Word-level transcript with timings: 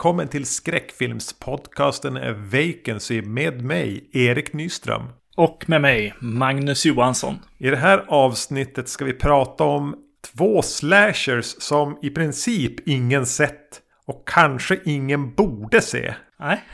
Välkommen 0.00 0.28
till 0.28 0.46
skräckfilmspodcasten 0.46 2.14
Vacancy 2.50 3.22
med 3.22 3.64
mig, 3.64 4.10
Erik 4.12 4.52
Nyström. 4.52 5.02
Och 5.36 5.64
med 5.68 5.80
mig, 5.80 6.14
Magnus 6.20 6.86
Johansson. 6.86 7.38
I 7.58 7.70
det 7.70 7.76
här 7.76 8.04
avsnittet 8.08 8.88
ska 8.88 9.04
vi 9.04 9.12
prata 9.12 9.64
om 9.64 9.96
två 10.34 10.62
slashers 10.62 11.44
som 11.58 11.98
i 12.02 12.10
princip 12.10 12.88
ingen 12.88 13.26
sett 13.26 13.80
och 14.06 14.28
kanske 14.28 14.78
ingen 14.84 15.34
borde 15.34 15.80
se. 15.80 16.14
Nej, 16.38 16.64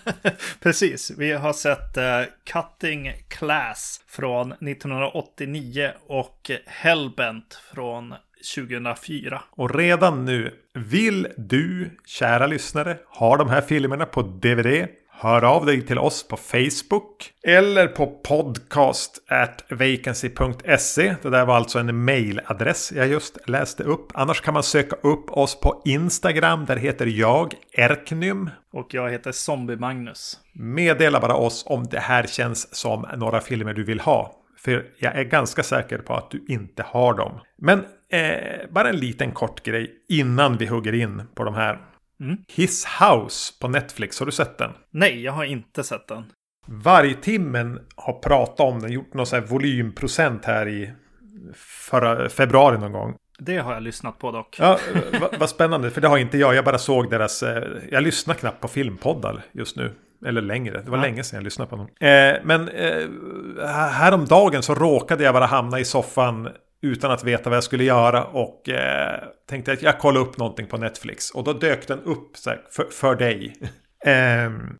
precis. 0.62 1.12
Vi 1.18 1.32
har 1.32 1.52
sett 1.52 1.96
uh, 1.96 2.32
Cutting 2.52 3.12
Class 3.28 4.00
från 4.08 4.52
1989 4.52 5.90
och 6.06 6.50
Hellbent 6.66 7.60
från 7.74 8.14
2004. 8.54 9.42
Och 9.50 9.74
redan 9.74 10.24
nu, 10.24 10.54
vill 10.74 11.26
du, 11.36 11.90
kära 12.06 12.46
lyssnare, 12.46 12.98
ha 13.06 13.36
de 13.36 13.48
här 13.48 13.60
filmerna 13.60 14.06
på 14.06 14.22
DVD? 14.22 14.88
Hör 15.20 15.44
av 15.44 15.66
dig 15.66 15.82
till 15.82 15.98
oss 15.98 16.28
på 16.28 16.36
Facebook 16.36 17.32
eller 17.42 17.86
på 17.86 18.06
podcast 18.06 19.22
at 19.28 19.64
vacancy.se. 19.70 21.14
Det 21.22 21.30
där 21.30 21.46
var 21.46 21.56
alltså 21.56 21.78
en 21.78 22.04
mailadress 22.04 22.92
jag 22.92 23.08
just 23.08 23.48
läste 23.48 23.82
upp. 23.82 24.10
Annars 24.14 24.40
kan 24.40 24.54
man 24.54 24.62
söka 24.62 24.96
upp 24.96 25.30
oss 25.30 25.60
på 25.60 25.82
Instagram. 25.84 26.64
Där 26.64 26.76
heter 26.76 27.06
jag 27.06 27.54
Erknym. 27.72 28.50
Och 28.72 28.94
jag 28.94 29.10
heter 29.10 29.32
Zombie 29.32 29.76
Magnus. 29.76 30.38
Meddela 30.52 31.20
bara 31.20 31.34
oss 31.34 31.64
om 31.66 31.86
det 31.90 32.00
här 32.00 32.26
känns 32.26 32.74
som 32.76 33.06
några 33.16 33.40
filmer 33.40 33.74
du 33.74 33.84
vill 33.84 34.00
ha. 34.00 34.34
För 34.58 34.86
jag 34.98 35.16
är 35.16 35.24
ganska 35.24 35.62
säker 35.62 35.98
på 35.98 36.14
att 36.14 36.30
du 36.30 36.44
inte 36.48 36.82
har 36.82 37.14
dem. 37.14 37.40
Men 37.58 37.84
eh, 38.12 38.70
bara 38.70 38.88
en 38.88 38.96
liten 38.96 39.32
kort 39.32 39.62
grej 39.62 40.04
innan 40.08 40.56
vi 40.56 40.66
hugger 40.66 40.94
in 40.94 41.22
på 41.34 41.44
de 41.44 41.54
här. 41.54 41.78
Mm. 42.20 42.36
His 42.48 42.86
House 43.00 43.52
på 43.60 43.68
Netflix, 43.68 44.18
har 44.18 44.26
du 44.26 44.32
sett 44.32 44.58
den? 44.58 44.70
Nej, 44.90 45.22
jag 45.22 45.32
har 45.32 45.44
inte 45.44 45.84
sett 45.84 46.08
den. 46.08 46.24
Vargtimmen 46.66 47.80
har 47.96 48.12
pratat 48.12 48.60
om 48.60 48.80
den, 48.80 48.92
gjort 48.92 49.14
någon 49.14 49.26
sån 49.26 49.40
här 49.40 49.46
volymprocent 49.46 50.44
här 50.44 50.68
i 50.68 50.92
förra, 51.54 52.28
februari 52.28 52.78
någon 52.78 52.92
gång. 52.92 53.16
Det 53.38 53.58
har 53.58 53.74
jag 53.74 53.82
lyssnat 53.82 54.18
på 54.18 54.30
dock. 54.30 54.56
Ja, 54.58 54.78
vad 55.20 55.38
va 55.38 55.46
spännande, 55.46 55.90
för 55.90 56.00
det 56.00 56.08
har 56.08 56.18
inte 56.18 56.38
jag. 56.38 56.54
Jag 56.54 56.64
bara 56.64 56.78
såg 56.78 57.10
deras... 57.10 57.42
Eh, 57.42 57.64
jag 57.90 58.02
lyssnar 58.02 58.34
knappt 58.34 58.60
på 58.60 58.68
filmpoddar 58.68 59.42
just 59.52 59.76
nu. 59.76 59.92
Eller 60.26 60.42
längre, 60.42 60.82
det 60.82 60.90
var 60.90 60.98
ja. 60.98 61.02
länge 61.02 61.24
sedan 61.24 61.36
jag 61.36 61.44
lyssnade 61.44 61.70
på 61.70 61.76
dem. 61.76 61.88
Eh, 62.00 62.36
men 62.44 62.68
eh, 62.68 63.08
häromdagen 63.68 64.62
så 64.62 64.74
råkade 64.74 65.24
jag 65.24 65.34
bara 65.34 65.46
hamna 65.46 65.80
i 65.80 65.84
soffan 65.84 66.48
utan 66.82 67.10
att 67.10 67.24
veta 67.24 67.50
vad 67.50 67.56
jag 67.56 67.64
skulle 67.64 67.84
göra 67.84 68.24
och 68.24 68.68
eh, 68.68 69.22
tänkte 69.48 69.72
att 69.72 69.82
jag 69.82 69.98
kollar 69.98 70.20
upp 70.20 70.38
någonting 70.38 70.66
på 70.66 70.76
Netflix. 70.76 71.30
Och 71.30 71.44
då 71.44 71.52
dök 71.52 71.88
den 71.88 72.00
upp 72.00 72.36
så 72.36 72.50
här, 72.50 72.60
för, 72.70 72.84
för 72.84 73.16
dig. 73.16 73.54
eh, 74.04 74.12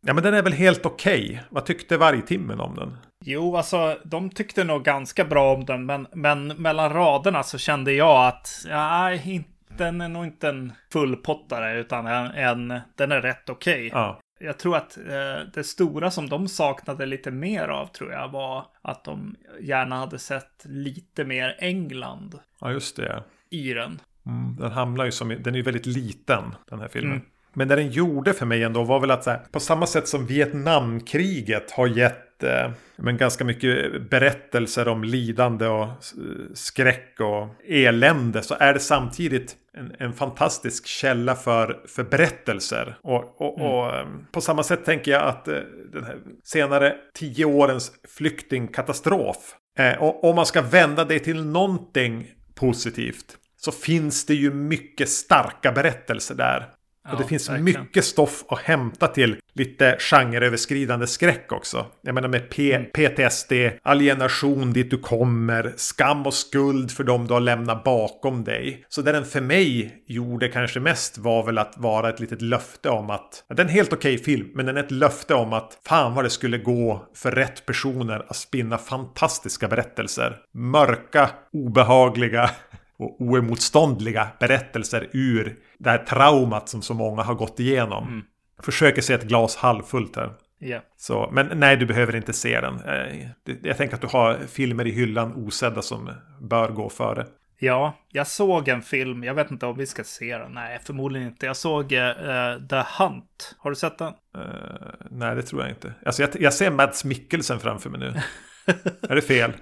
ja 0.01 0.13
men 0.13 0.23
den 0.23 0.33
är 0.33 0.41
väl 0.41 0.53
helt 0.53 0.85
okej. 0.85 1.25
Okay. 1.25 1.39
Vad 1.49 1.65
tyckte 1.65 1.97
vargtimmen 1.97 2.59
om 2.59 2.75
den? 2.75 2.97
Jo, 3.25 3.57
alltså 3.57 3.97
de 4.03 4.29
tyckte 4.29 4.63
nog 4.63 4.83
ganska 4.83 5.25
bra 5.25 5.53
om 5.53 5.65
den, 5.65 5.85
men, 5.85 6.07
men 6.13 6.47
mellan 6.47 6.93
raderna 6.93 7.43
så 7.43 7.57
kände 7.57 7.91
jag 7.91 8.27
att 8.27 8.65
ja, 8.69 9.17
den 9.77 10.01
är 10.01 10.09
nog 10.09 10.25
inte 10.25 10.49
en 10.49 10.73
fullpottare, 10.93 11.79
utan 11.79 12.07
en, 12.07 12.25
en 12.25 12.81
den 12.95 13.11
är 13.11 13.21
rätt 13.21 13.49
okej. 13.49 13.87
Okay. 13.87 14.01
Ja 14.01 14.19
jag 14.39 14.57
tror 14.57 14.77
att 14.77 14.97
eh, 14.97 15.47
det 15.53 15.63
stora 15.63 16.11
som 16.11 16.29
de 16.29 16.47
saknade 16.47 17.05
lite 17.05 17.31
mer 17.31 17.67
av 17.67 17.85
tror 17.87 18.11
jag 18.11 18.29
var 18.29 18.65
att 18.81 19.03
de 19.03 19.35
gärna 19.61 19.97
hade 19.97 20.19
sett 20.19 20.65
lite 20.65 21.25
mer 21.25 21.55
England. 21.59 22.39
Ja, 22.61 22.71
just 22.71 22.95
det. 22.95 23.23
I 23.49 23.73
den. 23.73 23.99
Mm, 24.25 24.55
den 24.55 24.71
hamnar 24.71 25.05
ju 25.05 25.11
som, 25.11 25.29
den 25.29 25.53
är 25.53 25.57
ju 25.57 25.63
väldigt 25.63 25.85
liten 25.85 26.55
den 26.69 26.79
här 26.79 26.87
filmen. 26.87 27.11
Mm. 27.11 27.25
Men 27.53 27.67
det 27.67 27.75
den 27.75 27.91
gjorde 27.91 28.33
för 28.33 28.45
mig 28.45 28.63
ändå 28.63 28.83
var 28.83 28.99
väl 28.99 29.11
att 29.11 29.23
så 29.23 29.29
här, 29.29 29.39
på 29.51 29.59
samma 29.59 29.85
sätt 29.85 30.07
som 30.07 30.25
Vietnamkriget 30.25 31.71
har 31.71 31.87
gett 31.87 32.28
eh, 32.43 32.71
men 32.95 33.17
ganska 33.17 33.43
mycket 33.43 34.01
berättelser 34.09 34.87
om 34.87 35.03
lidande 35.03 35.67
och 35.67 35.87
skräck 36.53 37.15
och 37.19 37.47
elände 37.67 38.41
så 38.41 38.55
är 38.59 38.73
det 38.73 38.79
samtidigt 38.79 39.55
en, 39.73 39.95
en 39.99 40.13
fantastisk 40.13 40.87
källa 40.87 41.35
för, 41.35 41.79
för 41.87 42.03
berättelser. 42.03 42.97
Och, 43.01 43.41
och, 43.41 43.59
mm. 43.59 43.71
och 43.71 43.95
ehm, 43.95 44.25
på 44.31 44.41
samma 44.41 44.63
sätt 44.63 44.85
tänker 44.85 45.11
jag 45.11 45.23
att 45.23 45.47
eh, 45.47 45.55
den 45.93 46.03
här 46.03 46.17
senare 46.43 46.95
tio 47.13 47.45
årens 47.45 47.91
flyktingkatastrof 48.17 49.55
eh, 49.79 50.03
och 50.03 50.23
om 50.23 50.35
man 50.35 50.45
ska 50.45 50.61
vända 50.61 51.05
det 51.05 51.19
till 51.19 51.45
någonting 51.45 52.27
positivt 52.55 53.37
så 53.57 53.71
finns 53.71 54.25
det 54.25 54.33
ju 54.33 54.53
mycket 54.53 55.09
starka 55.09 55.71
berättelser 55.71 56.35
där. 56.35 56.67
Och 57.11 57.17
det 57.17 57.23
finns 57.23 57.49
verkligen. 57.49 57.81
mycket 57.81 58.05
stoff 58.05 58.43
att 58.49 58.59
hämta 58.59 59.07
till 59.07 59.37
lite 59.53 59.97
genreöverskridande 59.99 61.07
skräck 61.07 61.51
också. 61.51 61.85
Jag 62.01 62.15
menar 62.15 62.27
med 62.27 62.49
P 62.49 62.73
mm. 62.73 62.89
PTSD, 62.93 63.53
alienation 63.83 64.73
dit 64.73 64.91
du 64.91 64.97
kommer, 64.97 65.73
skam 65.77 66.25
och 66.25 66.33
skuld 66.33 66.91
för 66.91 67.03
dem 67.03 67.27
du 67.27 67.33
har 67.33 67.41
lämnat 67.41 67.83
bakom 67.83 68.43
dig. 68.43 68.85
Så 68.89 69.01
det 69.01 69.11
den 69.11 69.25
för 69.25 69.41
mig 69.41 69.95
gjorde 70.07 70.47
kanske 70.47 70.79
mest 70.79 71.17
var 71.17 71.45
väl 71.45 71.57
att 71.57 71.73
vara 71.77 72.09
ett 72.09 72.19
litet 72.19 72.41
löfte 72.41 72.89
om 72.89 73.09
att 73.09 73.43
det 73.49 73.61
är 73.61 73.65
en 73.65 73.71
helt 73.71 73.93
okej 73.93 74.15
okay 74.15 74.23
film, 74.23 74.49
men 74.53 74.65
den 74.65 74.77
är 74.77 74.83
ett 74.83 74.91
löfte 74.91 75.33
om 75.33 75.53
att 75.53 75.77
fan 75.87 76.13
vad 76.13 76.25
det 76.25 76.29
skulle 76.29 76.57
gå 76.57 77.07
för 77.15 77.31
rätt 77.31 77.65
personer 77.65 78.25
att 78.27 78.35
spinna 78.35 78.77
fantastiska 78.77 79.67
berättelser. 79.67 80.37
Mörka, 80.53 81.29
obehagliga 81.53 82.49
och 82.99 83.21
oemotståndliga 83.21 84.27
berättelser 84.39 85.09
ur 85.11 85.59
det 85.77 85.89
här 85.89 85.97
traumat 85.97 86.69
som 86.69 86.81
så 86.81 86.93
många 86.93 87.23
har 87.23 87.35
gått 87.35 87.59
igenom. 87.59 88.07
Mm. 88.07 88.21
Försöker 88.63 89.01
se 89.01 89.13
ett 89.13 89.23
glas 89.23 89.55
halvfullt 89.55 90.15
här. 90.15 90.33
Yeah. 90.61 90.81
Så, 90.97 91.29
men 91.31 91.59
nej, 91.59 91.77
du 91.77 91.85
behöver 91.85 92.15
inte 92.15 92.33
se 92.33 92.61
den. 92.61 92.81
Eh, 92.81 93.27
jag 93.63 93.77
tänker 93.77 93.95
att 93.95 94.01
du 94.01 94.07
har 94.07 94.37
filmer 94.47 94.87
i 94.87 94.91
hyllan 94.91 95.33
osedda 95.33 95.81
som 95.81 96.11
bör 96.41 96.67
gå 96.69 96.89
före. 96.89 97.25
Ja, 97.59 97.93
jag 98.11 98.27
såg 98.27 98.67
en 98.67 98.81
film. 98.81 99.23
Jag 99.23 99.33
vet 99.33 99.51
inte 99.51 99.65
om 99.65 99.77
vi 99.77 99.85
ska 99.85 100.03
se 100.03 100.37
den. 100.37 100.51
Nej, 100.51 100.79
förmodligen 100.83 101.27
inte. 101.27 101.45
Jag 101.45 101.57
såg 101.57 101.83
uh, 101.83 102.67
The 102.69 102.83
Hunt. 102.97 103.55
Har 103.57 103.69
du 103.69 103.75
sett 103.75 103.97
den? 103.97 104.13
Uh, 104.37 104.43
nej, 105.11 105.35
det 105.35 105.41
tror 105.41 105.61
jag 105.61 105.71
inte. 105.71 105.93
Alltså, 106.05 106.21
jag, 106.21 106.41
jag 106.41 106.53
ser 106.53 106.71
Mads 106.71 107.05
Mikkelsen 107.05 107.59
framför 107.59 107.89
mig 107.89 107.99
nu. 107.99 108.07
är 109.09 109.15
det 109.15 109.21
fel? 109.21 109.53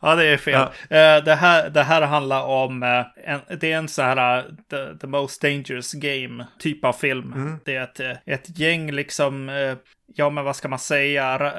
Ja, 0.00 0.14
det 0.14 0.24
är 0.24 0.36
fel. 0.36 0.68
Ja. 0.88 1.16
Uh, 1.18 1.24
det, 1.24 1.34
här, 1.34 1.70
det 1.70 1.82
här 1.82 2.02
handlar 2.02 2.42
om, 2.42 2.82
uh, 2.82 3.04
en, 3.24 3.40
det 3.60 3.72
är 3.72 3.76
en 3.76 3.88
så 3.88 4.02
här 4.02 4.38
uh, 4.38 4.44
the, 4.70 4.98
the, 4.98 5.06
most 5.06 5.42
dangerous 5.42 5.92
game 5.92 6.46
typ 6.58 6.84
av 6.84 6.92
film. 6.92 7.32
Mm. 7.32 7.58
Det 7.64 7.76
är 7.76 7.82
ett, 7.82 8.00
ett 8.26 8.58
gäng 8.58 8.92
liksom 8.92 9.50
ja 10.16 10.30
men 10.30 10.44
vad 10.44 10.56
ska 10.56 10.68
man 10.68 10.78
säga, 10.78 11.38
ra 11.38 11.52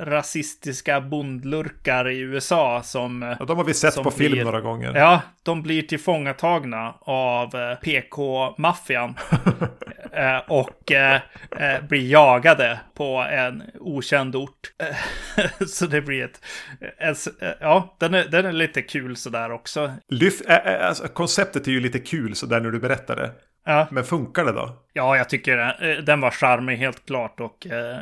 rasistiska 0.00 1.00
bondlurkar 1.00 2.08
i 2.08 2.18
USA 2.18 2.82
som... 2.82 3.36
Ja, 3.38 3.44
de 3.44 3.56
har 3.56 3.64
vi 3.64 3.74
sett 3.74 4.02
på 4.02 4.10
film 4.10 4.44
några 4.44 4.60
gånger. 4.60 4.94
Ja, 4.94 5.22
de 5.42 5.62
blir 5.62 5.82
tillfångatagna 5.82 6.94
av 7.00 7.74
PK-maffian. 7.82 9.14
eh, 10.12 10.38
och 10.48 10.92
eh, 10.92 11.20
eh, 11.58 11.82
blir 11.88 12.10
jagade 12.10 12.80
på 12.94 13.16
en 13.30 13.62
okänd 13.80 14.36
ort. 14.36 14.72
så 15.66 15.86
det 15.86 16.02
blir 16.02 16.24
ett... 16.24 16.40
ja, 17.60 17.96
den 18.00 18.14
är, 18.14 18.24
den 18.24 18.46
är 18.46 18.52
lite 18.52 18.82
kul 18.82 19.16
sådär 19.16 19.52
också. 19.52 19.92
Lyft, 20.08 20.46
alltså, 20.46 21.08
konceptet 21.08 21.66
är 21.66 21.72
ju 21.72 21.80
lite 21.80 21.98
kul 21.98 22.34
sådär 22.34 22.60
när 22.60 22.70
du 22.70 22.80
berättar 22.80 23.16
det. 23.16 23.30
Ja. 23.64 23.88
Men 23.90 24.04
funkar 24.04 24.44
det 24.44 24.52
då? 24.52 24.76
Ja, 24.92 25.16
jag 25.16 25.28
tycker 25.28 25.58
eh, 25.58 26.04
den 26.04 26.20
var 26.20 26.30
charmig 26.30 26.76
helt 26.76 27.06
klart 27.06 27.40
och 27.40 27.66
eh, 27.66 27.98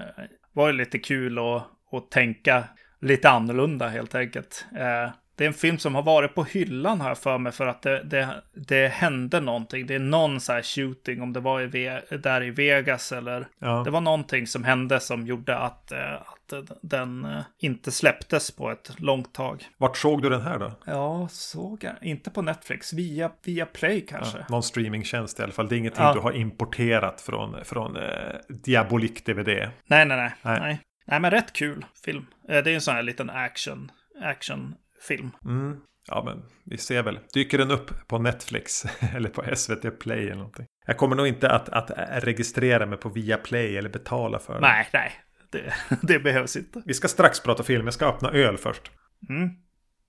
var 0.53 0.73
lite 0.73 0.99
kul 0.99 1.39
att, 1.39 1.63
att 1.93 2.11
tänka 2.11 2.65
lite 3.01 3.31
annorlunda 3.31 3.89
helt 3.89 4.15
enkelt. 4.15 4.67
Eh, 4.79 5.11
det 5.39 5.45
är 5.45 5.49
en 5.49 5.55
film 5.55 5.79
som 5.79 5.95
har 5.95 6.03
varit 6.03 6.35
på 6.35 6.45
hyllan 6.45 7.01
här 7.01 7.15
för 7.15 7.39
mig 7.39 7.53
för 7.53 7.67
att 7.67 7.83
det, 7.83 8.03
det, 8.03 8.43
det 8.55 8.89
hände 8.89 9.41
någonting. 9.41 9.87
Det 9.87 9.95
är 9.95 9.99
någon 9.99 10.41
så 10.41 10.53
här 10.53 10.63
shooting, 10.63 11.23
om 11.23 11.33
det 11.33 11.41
var 11.41 11.77
i, 11.77 12.01
där 12.23 12.43
i 12.43 12.51
Vegas 12.51 13.13
eller... 13.13 13.49
Ja. 13.59 13.83
Det 13.85 13.91
var 13.91 14.01
någonting 14.01 14.47
som 14.47 14.65
hände 14.65 15.01
som 15.01 15.27
gjorde 15.27 15.59
att, 15.59 15.93
eh, 15.93 16.15
att 16.15 16.53
den 16.83 17.25
eh, 17.25 17.41
inte 17.59 17.91
släpptes 17.91 18.51
på 18.51 18.71
ett 18.71 19.01
långt 19.01 19.35
tag. 19.35 19.69
Vart 19.77 19.97
såg 19.97 20.23
du 20.23 20.29
den 20.29 20.43
här 20.43 20.59
då? 20.59 20.73
Ja, 20.85 21.29
såg 21.31 21.85
jag. 21.85 21.95
Inte 22.03 22.31
på 22.31 22.43
Netflix, 22.43 22.93
via, 22.93 23.31
via 23.45 23.67
Play 23.67 24.07
kanske. 24.07 24.39
Ja, 24.39 24.45
någon 24.49 24.63
streamingtjänst 24.63 25.41
i 25.41 25.43
alla 25.43 25.53
fall. 25.53 25.69
Det 25.69 25.75
är 25.75 25.79
ingenting 25.79 26.05
ja. 26.05 26.15
du 26.15 26.21
har 26.21 26.33
importerat 26.33 27.21
från, 27.21 27.65
från 27.65 27.97
eh, 27.97 28.03
Diabolik 28.49 29.27
DVD. 29.27 29.49
Nej, 29.49 29.71
nej, 29.87 30.07
nej, 30.07 30.33
nej. 30.43 30.81
Nej, 31.07 31.21
men 31.21 31.31
rätt 31.31 31.53
kul 31.53 31.85
film. 32.05 32.27
Eh, 32.49 32.63
det 32.65 32.71
är 32.71 32.75
en 32.75 32.81
sån 32.81 32.95
här 32.95 33.03
liten 33.03 33.31
action, 33.31 33.91
action 34.23 34.75
film. 35.01 35.31
Mm. 35.45 35.77
Ja, 36.09 36.23
men 36.25 36.43
vi 36.65 36.79
ser 36.79 37.03
väl. 37.03 37.21
Dyker 37.35 37.59
den 37.59 37.71
upp 37.71 38.09
på 38.09 38.19
Netflix 38.19 38.85
eller 39.15 39.29
på 39.29 39.57
SVT 39.57 39.99
Play 40.01 40.25
eller 40.25 40.37
någonting? 40.37 40.67
Jag 40.87 40.97
kommer 40.97 41.17
nog 41.17 41.27
inte 41.27 41.51
att, 41.51 41.69
att 41.69 41.91
registrera 42.25 42.87
mig 42.87 42.99
på 42.99 43.09
Viaplay 43.09 43.77
eller 43.77 43.91
betala 43.91 44.39
för 44.39 44.55
det. 44.55 44.61
Nej, 44.61 44.89
nej. 44.93 45.13
Det, 45.51 45.75
det, 46.03 46.19
behövs 46.19 46.57
inte. 46.57 46.83
Vi 46.87 46.95
ska 46.95 47.09
strax 47.09 47.41
prata 47.41 47.63
film. 47.63 47.85
Jag 47.85 47.95
ska 47.95 48.07
öppna 48.07 48.31
öl 48.31 48.57
först. 48.57 48.91
Mm. 49.29 49.51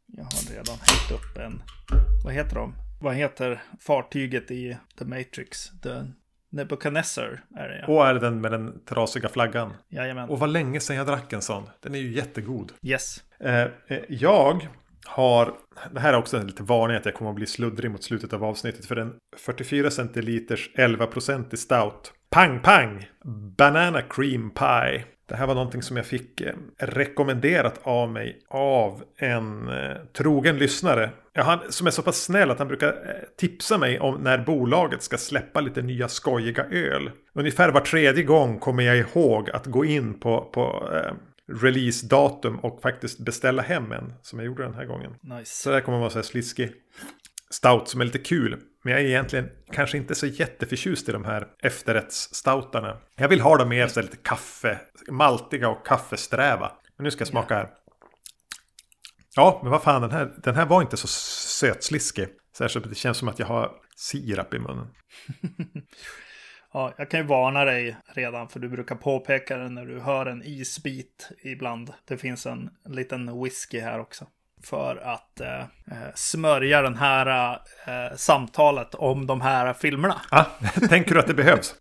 Jag 0.07 0.23
har 0.23 0.53
redan 0.55 0.77
hällt 0.79 1.11
upp 1.11 1.37
en... 1.37 1.61
Vad 2.23 2.33
heter 2.33 2.55
de? 2.55 2.75
Vad 3.01 3.15
heter 3.15 3.61
fartyget 3.79 4.51
i 4.51 4.77
The 4.97 5.05
Matrix? 5.05 5.69
The 5.81 6.05
Nebuchadnezzar 6.49 7.43
är 7.55 7.69
det 7.69 7.79
ja. 7.87 7.93
Och 7.93 8.07
är 8.07 8.13
det 8.13 8.19
den 8.19 8.41
med 8.41 8.51
den 8.51 8.85
trasiga 8.85 9.29
flaggan. 9.29 9.73
Jajamän. 9.89 10.29
Och 10.29 10.39
vad 10.39 10.49
länge 10.49 10.79
sedan 10.79 10.95
jag 10.95 11.07
drack 11.07 11.33
en 11.33 11.41
sån. 11.41 11.69
Den 11.79 11.95
är 11.95 11.99
ju 11.99 12.11
jättegod. 12.11 12.71
Yes. 12.81 13.23
Eh, 13.39 13.61
eh, 13.61 13.69
jag 14.09 14.67
har, 15.05 15.53
det 15.91 15.99
här 15.99 16.13
är 16.13 16.17
också 16.17 16.37
en 16.37 16.47
lite 16.47 16.63
varning 16.63 16.97
att 16.97 17.05
jag 17.05 17.13
kommer 17.13 17.31
att 17.31 17.35
bli 17.35 17.45
sluddrig 17.45 17.91
mot 17.91 18.03
slutet 18.03 18.33
av 18.33 18.43
avsnittet. 18.43 18.85
För 18.85 18.95
en 18.95 19.13
44 19.37 19.91
centiliters 19.91 20.69
11% 20.75 21.53
i 21.53 21.57
stout. 21.57 22.13
Pang 22.29 22.59
pang! 22.59 23.09
Banana 23.57 24.01
cream 24.01 24.51
pie. 24.51 25.05
Det 25.29 25.35
här 25.35 25.47
var 25.47 25.55
någonting 25.55 25.81
som 25.81 25.97
jag 25.97 26.05
fick 26.05 26.41
eh, 26.41 26.53
rekommenderat 26.77 27.79
av 27.83 28.11
mig 28.11 28.39
av 28.47 29.03
en 29.17 29.69
eh, 29.69 29.95
trogen 30.13 30.57
lyssnare. 30.57 31.09
Ja, 31.33 31.43
han, 31.43 31.59
som 31.69 31.87
är 31.87 31.91
så 31.91 32.01
pass 32.01 32.23
snäll 32.23 32.51
att 32.51 32.59
han 32.59 32.67
brukar 32.67 32.87
eh, 32.87 32.93
tipsa 33.37 33.77
mig 33.77 33.99
om 33.99 34.15
när 34.15 34.37
bolaget 34.37 35.03
ska 35.03 35.17
släppa 35.17 35.61
lite 35.61 35.81
nya 35.81 36.07
skojiga 36.07 36.65
öl. 36.65 37.11
Ungefär 37.33 37.71
var 37.71 37.81
tredje 37.81 38.23
gång 38.23 38.59
kommer 38.59 38.83
jag 38.83 38.97
ihåg 38.97 39.49
att 39.49 39.65
gå 39.65 39.85
in 39.85 40.19
på, 40.19 40.49
på 40.53 40.89
eh, 40.93 41.13
releasedatum 41.61 42.59
och 42.59 42.81
faktiskt 42.81 43.19
beställa 43.19 43.61
hem 43.61 43.91
en. 43.91 44.13
Som 44.21 44.39
jag 44.39 44.45
gjorde 44.45 44.63
den 44.63 44.73
här 44.73 44.85
gången. 44.85 45.11
Nice. 45.21 45.63
Så 45.63 45.69
där 45.69 45.81
kommer 45.81 45.95
man 45.95 46.01
vara 46.01 46.11
så 46.11 46.17
här 46.17 46.23
sliskig 46.23 46.71
stout 47.53 47.87
som 47.87 48.01
är 48.01 48.05
lite 48.05 48.19
kul. 48.19 48.61
Men 48.83 48.93
jag 48.93 49.01
är 49.01 49.05
egentligen 49.05 49.49
kanske 49.71 49.97
inte 49.97 50.15
så 50.15 50.27
jätteförtjust 50.27 51.09
i 51.09 51.11
de 51.11 51.25
här 51.25 51.47
efterrättsstoutarna. 51.63 52.97
Jag 53.15 53.29
vill 53.29 53.41
ha 53.41 53.57
dem 53.57 53.69
mer 53.69 53.87
så 53.87 54.01
lite 54.01 54.17
kaffe, 54.17 54.79
maltiga 55.11 55.69
och 55.69 55.85
kaffesträva. 55.85 56.71
Men 56.97 57.03
nu 57.03 57.11
ska 57.11 57.21
jag 57.21 57.27
smaka 57.27 57.55
här. 57.55 57.69
Ja, 59.35 59.59
men 59.63 59.71
vad 59.71 59.83
fan, 59.83 60.01
den 60.01 60.11
här, 60.11 60.33
den 60.43 60.55
här 60.55 60.65
var 60.65 60.81
inte 60.81 60.97
så 60.97 61.07
sötsliskig. 61.07 62.27
Särskilt 62.57 62.89
det 62.89 62.95
känns 62.95 63.17
som 63.17 63.27
att 63.27 63.39
jag 63.39 63.47
har 63.47 63.71
sirap 63.95 64.53
i 64.53 64.59
munnen. 64.59 64.87
Ja, 66.73 66.93
jag 66.97 67.09
kan 67.09 67.19
ju 67.19 67.25
varna 67.25 67.65
dig 67.65 67.97
redan 68.07 68.49
för 68.49 68.59
du 68.59 68.69
brukar 68.69 68.95
påpeka 68.95 69.57
det 69.57 69.69
när 69.69 69.85
du 69.85 69.99
hör 69.99 70.25
en 70.25 70.43
isbit 70.45 71.29
ibland. 71.43 71.93
Det 72.07 72.17
finns 72.17 72.45
en 72.45 72.69
liten 72.85 73.43
whisky 73.43 73.79
här 73.79 73.99
också. 73.99 74.27
För 74.63 74.95
att 74.95 75.39
eh, 75.39 75.59
eh 75.59 75.67
smörja 76.15 76.81
den 76.81 76.95
här 76.95 77.51
eh, 77.87 78.15
samtalet 78.15 78.95
om 78.95 79.27
de 79.27 79.41
här 79.41 79.73
filmerna. 79.73 80.21
Ja, 80.31 80.45
tänker 80.89 81.13
du 81.13 81.19
att 81.19 81.27
det 81.27 81.33
behövs? 81.33 81.75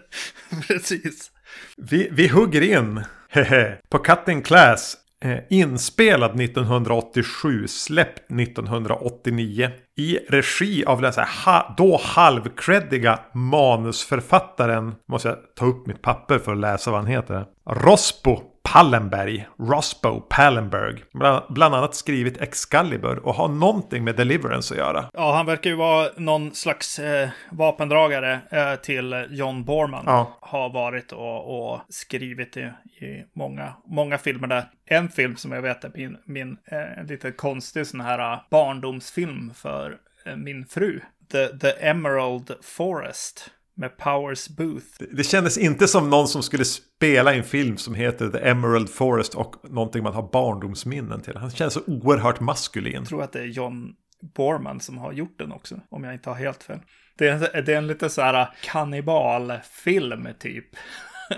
Precis. 0.68 1.30
Vi, 1.76 2.08
vi 2.12 2.28
hugger 2.28 2.60
in 2.60 3.04
på 3.88 3.98
Cutting 3.98 4.42
Class 4.42 4.96
Eh, 5.20 5.38
inspelad 5.50 6.40
1987, 6.40 7.68
släppt 7.68 8.30
1989. 8.30 9.70
I 9.96 10.18
regi 10.28 10.84
av 10.84 11.00
den 11.00 11.12
så 11.12 11.20
här, 11.20 11.44
ha, 11.44 11.74
då 11.76 12.00
halvcreddiga 12.02 13.20
manusförfattaren. 13.34 14.94
Måste 15.08 15.28
jag 15.28 15.38
ta 15.56 15.66
upp 15.66 15.86
mitt 15.86 16.02
papper 16.02 16.38
för 16.38 16.52
att 16.52 16.58
läsa 16.58 16.90
vad 16.90 17.00
han 17.00 17.10
heter. 17.10 17.44
Rospo 17.70 18.42
Pallenberg, 18.72 19.48
Rospo 19.58 20.20
Pallenberg. 20.20 21.04
Bland, 21.12 21.44
bland 21.48 21.74
annat 21.74 21.94
skrivit 21.94 22.40
Excalibur 22.40 23.18
och 23.18 23.34
har 23.34 23.48
någonting 23.48 24.04
med 24.04 24.16
Deliverance 24.16 24.74
att 24.74 24.78
göra. 24.78 25.10
Ja, 25.12 25.34
han 25.34 25.46
verkar 25.46 25.70
ju 25.70 25.76
vara 25.76 26.08
någon 26.16 26.54
slags 26.54 26.98
eh, 26.98 27.28
vapendragare 27.50 28.40
eh, 28.50 28.74
till 28.74 29.26
John 29.30 29.64
Borman. 29.64 30.04
Ja. 30.06 30.38
Har 30.40 30.70
varit 30.70 31.12
och, 31.12 31.72
och 31.72 31.80
skrivit 31.88 32.56
i, 32.56 32.60
i, 33.04 33.24
många, 33.32 33.74
många 33.86 34.18
filmer 34.18 34.48
där. 34.48 34.64
En 34.86 35.08
film 35.08 35.36
som 35.36 35.52
jag 35.52 35.62
vet 35.62 35.84
är 35.84 35.90
min, 35.94 36.16
min 36.24 36.56
eh, 36.64 37.04
lite 37.04 37.32
konstig 37.32 37.86
sån 37.86 38.00
här 38.00 38.32
eh, 38.32 38.40
barndomsfilm 38.50 39.54
för 39.54 39.96
eh, 40.26 40.36
min 40.36 40.66
fru. 40.66 41.00
The, 41.32 41.48
The 41.48 41.88
Emerald 41.88 42.52
Forest 42.62 43.50
med 43.78 43.96
Powers 43.96 44.48
Booth. 44.48 44.86
Det, 44.98 45.06
det 45.16 45.24
kändes 45.24 45.58
inte 45.58 45.88
som 45.88 46.10
någon 46.10 46.28
som 46.28 46.42
skulle 46.42 46.64
spela 46.64 47.34
en 47.34 47.44
film 47.44 47.76
som 47.76 47.94
heter 47.94 48.28
The 48.28 48.38
Emerald 48.38 48.90
Forest 48.90 49.34
och 49.34 49.54
någonting 49.70 50.02
man 50.02 50.14
har 50.14 50.30
barndomsminnen 50.32 51.20
till. 51.20 51.36
Han 51.36 51.50
känns 51.50 51.74
så 51.74 51.80
oerhört 51.86 52.40
maskulin. 52.40 52.94
Jag 52.94 53.06
tror 53.06 53.22
att 53.22 53.32
det 53.32 53.40
är 53.40 53.46
John 53.46 53.94
Borman 54.36 54.80
som 54.80 54.98
har 54.98 55.12
gjort 55.12 55.38
den 55.38 55.52
också, 55.52 55.80
om 55.88 56.04
jag 56.04 56.14
inte 56.14 56.30
har 56.30 56.36
helt 56.36 56.62
fel. 56.62 56.78
Det 57.18 57.28
är, 57.28 57.62
det 57.62 57.72
är 57.72 57.78
en 57.78 57.86
lite 57.86 58.10
så 58.10 58.22
här 58.22 58.48
kannibalfilm 58.62 60.28
typ. 60.38 60.66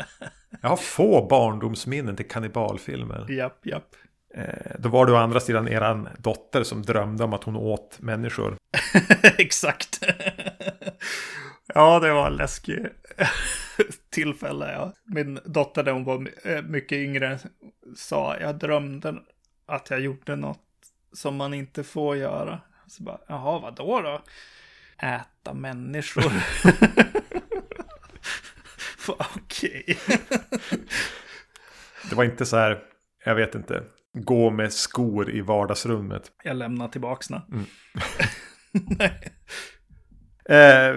jag 0.60 0.68
har 0.68 0.76
få 0.76 1.26
barndomsminnen 1.30 2.16
till 2.16 2.28
kannibalfilmer. 2.28 3.30
Japp, 3.30 3.66
japp. 3.66 3.96
Eh, 4.34 4.76
då 4.78 4.88
var 4.88 5.06
det 5.06 5.12
å 5.12 5.16
andra 5.16 5.40
sidan 5.40 5.68
eran 5.68 6.08
dotter 6.18 6.62
som 6.62 6.82
drömde 6.82 7.24
om 7.24 7.32
att 7.32 7.44
hon 7.44 7.56
åt 7.56 7.98
människor. 8.00 8.56
Exakt. 9.38 10.00
Ja, 11.74 12.00
det 12.00 12.12
var 12.12 12.26
en 12.26 12.36
läskig 12.36 12.86
tillfälle. 14.10 14.72
Ja. 14.72 14.92
Min 15.04 15.40
dotter 15.44 15.84
när 15.84 15.92
hon 15.92 16.04
var 16.04 16.28
eh, 16.44 16.62
mycket 16.62 16.96
yngre 16.96 17.38
sa 17.96 18.36
jag 18.40 18.58
drömde 18.58 19.14
att 19.66 19.90
jag 19.90 20.00
gjorde 20.00 20.36
något 20.36 20.66
som 21.12 21.36
man 21.36 21.54
inte 21.54 21.84
får 21.84 22.16
göra. 22.16 22.60
Så 22.86 23.02
bara, 23.02 23.18
jaha, 23.26 23.58
vad 23.58 23.76
då 23.76 24.00
då? 24.00 24.22
Äta 24.98 25.54
människor. 25.54 26.32
Okej. 29.36 29.98
det 32.10 32.14
var 32.14 32.24
inte 32.24 32.46
så 32.46 32.56
här, 32.56 32.82
jag 33.24 33.34
vet 33.34 33.54
inte, 33.54 33.82
gå 34.12 34.50
med 34.50 34.72
skor 34.72 35.30
i 35.30 35.40
vardagsrummet. 35.40 36.32
Jag 36.44 36.56
lämnar 36.56 36.88
tillbaks 36.88 37.30
mm. 37.30 37.64
Nej. 38.72 39.32
Eh, 40.44 40.96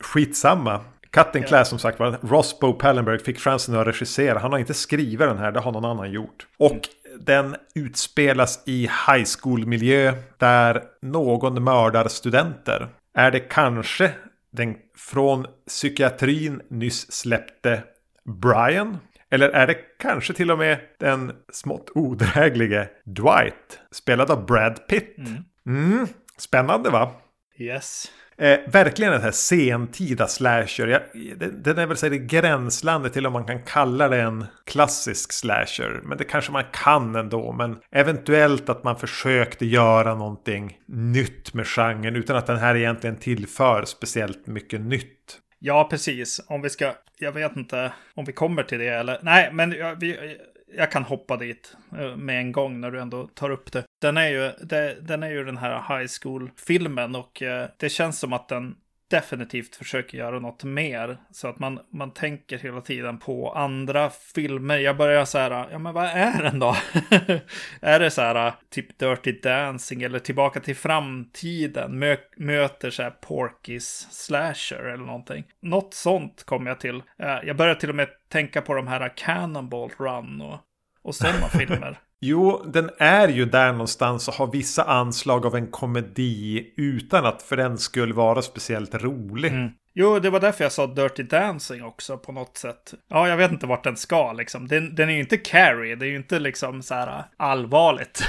skitsamma. 0.00 0.80
Cutting 1.10 1.42
ja. 1.42 1.48
Class 1.48 1.68
som 1.68 1.78
sagt 1.78 1.98
var. 1.98 2.18
Rosbo 2.22 2.72
Pallenberg 2.72 3.18
fick 3.18 3.38
chansen 3.38 3.76
att 3.76 3.86
regissera. 3.86 4.38
Han 4.38 4.52
har 4.52 4.58
inte 4.58 4.74
skrivit 4.74 5.18
den 5.18 5.38
här, 5.38 5.52
det 5.52 5.60
har 5.60 5.72
någon 5.72 5.84
annan 5.84 6.12
gjort. 6.12 6.46
Och 6.56 6.70
mm. 6.72 7.24
den 7.24 7.56
utspelas 7.74 8.62
i 8.66 8.80
high 8.82 9.26
school-miljö 9.40 10.14
där 10.38 10.82
någon 11.02 11.64
mördar 11.64 12.08
studenter. 12.08 12.88
Är 13.14 13.30
det 13.30 13.40
kanske 13.40 14.12
den 14.50 14.76
från 14.96 15.46
psykiatrin 15.66 16.62
nyss 16.68 17.12
släppte 17.12 17.82
Brian? 18.24 18.98
Eller 19.30 19.48
är 19.48 19.66
det 19.66 19.76
kanske 19.98 20.34
till 20.34 20.50
och 20.50 20.58
med 20.58 20.78
den 20.98 21.32
smått 21.52 21.90
odräglige 21.94 22.88
Dwight? 23.04 23.80
Spelad 23.90 24.30
av 24.30 24.46
Brad 24.46 24.86
Pitt. 24.86 25.18
Mm. 25.18 25.44
Mm, 25.66 26.06
spännande 26.38 26.90
va? 26.90 27.10
Yes. 27.58 28.12
Eh, 28.40 28.58
verkligen 28.66 29.12
den 29.12 29.22
här 29.22 29.30
sentida 29.30 30.26
slasher. 30.26 30.86
Jag, 30.86 31.02
den, 31.36 31.62
den 31.62 31.78
är 31.78 31.86
väl 31.86 31.96
så 31.96 32.06
här 32.06 32.12
i 32.12 32.18
gränslandet 32.18 33.12
till 33.12 33.26
om 33.26 33.32
man 33.32 33.46
kan 33.46 33.62
kalla 33.62 34.08
det 34.08 34.20
en 34.20 34.46
klassisk 34.66 35.32
slasher. 35.32 36.00
Men 36.04 36.18
det 36.18 36.24
kanske 36.24 36.52
man 36.52 36.64
kan 36.72 37.16
ändå. 37.16 37.52
Men 37.52 37.78
eventuellt 37.90 38.68
att 38.68 38.84
man 38.84 38.96
försökte 38.96 39.66
göra 39.66 40.14
någonting 40.14 40.78
nytt 40.86 41.54
med 41.54 41.66
genren 41.66 42.16
utan 42.16 42.36
att 42.36 42.46
den 42.46 42.58
här 42.58 42.74
egentligen 42.74 43.16
tillför 43.16 43.84
speciellt 43.84 44.46
mycket 44.46 44.80
nytt. 44.80 45.38
Ja, 45.58 45.88
precis. 45.90 46.40
Om 46.46 46.62
vi 46.62 46.70
ska, 46.70 46.92
jag 47.18 47.32
vet 47.32 47.56
inte 47.56 47.92
om 48.14 48.24
vi 48.24 48.32
kommer 48.32 48.62
till 48.62 48.78
det 48.78 48.88
eller, 48.88 49.18
nej, 49.22 49.50
men 49.52 49.70
vi, 50.00 50.36
jag 50.76 50.90
kan 50.90 51.02
hoppa 51.02 51.36
dit 51.36 51.76
eh, 51.98 52.16
med 52.16 52.38
en 52.38 52.52
gång 52.52 52.80
när 52.80 52.90
du 52.90 53.00
ändå 53.00 53.26
tar 53.26 53.50
upp 53.50 53.72
det. 53.72 53.84
Den 54.00 54.16
är 54.16 54.28
ju, 54.28 54.66
det, 54.66 54.96
den, 55.00 55.22
är 55.22 55.30
ju 55.30 55.44
den 55.44 55.56
här 55.56 55.98
high 55.98 56.10
school-filmen 56.22 57.14
och 57.14 57.42
eh, 57.42 57.68
det 57.76 57.88
känns 57.88 58.18
som 58.18 58.32
att 58.32 58.48
den 58.48 58.74
definitivt 59.10 59.76
försöker 59.76 60.18
göra 60.18 60.38
något 60.38 60.64
mer. 60.64 61.18
Så 61.30 61.48
att 61.48 61.58
man, 61.58 61.80
man 61.92 62.10
tänker 62.10 62.58
hela 62.58 62.80
tiden 62.80 63.18
på 63.18 63.52
andra 63.52 64.10
filmer. 64.10 64.78
Jag 64.78 64.96
börjar 64.96 65.24
så 65.24 65.38
här, 65.38 65.68
ja 65.70 65.78
men 65.78 65.94
vad 65.94 66.04
är 66.04 66.42
den 66.42 66.58
då? 66.58 66.76
är 67.80 68.00
det 68.00 68.10
så 68.10 68.22
här 68.22 68.52
typ 68.70 68.98
Dirty 68.98 69.32
Dancing 69.32 70.02
eller 70.02 70.18
Tillbaka 70.18 70.60
till 70.60 70.76
framtiden? 70.76 71.98
Mö 71.98 72.16
möter 72.36 72.90
så 72.90 73.02
här 73.02 73.10
Porkis 73.10 74.08
Slasher 74.10 74.84
eller 74.84 75.04
någonting. 75.04 75.44
Något 75.62 75.94
sånt 75.94 76.44
kom 76.44 76.66
jag 76.66 76.80
till. 76.80 77.02
Eh, 77.18 77.38
jag 77.44 77.56
börjar 77.56 77.74
till 77.74 77.90
och 77.90 77.96
med 77.96 78.08
tänka 78.28 78.62
på 78.62 78.74
de 78.74 78.86
här 78.86 79.16
Cannonball 79.16 79.90
Run 79.98 80.40
och, 80.40 80.58
och 81.02 81.14
sådana 81.14 81.48
filmer. 81.58 81.98
Jo, 82.20 82.62
den 82.72 82.90
är 82.98 83.28
ju 83.28 83.44
där 83.44 83.72
någonstans 83.72 84.28
och 84.28 84.34
har 84.34 84.52
vissa 84.52 84.84
anslag 84.84 85.46
av 85.46 85.56
en 85.56 85.66
komedi 85.66 86.72
utan 86.76 87.26
att 87.26 87.42
för 87.42 87.56
den 87.56 87.78
skulle 87.78 88.14
vara 88.14 88.42
speciellt 88.42 88.94
rolig. 88.94 89.52
Mm. 89.52 89.70
Jo, 90.00 90.18
det 90.18 90.30
var 90.30 90.40
därför 90.40 90.64
jag 90.64 90.72
sa 90.72 90.86
Dirty 90.86 91.22
Dancing 91.22 91.84
också 91.84 92.18
på 92.18 92.32
något 92.32 92.56
sätt. 92.56 92.94
Ja, 93.08 93.28
jag 93.28 93.36
vet 93.36 93.52
inte 93.52 93.66
vart 93.66 93.84
den 93.84 93.96
ska 93.96 94.32
liksom. 94.32 94.68
Den, 94.68 94.94
den 94.94 95.08
är 95.08 95.12
ju 95.12 95.20
inte 95.20 95.36
Carrie, 95.36 95.94
det 95.94 96.06
är 96.06 96.10
ju 96.10 96.16
inte 96.16 96.38
liksom 96.38 96.82
så 96.82 96.94
här 96.94 97.24
allvarligt. 97.36 98.22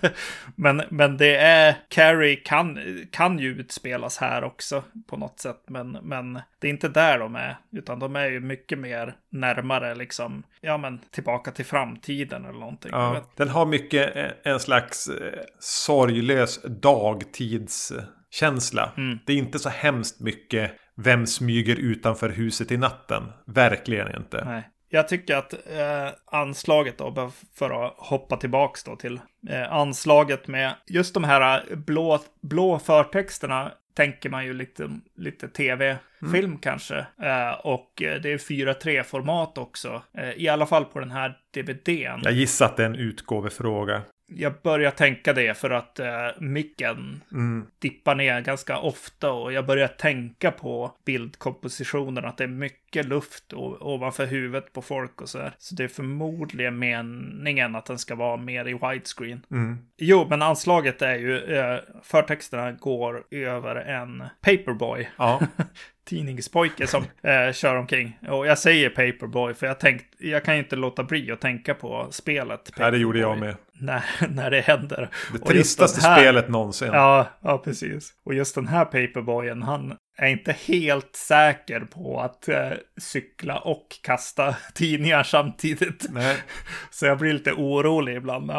men, 0.54 0.82
men 0.88 1.16
det 1.16 1.36
är, 1.36 1.76
Carrie 1.88 2.36
kan, 2.36 2.78
kan 3.10 3.38
ju 3.38 3.50
utspelas 3.50 4.18
här 4.18 4.44
också 4.44 4.82
på 5.06 5.16
något 5.16 5.40
sätt. 5.40 5.62
Men, 5.66 5.90
men 5.90 6.40
det 6.58 6.66
är 6.66 6.70
inte 6.70 6.88
där 6.88 7.18
de 7.18 7.36
är, 7.36 7.56
utan 7.72 7.98
de 7.98 8.16
är 8.16 8.30
ju 8.30 8.40
mycket 8.40 8.78
mer 8.78 9.14
närmare 9.30 9.94
liksom, 9.94 10.42
ja 10.60 10.78
men 10.78 11.00
tillbaka 11.10 11.50
till 11.50 11.64
framtiden 11.64 12.44
eller 12.44 12.58
någonting. 12.58 12.90
Ja, 12.94 13.24
den 13.36 13.48
har 13.48 13.66
mycket 13.66 14.16
eh, 14.16 14.52
en 14.52 14.60
slags 14.60 15.08
eh, 15.08 15.40
sorglös 15.58 16.62
dagtids 16.62 17.92
känsla. 18.30 18.92
Mm. 18.96 19.18
Det 19.26 19.32
är 19.32 19.36
inte 19.36 19.58
så 19.58 19.68
hemskt 19.68 20.20
mycket 20.20 20.72
vem 20.96 21.26
smyger 21.26 21.76
utanför 21.76 22.28
huset 22.28 22.72
i 22.72 22.76
natten. 22.76 23.22
Verkligen 23.46 24.16
inte. 24.16 24.44
Nej. 24.44 24.68
Jag 24.92 25.08
tycker 25.08 25.36
att 25.36 25.52
eh, 25.52 26.08
anslaget 26.26 26.98
då, 26.98 27.32
för 27.54 27.86
att 27.86 27.94
hoppa 27.96 28.36
tillbaks 28.36 28.84
då 28.84 28.96
till 28.96 29.20
eh, 29.48 29.72
anslaget 29.72 30.48
med 30.48 30.74
just 30.86 31.14
de 31.14 31.24
här 31.24 31.76
blå, 31.76 32.18
blå 32.42 32.78
förtexterna 32.78 33.72
tänker 33.94 34.30
man 34.30 34.44
ju 34.44 34.54
lite, 34.54 34.90
lite 35.16 35.48
tv-film 35.48 36.44
Mm. 36.44 36.58
kanske. 36.58 36.98
Eh, 36.98 37.52
och 37.64 38.02
eh, 38.02 38.20
det 38.20 38.32
är 38.32 38.38
4.3-format 38.38 39.58
också. 39.58 40.02
Eh, 40.18 40.30
I 40.30 40.48
alla 40.48 40.66
fall 40.66 40.84
på 40.84 41.00
den 41.00 41.10
här 41.10 41.36
DVDn. 41.54 42.20
Jag 42.24 42.32
gissar 42.32 42.66
att 42.66 42.76
det 42.76 42.82
är 42.82 42.86
en 42.86 42.94
utgåvefråga. 42.94 44.02
Jag 44.36 44.52
börjar 44.62 44.90
tänka 44.90 45.32
det 45.32 45.56
för 45.58 45.70
att 45.70 45.98
eh, 46.00 46.06
micken 46.38 47.20
Mm. 47.32 47.66
dippar 47.78 48.14
ner 48.14 48.40
ganska 48.40 48.78
ofta 48.78 49.32
och 49.32 49.52
jag 49.52 49.66
börjar 49.66 49.88
tänka 49.88 50.50
på 50.50 50.94
bildkompositionen, 51.04 52.24
att 52.24 52.36
det 52.36 52.44
är 52.44 52.48
mycket 52.48 53.06
luft 53.06 53.52
ovanför 53.80 54.26
huvudet 54.26 54.72
på 54.72 54.82
folk 54.82 55.20
och 55.20 55.28
så 55.28 55.38
här. 55.38 55.52
Så 55.58 55.74
det 55.74 55.84
är 55.84 55.88
förmodligen 55.88 56.78
meningen 56.78 57.76
att 57.76 57.86
den 57.86 57.98
ska 57.98 58.14
vara 58.14 58.36
mer 58.36 58.68
i 58.68 58.72
widescreen. 58.72 59.42
Mm. 59.50 59.78
Jo, 59.96 60.26
men 60.30 60.42
anslaget 60.42 61.02
är 61.02 61.16
ju, 61.16 61.56
eh, 61.56 61.78
förtexterna 62.02 62.72
går 62.72 63.24
över 63.30 63.76
en 63.76 64.24
paperboy. 64.40 65.08
Ja. 65.16 65.40
Tidningspojke 66.04 66.86
som 66.86 67.04
eh, 67.22 67.52
kör 67.52 67.76
omkring. 67.76 68.18
Och 68.28 68.46
jag 68.46 68.58
säger 68.58 68.90
Paperboy 68.90 69.54
för 69.54 69.66
jag 69.66 69.80
tänkt, 69.80 70.14
jag 70.18 70.44
kan 70.44 70.54
ju 70.54 70.60
inte 70.62 70.76
låta 70.76 71.04
bli 71.04 71.30
att 71.32 71.40
tänka 71.40 71.74
på 71.74 72.06
spelet. 72.10 72.72
Nej, 72.78 72.90
det 72.90 72.98
gjorde 72.98 73.18
jag 73.18 73.28
Paperboy, 73.28 73.48
med. 73.48 73.56
När, 73.80 74.04
när 74.28 74.50
det 74.50 74.60
händer. 74.60 75.08
Det 75.32 75.38
tristaste 75.38 76.00
här- 76.00 76.20
spelet 76.20 76.48
någonsin. 76.48 76.88
Ja, 76.92 77.28
ja, 77.42 77.58
precis. 77.58 78.12
Och 78.24 78.34
just 78.34 78.54
den 78.54 78.66
här 78.66 78.84
Paperboyen, 78.84 79.62
han 79.62 79.96
är 80.18 80.28
inte 80.28 80.52
helt 80.52 81.16
säker 81.16 81.80
på 81.80 82.20
att 82.20 82.48
eh, 82.48 82.70
cykla 83.00 83.58
och 83.58 83.86
kasta 84.02 84.56
tidningar 84.74 85.22
samtidigt. 85.22 86.06
Nej. 86.10 86.36
Så 86.90 87.06
jag 87.06 87.18
blir 87.18 87.32
lite 87.32 87.52
orolig 87.52 88.16
ibland 88.16 88.46
när 88.46 88.54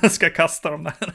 han 0.00 0.10
ska 0.10 0.30
kasta 0.30 0.70
dem 0.70 0.84
där. 0.84 1.12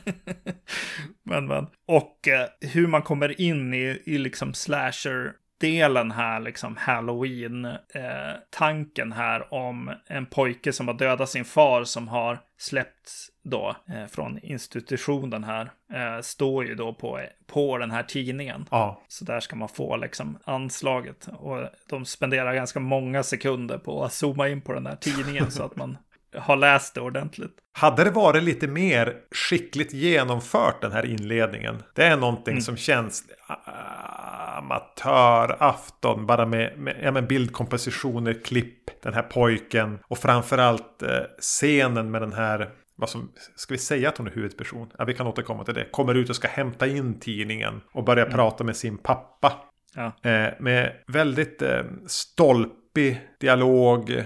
men, 1.25 1.47
men. 1.47 1.67
Och 1.87 2.27
eh, 2.27 2.47
hur 2.71 2.87
man 2.87 3.01
kommer 3.01 3.41
in 3.41 3.73
i, 3.73 4.01
i 4.05 4.17
liksom 4.17 4.53
slasher 4.53 5.31
delen 5.65 6.11
här, 6.11 6.39
liksom 6.39 6.77
halloween-tanken 6.77 9.11
här 9.11 9.53
om 9.53 9.91
en 10.07 10.25
pojke 10.25 10.73
som 10.73 10.87
har 10.87 10.95
dödat 10.95 11.29
sin 11.29 11.45
far 11.45 11.83
som 11.83 12.07
har 12.07 12.39
släppts 12.57 13.31
då 13.43 13.75
eh, 13.89 14.05
från 14.05 14.39
institutionen 14.43 15.43
här, 15.43 15.71
eh, 15.93 16.21
står 16.21 16.65
ju 16.65 16.75
då 16.75 16.93
på, 16.93 17.21
på 17.47 17.77
den 17.77 17.91
här 17.91 18.03
tidningen. 18.03 18.65
Ja. 18.71 19.01
Så 19.07 19.25
där 19.25 19.39
ska 19.39 19.55
man 19.55 19.69
få 19.69 19.97
liksom 19.97 20.37
anslaget. 20.43 21.27
Och 21.37 21.69
de 21.89 22.05
spenderar 22.05 22.53
ganska 22.53 22.79
många 22.79 23.23
sekunder 23.23 23.77
på 23.77 24.03
att 24.03 24.13
zooma 24.13 24.47
in 24.47 24.61
på 24.61 24.73
den 24.73 24.85
här 24.85 24.95
tidningen 24.95 25.51
så 25.51 25.63
att 25.63 25.75
man 25.75 25.97
har 26.37 26.55
läst 26.55 26.95
det 26.95 27.01
ordentligt. 27.01 27.51
Hade 27.77 28.03
det 28.03 28.11
varit 28.11 28.43
lite 28.43 28.67
mer 28.67 29.13
skickligt 29.31 29.93
genomfört 29.93 30.81
den 30.81 30.91
här 30.91 31.05
inledningen. 31.05 31.83
Det 31.93 32.03
är 32.03 32.17
någonting 32.17 32.51
Mm. 32.51 32.61
som 32.61 32.77
känns 32.77 33.23
ah, 33.47 34.57
amatörafton. 34.57 36.25
Bara 36.25 36.45
med, 36.45 36.77
med 36.77 36.95
ja, 37.03 37.11
men 37.11 37.27
bildkompositioner, 37.27 38.33
klipp, 38.45 39.01
den 39.03 39.13
här 39.13 39.21
pojken. 39.21 39.99
Och 40.07 40.17
framförallt 40.17 41.03
eh, 41.03 41.09
scenen 41.39 42.11
med 42.11 42.21
den 42.21 42.33
här 42.33 42.69
vad 42.97 43.09
som, 43.09 43.31
ska 43.55 43.73
vi 43.73 43.77
säga 43.77 44.09
att 44.09 44.17
hon 44.17 44.27
är 44.27 44.31
huvudperson? 44.31 44.87
Ja, 44.97 45.05
vi 45.05 45.13
kan 45.13 45.27
återkomma 45.27 45.63
till 45.63 45.73
det. 45.73 45.85
Kommer 45.91 46.15
ut 46.15 46.29
och 46.29 46.35
ska 46.35 46.47
hämta 46.47 46.87
in 46.87 47.19
tidningen 47.19 47.81
och 47.93 48.03
börja 48.03 48.25
prata 48.25 48.63
med 48.63 48.75
sin 48.75 48.97
pappa. 48.97 49.53
Ja. 49.95 50.29
Eh, 50.29 50.53
med 50.59 50.91
väldigt 51.07 51.61
eh, 51.61 51.81
stolpig 52.07 53.21
dialog. 53.39 54.23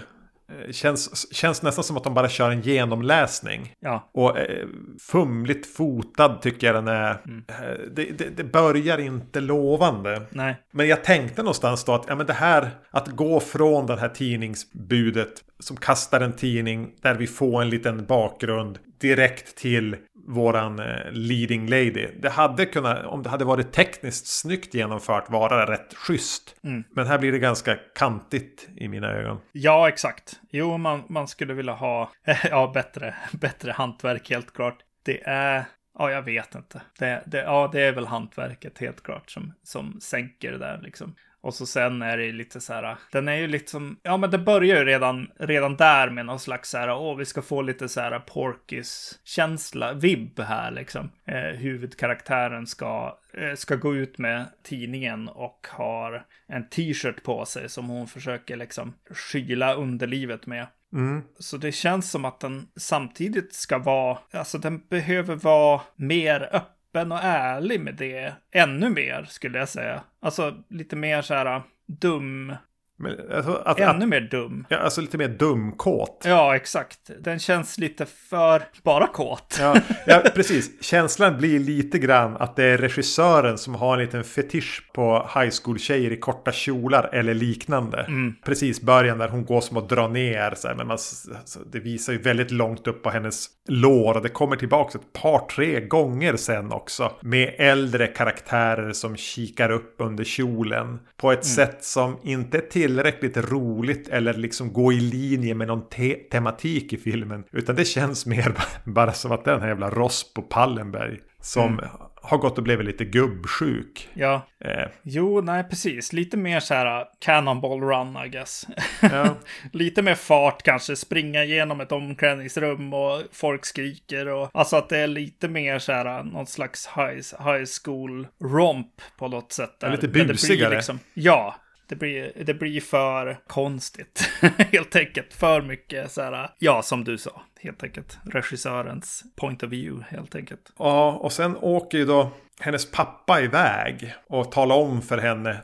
Eh, 0.49 0.71
känns, 0.71 1.33
känns 1.33 1.61
nästan 1.61 1.83
som 1.83 1.97
att 1.97 2.03
de 2.03 2.13
bara 2.13 2.29
kör 2.29 2.51
en 2.51 2.61
genomläsning. 2.61 3.73
Ja, 3.79 4.09
Och 4.13 4.37
eh, 4.37 4.67
fumligt 5.11 5.75
fotad 5.75 6.41
tycker 6.41 6.67
jag 6.67 6.75
den 6.75 6.87
är. 6.87 7.21
Mm. 7.25 7.43
Eh, 7.47 7.55
Det, 7.91 8.03
det, 8.17 8.37
det 8.37 8.43
börjar 8.43 8.97
inte 8.97 9.39
lovande. 9.39 10.21
nej. 10.29 10.55
Men 10.71 10.87
jag 10.87 11.03
tänkte 11.03 11.41
någonstans 11.43 11.83
då 11.83 11.93
att 11.93 12.05
ja, 12.07 12.15
men 12.15 12.25
det 12.25 12.33
här 12.33 12.69
att 12.91 13.07
gå 13.07 13.39
från 13.39 13.85
det 13.85 13.99
här 13.99 14.09
tidningsbudet 14.09 15.29
som 15.59 15.77
kastar 15.77 16.21
en 16.21 16.35
tidning 16.35 16.91
där 17.01 17.15
vi 17.15 17.27
får 17.27 17.61
en 17.61 17.69
liten 17.69 18.05
bakgrund 18.05 18.79
direkt 18.99 19.55
till 19.55 19.95
våran 20.27 20.79
eh, 20.79 21.11
leading 21.11 21.67
lady. 21.67 22.07
Det 22.19 22.29
hade 22.29 22.65
kunnat, 22.65 23.05
om 23.05 23.23
det 23.23 23.29
hade 23.29 23.45
varit 23.45 23.71
tekniskt 23.71 24.27
snyggt 24.27 24.73
genomfört, 24.73 25.29
vara 25.29 25.71
rätt 25.71 25.93
schysst. 25.93 26.55
Mm. 26.63 26.83
Men 26.91 27.07
här 27.07 27.19
blir 27.19 27.31
det 27.31 27.39
ganska 27.39 27.75
kantigt 27.95 28.69
i 28.75 28.87
mina 28.87 29.11
ögon. 29.11 29.39
Ja, 29.51 29.89
exakt. 29.89 30.39
Jo, 30.51 30.77
man, 30.77 31.03
man 31.09 31.27
skulle 31.27 31.53
vilja 31.53 31.73
ha 31.73 32.11
ja, 32.49 32.71
bättre, 32.73 33.15
bättre 33.31 33.71
hantverk 33.71 34.29
helt 34.29 34.53
klart. 34.53 34.77
Det 35.05 35.23
är, 35.23 35.65
ja, 35.99 36.11
jag 36.11 36.21
vet 36.21 36.55
inte. 36.55 36.81
Det, 36.99 37.23
det, 37.25 37.37
ja, 37.37 37.69
det 37.71 37.81
är 37.81 37.91
väl 37.91 38.07
hantverket 38.07 38.79
helt 38.79 39.03
klart 39.03 39.31
som, 39.31 39.53
som 39.63 39.99
sänker 40.01 40.51
det 40.51 40.57
där 40.57 40.79
liksom. 40.83 41.15
Och 41.41 41.53
så 41.53 41.65
sen 41.65 42.01
är 42.01 42.17
det 42.17 42.31
lite 42.31 42.61
så 42.61 42.73
här, 42.73 42.97
den 43.11 43.27
är 43.27 43.35
ju 43.35 43.47
lite 43.47 43.71
som, 43.71 43.99
ja 44.03 44.17
men 44.17 44.31
det 44.31 44.37
börjar 44.37 44.77
ju 44.77 44.85
redan, 44.85 45.27
redan 45.39 45.75
där 45.75 46.09
med 46.09 46.25
någon 46.25 46.39
slags 46.39 46.69
så 46.69 46.77
här, 46.77 46.91
åh 46.91 47.17
vi 47.17 47.25
ska 47.25 47.41
få 47.41 47.61
lite 47.61 47.89
så 47.89 48.01
här 48.01 48.19
Porkis-känsla, 48.19 49.93
vibb 49.93 50.39
här 50.39 50.71
liksom. 50.71 51.11
Eh, 51.25 51.57
huvudkaraktären 51.59 52.67
ska, 52.67 53.17
eh, 53.33 53.55
ska 53.55 53.75
gå 53.75 53.95
ut 53.95 54.17
med 54.17 54.45
tidningen 54.63 55.29
och 55.29 55.67
har 55.69 56.25
en 56.47 56.69
t-shirt 56.69 57.23
på 57.23 57.45
sig 57.45 57.69
som 57.69 57.89
hon 57.89 58.07
försöker 58.07 58.57
liksom 58.57 58.93
skyla 59.09 59.73
underlivet 59.73 60.45
med. 60.45 60.67
Mm. 60.93 61.21
Så 61.39 61.57
det 61.57 61.71
känns 61.71 62.11
som 62.11 62.25
att 62.25 62.39
den 62.39 62.67
samtidigt 62.75 63.53
ska 63.53 63.77
vara, 63.77 64.17
alltså 64.31 64.57
den 64.57 64.87
behöver 64.89 65.35
vara 65.35 65.81
mer 65.95 66.49
öppen 66.51 66.78
och 67.11 67.19
ärlig 67.23 67.81
med 67.81 67.95
det. 67.95 68.33
Ännu 68.51 68.89
mer 68.89 69.23
skulle 69.23 69.57
jag 69.59 69.69
säga. 69.69 70.03
Alltså 70.21 70.63
lite 70.69 70.95
mer 70.95 71.21
så 71.21 71.33
här 71.33 71.61
dum, 71.87 72.55
men, 72.99 73.15
alltså, 73.35 73.61
att, 73.65 73.79
ännu 73.79 74.03
att, 74.03 74.09
mer 74.09 74.21
dum. 74.21 74.65
ja, 74.69 74.77
alltså 74.77 75.01
lite 75.01 75.17
mer 75.17 75.27
dumkåt. 75.27 76.23
Ja, 76.25 76.55
exakt. 76.55 76.99
Den 77.19 77.39
känns 77.39 77.77
lite 77.77 78.05
för 78.05 78.63
bara 78.83 79.07
kåt. 79.07 79.57
Ja, 79.59 79.75
ja, 80.05 80.23
precis. 80.35 80.83
Känslan 80.83 81.37
blir 81.37 81.59
lite 81.59 81.99
grann 81.99 82.37
att 82.37 82.55
det 82.55 82.63
är 82.63 82.77
regissören 82.77 83.57
som 83.57 83.75
har 83.75 83.93
en 83.93 83.99
liten 83.99 84.23
fetisch 84.23 84.89
på 84.93 85.29
high 85.35 85.51
school-tjejer 85.63 86.11
i 86.11 86.17
korta 86.17 86.51
kjolar 86.51 87.09
eller 87.13 87.33
liknande. 87.33 88.01
Mm. 88.01 88.35
Precis 88.45 88.81
början 88.81 89.17
där 89.17 89.27
hon 89.27 89.45
går 89.45 89.61
som 89.61 89.77
att 89.77 89.89
dra 89.89 90.07
ner. 90.07 90.53
Så 90.55 90.67
här, 90.67 90.75
men 90.75 90.87
man, 90.87 90.97
alltså, 91.31 91.59
det 91.71 91.79
visar 91.79 92.13
ju 92.13 92.19
väldigt 92.19 92.51
långt 92.51 92.87
upp 92.87 93.03
på 93.03 93.09
hennes 93.09 93.47
lår. 93.67 94.15
Och 94.15 94.21
det 94.21 94.29
kommer 94.29 94.55
tillbaka 94.55 94.97
ett 94.97 95.21
par, 95.21 95.39
tre 95.39 95.81
gånger 95.81 96.35
sen 96.35 96.71
också. 96.71 97.11
Med 97.21 97.55
äldre 97.57 98.07
karaktärer 98.07 98.93
som 98.93 99.15
kikar 99.17 99.71
upp 99.71 99.95
under 99.97 100.23
kjolen. 100.23 100.99
På 101.17 101.31
ett 101.31 101.45
sätt 101.45 101.83
som 101.83 102.17
inte 102.23 102.57
är 102.57 102.61
tillräckligt 102.89 103.37
roligt 103.37 104.07
eller 104.07 104.33
liksom 104.33 104.73
gå 104.73 104.93
i 104.93 104.99
linje 104.99 105.55
med 105.55 105.67
någon 105.67 105.89
te 105.89 106.15
tematik 106.15 106.93
i 106.93 106.97
filmen. 106.97 107.43
Utan 107.51 107.75
det 107.75 107.85
känns 107.85 108.25
mer 108.25 108.53
bara 108.85 109.13
som 109.13 109.31
att 109.31 109.45
den 109.45 109.61
här 109.61 109.67
jävla 109.67 109.89
Rospo 109.89 110.41
Pallenberg. 110.41 111.19
Som 111.41 111.81
har 112.21 112.37
gått 112.37 112.57
och 112.57 112.63
blivit 112.63 112.85
lite 112.85 113.05
gubbsjuk. 113.05 114.09
Ja, 114.13 114.49
Eh, 114.65 114.87
jo, 115.03 115.41
nej, 115.41 115.63
precis. 115.63 116.13
Lite 116.13 116.37
mer 116.37 116.59
så 116.59 116.73
här 116.73 117.01
uh, 117.01 117.07
cannonball 117.19 117.81
run, 117.81 118.25
I 118.25 118.29
guess. 118.29 118.67
ja. 119.01 119.35
Lite 119.73 120.01
mer 120.01 120.15
fart 120.15 120.63
kanske, 120.63 120.95
springa 120.95 121.43
igenom 121.43 121.81
ett 121.81 121.91
omklädningsrum 121.91 122.93
och 122.93 123.21
folk 123.31 123.65
skriker 123.65 124.27
och 124.27 124.49
alltså 124.53 124.75
att 124.75 124.89
det 124.89 124.97
är 124.97 125.07
lite 125.07 125.47
mer 125.47 125.79
så 125.79 125.91
här 125.91 126.23
någon 126.23 126.47
slags 126.47 126.87
high, 126.87 127.51
high 127.51 127.65
school 127.83 128.27
romp 128.43 129.01
på 129.17 129.27
något 129.27 129.51
sätt. 129.51 129.79
Där, 129.79 129.91
lite 129.91 130.07
busigare. 130.07 130.75
Liksom, 130.75 130.99
ja, 131.13 131.55
det 131.89 131.95
blir, 131.95 132.31
det 132.45 132.53
blir 132.53 132.81
för 132.81 133.37
konstigt. 133.47 134.29
helt 134.71 134.95
enkelt. 134.95 135.33
För 135.33 135.61
mycket 135.61 136.11
så 136.11 136.21
här, 136.21 136.49
ja, 136.59 136.81
som 136.81 137.03
du 137.03 137.17
sa, 137.17 137.41
helt 137.61 137.83
enkelt. 137.83 138.17
Regissörens 138.25 139.23
point 139.35 139.63
of 139.63 139.69
view, 139.69 140.05
helt 140.09 140.35
enkelt. 140.35 140.73
Ja, 140.77 141.11
och 141.11 141.31
sen 141.31 141.57
åker 141.57 141.97
ju 141.97 142.05
då 142.05 142.31
hennes 142.59 142.91
pappa 142.91 143.41
iväg 143.41 144.13
och 144.27 144.51
talar 144.51 144.75
om 144.75 145.01
för 145.01 145.17
henne 145.17 145.61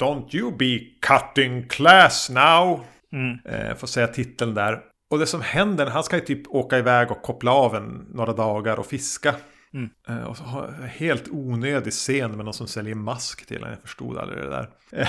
Don't 0.00 0.36
you 0.36 0.56
be 0.56 0.78
cutting 1.00 1.68
class 1.68 2.30
now. 2.30 2.84
Mm. 3.12 3.38
Eh, 3.44 3.76
får 3.76 3.86
säga 3.86 4.06
titeln 4.06 4.54
där. 4.54 4.80
Och 5.10 5.18
det 5.18 5.26
som 5.26 5.40
händer, 5.40 5.86
han 5.86 6.04
ska 6.04 6.16
ju 6.16 6.24
typ 6.24 6.48
åka 6.48 6.78
iväg 6.78 7.10
och 7.10 7.22
koppla 7.22 7.52
av 7.52 7.76
en 7.76 8.06
några 8.08 8.32
dagar 8.32 8.78
och 8.78 8.86
fiska. 8.86 9.34
Mm. 9.74 9.90
Eh, 10.08 10.22
och 10.22 10.36
så 10.36 10.44
har 10.44 10.66
en 10.66 10.88
helt 10.88 11.28
onödig 11.28 11.92
scen 11.92 12.36
med 12.36 12.44
någon 12.44 12.54
som 12.54 12.66
säljer 12.66 12.94
mask 12.94 13.46
till 13.46 13.56
honom. 13.56 13.70
Jag 13.70 13.82
förstod 13.82 14.18
aldrig 14.18 14.38
det 14.42 14.48
där. 14.50 14.68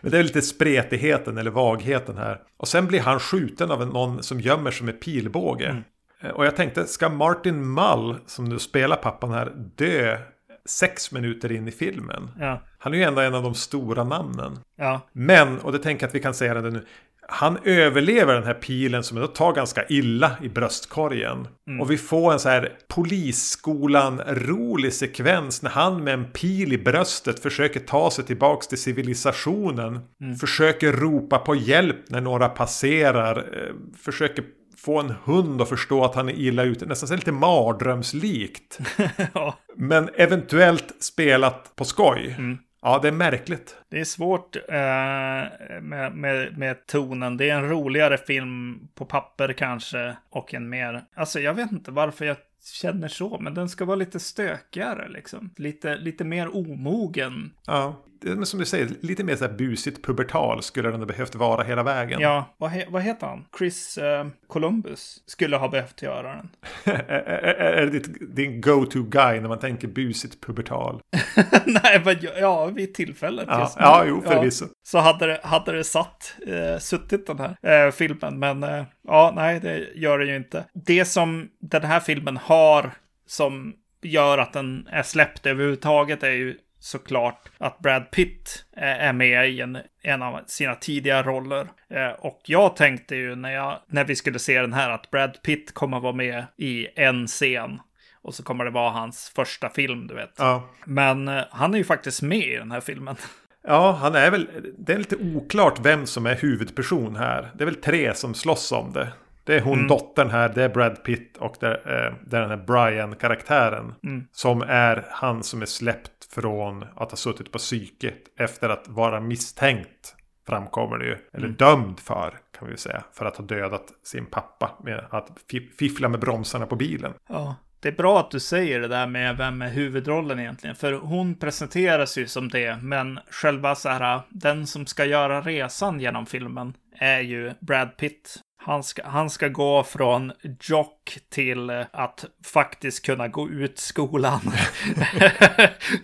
Men 0.00 0.10
det 0.10 0.18
är 0.18 0.22
lite 0.22 0.42
spretigheten 0.42 1.38
eller 1.38 1.50
vagheten 1.50 2.16
här. 2.16 2.40
Och 2.56 2.68
sen 2.68 2.86
blir 2.86 3.00
han 3.00 3.20
skjuten 3.20 3.70
av 3.70 3.86
någon 3.86 4.22
som 4.22 4.40
gömmer 4.40 4.70
sig 4.70 4.86
med 4.86 5.00
pilbåge. 5.00 5.68
Mm. 5.68 5.82
Eh, 6.20 6.30
Och 6.30 6.46
jag 6.46 6.56
tänkte, 6.56 6.86
ska 6.86 7.08
Martin 7.08 7.74
Mull, 7.74 8.16
som 8.26 8.44
nu 8.44 8.58
spelar 8.58 8.96
pappan 8.96 9.30
här, 9.30 9.52
dö 9.76 10.18
sex 10.66 11.12
minuter 11.12 11.52
in 11.52 11.68
i 11.68 11.70
filmen. 11.70 12.30
Ja. 12.38 12.62
Han 12.78 12.94
är 12.94 12.98
ju 12.98 13.04
ändå 13.04 13.20
en 13.20 13.34
av 13.34 13.42
de 13.42 13.54
stora 13.54 14.04
namnen. 14.04 14.58
Ja. 14.76 15.00
Men, 15.12 15.58
och 15.58 15.72
det 15.72 15.78
tänker 15.78 16.02
jag 16.04 16.08
att 16.08 16.14
vi 16.14 16.20
kan 16.20 16.34
säga 16.34 16.54
det 16.54 16.70
nu. 16.70 16.86
Han 17.28 17.58
överlever 17.64 18.34
den 18.34 18.44
här 18.44 18.54
pilen 18.54 19.04
som 19.04 19.28
tar 19.28 19.52
ganska 19.52 19.84
illa 19.88 20.36
i 20.42 20.48
bröstkorgen. 20.48 21.48
Mm. 21.68 21.80
Och 21.80 21.90
vi 21.90 21.98
får 21.98 22.32
en 22.32 22.38
så 22.38 22.48
här 22.48 22.72
polisskolan-rolig 22.88 24.92
sekvens 24.92 25.62
när 25.62 25.70
han 25.70 26.04
med 26.04 26.14
en 26.14 26.24
pil 26.24 26.72
i 26.72 26.78
bröstet 26.78 27.40
försöker 27.40 27.80
ta 27.80 28.10
sig 28.10 28.24
tillbaks 28.24 28.68
till 28.68 28.78
civilisationen. 28.78 30.00
Mm. 30.20 30.36
Försöker 30.36 30.92
ropa 30.92 31.38
på 31.38 31.54
hjälp 31.54 32.10
när 32.10 32.20
några 32.20 32.48
passerar. 32.48 33.36
eh, 33.38 33.74
Försöker 33.96 34.44
få 34.76 35.00
en 35.00 35.14
hund 35.24 35.62
att 35.62 35.68
förstå 35.68 36.04
att 36.04 36.14
han 36.14 36.28
är 36.28 36.32
illa 36.32 36.62
ute. 36.62 36.86
Nästan 36.86 37.08
så 37.08 37.14
lite 37.16 37.32
mardrömslikt. 37.32 38.78
ja. 39.34 39.58
Men 39.76 40.08
eventuellt 40.14 40.94
spelat 41.00 41.76
på 41.76 41.84
skoj. 41.84 42.34
Mm. 42.38 42.58
Ja, 42.86 42.98
det 43.02 43.08
är 43.08 43.12
märkligt. 43.12 43.76
Det 43.88 44.00
är 44.00 44.04
svårt 44.04 44.56
eh, 44.56 45.80
med, 45.82 46.12
med, 46.14 46.58
med 46.58 46.86
tonen. 46.86 47.36
Det 47.36 47.50
är 47.50 47.54
en 47.54 47.68
roligare 47.68 48.18
film 48.18 48.88
på 48.94 49.04
papper 49.04 49.52
kanske. 49.52 50.16
Och 50.30 50.54
en 50.54 50.68
mer... 50.68 51.04
Alltså 51.14 51.40
jag 51.40 51.54
vet 51.54 51.72
inte 51.72 51.90
varför 51.90 52.24
jag 52.24 52.36
känner 52.64 53.08
så. 53.08 53.38
Men 53.38 53.54
den 53.54 53.68
ska 53.68 53.84
vara 53.84 53.96
lite 53.96 54.20
stökigare 54.20 55.08
liksom. 55.08 55.50
Lite, 55.56 55.96
lite 55.96 56.24
mer 56.24 56.56
omogen. 56.56 57.52
Ja, 57.66 58.04
är 58.30 58.44
som 58.44 58.60
du 58.60 58.66
säger, 58.66 58.88
lite 59.00 59.24
mer 59.24 59.36
så 59.36 59.44
här 59.44 59.52
busigt 59.52 60.04
pubertal 60.04 60.62
skulle 60.62 60.90
den 60.90 61.00
ha 61.00 61.06
behövt 61.06 61.34
vara 61.34 61.62
hela 61.62 61.82
vägen. 61.82 62.20
Ja, 62.20 62.54
vad, 62.56 62.70
he, 62.70 62.86
vad 62.88 63.02
heter 63.02 63.26
han? 63.26 63.44
Chris 63.58 63.98
eh, 63.98 64.26
Columbus 64.46 65.22
skulle 65.26 65.56
ha 65.56 65.68
behövt 65.68 66.02
göra 66.02 66.34
den. 66.36 66.48
är, 67.08 67.86
det 67.86 68.34
din 68.34 68.60
go-to 68.60 69.02
guy 69.02 69.40
när 69.40 69.48
man 69.48 69.58
tänker 69.58 69.88
busigt 69.88 70.40
pubertal? 70.40 71.00
Nej, 71.66 72.02
men 72.04 72.16
ja, 72.20 72.30
ja, 72.40 72.66
vid 72.66 72.94
tillfället 72.94 73.46
Ja, 73.48 73.60
just 73.60 73.76
nu. 73.76 73.82
ja 73.82 74.04
jo, 74.06 74.22
förvisso. 74.22 74.66
så 74.82 74.98
hade 74.98 75.26
det, 75.26 75.40
hade 75.42 75.72
det 75.72 75.84
satt, 75.84 76.34
eh, 76.46 76.78
suttit 76.78 77.26
den 77.26 77.38
här 77.38 77.86
eh, 77.86 77.92
filmen. 77.92 78.38
Men 78.38 78.62
eh, 78.62 78.84
ja, 79.08 79.32
nej, 79.36 79.60
det 79.60 79.88
gör 79.94 80.18
det 80.18 80.26
ju 80.26 80.36
inte. 80.36 80.64
Det 80.72 81.04
som 81.04 81.48
den 81.60 81.82
här 81.82 82.00
filmen 82.00 82.36
har 82.36 82.90
som 83.26 83.74
gör 84.02 84.38
att 84.38 84.52
den 84.52 84.88
är 84.90 85.02
släppt 85.02 85.46
överhuvudtaget 85.46 86.22
är 86.22 86.30
ju 86.30 86.56
såklart 86.84 87.48
att 87.58 87.78
Brad 87.78 88.10
Pitt 88.10 88.64
eh, 88.76 89.04
är 89.06 89.12
med 89.12 89.50
i 89.50 89.60
en, 89.60 89.78
en 90.02 90.22
av 90.22 90.40
sina 90.46 90.74
tidiga 90.74 91.22
roller. 91.22 91.68
Eh, 91.90 92.08
och 92.08 92.40
jag 92.44 92.76
tänkte 92.76 93.16
ju 93.16 93.36
när, 93.36 93.50
jag, 93.50 93.78
när 93.86 94.04
vi 94.04 94.16
skulle 94.16 94.38
se 94.38 94.60
den 94.60 94.72
här 94.72 94.90
att 94.90 95.10
Brad 95.10 95.42
Pitt 95.42 95.74
kommer 95.74 96.00
vara 96.00 96.12
med 96.12 96.44
i 96.56 96.86
en 96.96 97.26
scen. 97.26 97.80
Och 98.22 98.34
så 98.34 98.42
kommer 98.42 98.64
det 98.64 98.70
vara 98.70 98.90
hans 98.90 99.32
första 99.36 99.70
film, 99.70 100.06
du 100.06 100.14
vet. 100.14 100.34
Ja. 100.36 100.68
Men 100.84 101.28
eh, 101.28 101.44
han 101.50 101.74
är 101.74 101.78
ju 101.78 101.84
faktiskt 101.84 102.22
med 102.22 102.46
i 102.46 102.56
den 102.56 102.70
här 102.70 102.80
filmen. 102.80 103.16
ja, 103.66 103.92
han 104.00 104.14
är 104.14 104.30
väl... 104.30 104.48
Det 104.78 104.92
är 104.92 104.98
lite 104.98 105.16
oklart 105.16 105.78
vem 105.82 106.06
som 106.06 106.26
är 106.26 106.34
huvudperson 106.34 107.16
här. 107.16 107.50
Det 107.54 107.64
är 107.64 107.66
väl 107.66 107.74
tre 107.82 108.14
som 108.14 108.34
slåss 108.34 108.72
om 108.72 108.92
det. 108.92 109.08
Det 109.44 109.54
är 109.56 109.60
hon 109.60 109.74
Mm. 109.74 109.88
dottern 109.88 110.30
här, 110.30 110.48
det 110.48 110.62
är 110.62 110.68
Brad 110.68 111.04
Pitt 111.04 111.36
och 111.36 111.56
det 111.60 111.66
är, 111.66 112.14
det 112.26 112.36
är 112.36 112.40
den 112.40 112.50
här 112.50 112.64
Brian-karaktären. 112.66 113.94
Mm. 114.04 114.24
Som 114.32 114.62
är 114.62 115.04
han 115.10 115.42
som 115.42 115.62
är 115.62 115.66
släppt 115.66 116.13
från 116.34 116.82
att 116.82 117.10
ha 117.10 117.16
suttit 117.16 117.52
på 117.52 117.58
psyket 117.58 118.18
efter 118.38 118.68
att 118.68 118.88
vara 118.88 119.20
misstänkt. 119.20 120.14
Framkommer 120.46 120.98
det 120.98 121.04
ju. 121.06 121.16
Eller 121.32 121.44
Mm. 121.46 121.56
dömd 121.56 122.00
för, 122.00 122.38
kan 122.58 122.66
vi 122.66 122.70
ju 122.72 122.76
säga. 122.76 123.04
För 123.12 123.24
att 123.26 123.36
ha 123.36 123.44
dödat 123.44 123.84
sin 124.02 124.26
pappa 124.26 124.70
med 124.84 125.04
att 125.10 125.28
fi- 125.50 125.70
fiffla 125.78 126.08
med 126.08 126.20
bromsarna 126.20 126.66
på 126.66 126.76
bilen. 126.76 127.12
Ja, 127.28 127.56
det 127.80 127.88
är 127.88 127.92
bra 127.92 128.20
att 128.20 128.30
du 128.30 128.40
säger 128.40 128.80
det 128.80 128.88
där 128.88 129.06
med 129.06 129.36
vem 129.36 129.62
är 129.62 129.68
huvudrollen 129.70 130.40
egentligen. 130.40 130.76
För 130.76 130.92
hon 130.92 131.34
presenteras 131.34 132.18
ju 132.18 132.26
som 132.26 132.48
det, 132.48 132.76
men 132.82 133.18
själva 133.30 133.74
så 133.74 133.88
här, 133.88 134.20
den 134.28 134.66
som 134.66 134.86
ska 134.86 135.04
göra 135.04 135.40
resan 135.40 136.00
genom 136.00 136.26
filmen 136.26 136.76
är 136.98 137.20
ju 137.20 137.52
Brad 137.60 137.96
Pitt. 137.96 138.36
Han 138.66 138.82
ska, 138.82 139.08
han 139.08 139.30
ska 139.30 139.48
gå 139.48 139.82
från 139.82 140.32
jock 140.60 141.18
till 141.30 141.70
att 141.90 142.24
faktiskt 142.44 143.06
kunna 143.06 143.28
gå 143.28 143.48
ut 143.48 143.78
skolan. 143.78 144.40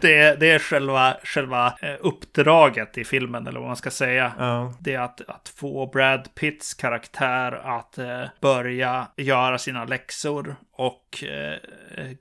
det, 0.00 0.18
är, 0.18 0.36
det 0.36 0.50
är 0.50 0.58
själva, 0.58 1.16
själva 1.24 1.66
eh, 1.82 1.94
uppdraget 2.00 2.98
i 2.98 3.04
filmen, 3.04 3.46
eller 3.46 3.60
vad 3.60 3.68
man 3.68 3.76
ska 3.76 3.90
säga. 3.90 4.32
Ja. 4.38 4.74
Det 4.80 4.94
är 4.94 5.00
att, 5.00 5.20
att 5.28 5.48
få 5.48 5.86
Brad 5.86 6.34
Pitts 6.34 6.74
karaktär 6.74 7.52
att 7.52 7.98
eh, 7.98 8.24
börja 8.40 9.06
göra 9.16 9.58
sina 9.58 9.84
läxor 9.84 10.56
och 10.72 11.24
eh, 11.24 11.58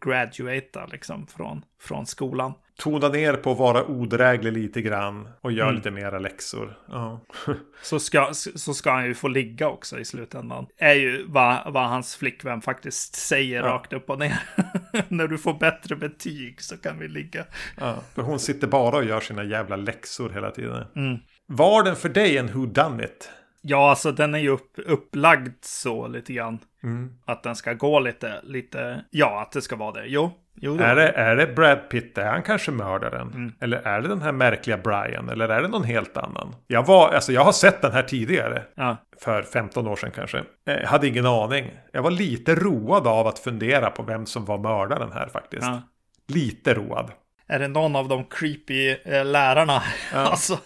graduata 0.02 0.86
liksom 0.86 1.28
från, 1.28 1.66
från 1.82 2.06
skolan. 2.06 2.54
Tona 2.80 3.10
ner 3.10 3.34
på 3.34 3.52
att 3.52 3.58
vara 3.58 3.86
odräglig 3.86 4.54
lite 4.54 4.82
grann. 4.82 5.28
Och 5.42 5.52
gör 5.52 5.64
Mm. 5.64 5.76
lite 5.76 5.92
mera 5.92 6.20
läxor. 6.20 6.78
Ja. 6.88 7.22
Så 7.82 8.00
ska, 8.00 8.30
så 8.34 8.74
ska 8.74 8.92
han 8.92 9.06
ju 9.06 9.14
få 9.14 9.28
ligga 9.28 9.68
också 9.70 10.00
i 10.00 10.06
slutändan. 10.06 10.66
Är 10.78 10.94
ju 10.94 11.26
vad, 11.28 11.74
vad 11.74 11.90
hans 11.90 12.16
flickvän 12.16 12.62
faktiskt 12.62 13.16
säger 13.16 13.64
Ja. 13.64 13.68
rakt 13.68 13.94
upp 13.94 14.10
och 14.10 14.20
ner. 14.20 14.40
När 15.08 15.28
du 15.28 15.38
får 15.38 15.54
bättre 15.54 15.96
betyg 15.96 16.62
så 16.62 16.78
kan 16.78 17.00
vi 17.00 17.08
ligga. 17.08 17.46
ja. 17.80 17.96
För 18.16 18.22
hon 18.22 18.40
sitter 18.40 18.68
bara 18.68 18.98
och 18.98 19.06
gör 19.06 19.20
sina 19.20 19.44
jävla 19.44 19.76
läxor 19.76 20.30
hela 20.30 20.52
tiden. 20.52 20.86
Mm. 20.96 21.18
Var 21.48 21.84
den 21.84 21.96
för 21.96 22.10
dig 22.10 22.38
en 22.38 22.48
who 22.54 22.66
done 22.66 23.04
it? 23.04 23.30
Ja, 23.62 23.90
alltså 23.90 24.12
den 24.12 24.36
är 24.36 24.40
ju 24.40 24.50
upp, 24.50 24.74
upplagd 24.86 25.54
så 25.62 26.08
lite 26.08 26.34
grann. 26.34 26.60
Mm. 26.84 27.14
Att 27.26 27.44
den 27.44 27.56
ska 27.56 27.74
gå 27.74 28.00
lite, 28.00 28.40
lite, 28.44 29.06
ja, 29.10 29.42
att 29.42 29.52
det 29.52 29.62
ska 29.62 29.76
vara 29.76 29.92
det. 29.92 30.06
Jo, 30.08 30.32
jo. 30.56 30.78
Är 30.80 30.96
det, 30.96 31.10
är 31.10 31.36
det 31.36 31.48
Brad 31.48 31.90
Pitt? 31.90 32.18
Är 32.18 32.26
han 32.32 32.44
kanske 32.44 32.72
mördaren? 32.72 33.28
Mm. 33.28 33.54
Eller 33.62 33.78
är 33.78 34.02
det 34.02 34.08
den 34.08 34.22
här 34.22 34.32
märkliga 34.32 34.78
Brian? 34.78 35.30
Eller 35.30 35.50
är 35.50 35.62
det 35.62 35.68
någon 35.68 35.84
helt 35.84 36.18
annan? 36.18 36.56
Jag, 36.68 36.86
var, 36.86 37.10
alltså 37.10 37.32
jag 37.32 37.44
har 37.44 37.52
sett 37.52 37.82
den 37.82 37.92
här 37.92 38.04
tidigare. 38.04 38.64
Ja, 38.76 38.98
För 39.22 39.42
15 39.42 39.88
år 39.88 39.96
sedan 39.96 40.12
kanske. 40.16 40.44
Jag 40.64 40.88
hade 40.88 41.08
ingen 41.08 41.26
aning. 41.26 41.72
Jag 41.92 42.02
var 42.02 42.12
lite 42.12 42.56
road 42.56 43.08
av 43.08 43.28
att 43.28 43.40
fundera 43.40 43.90
på 43.90 44.04
vem 44.04 44.26
som 44.26 44.46
var 44.46 44.58
mördaren 44.58 45.12
här 45.12 45.28
faktiskt. 45.28 45.64
ja. 45.64 45.82
Lite 46.28 46.74
road. 46.74 47.12
Är 47.50 47.60
det 47.60 47.68
någon 47.68 47.96
av 47.96 48.08
de 48.08 48.26
creepy 48.26 48.90
eh, 48.90 49.26
lärarna? 49.26 49.84
alltså, 50.14 50.60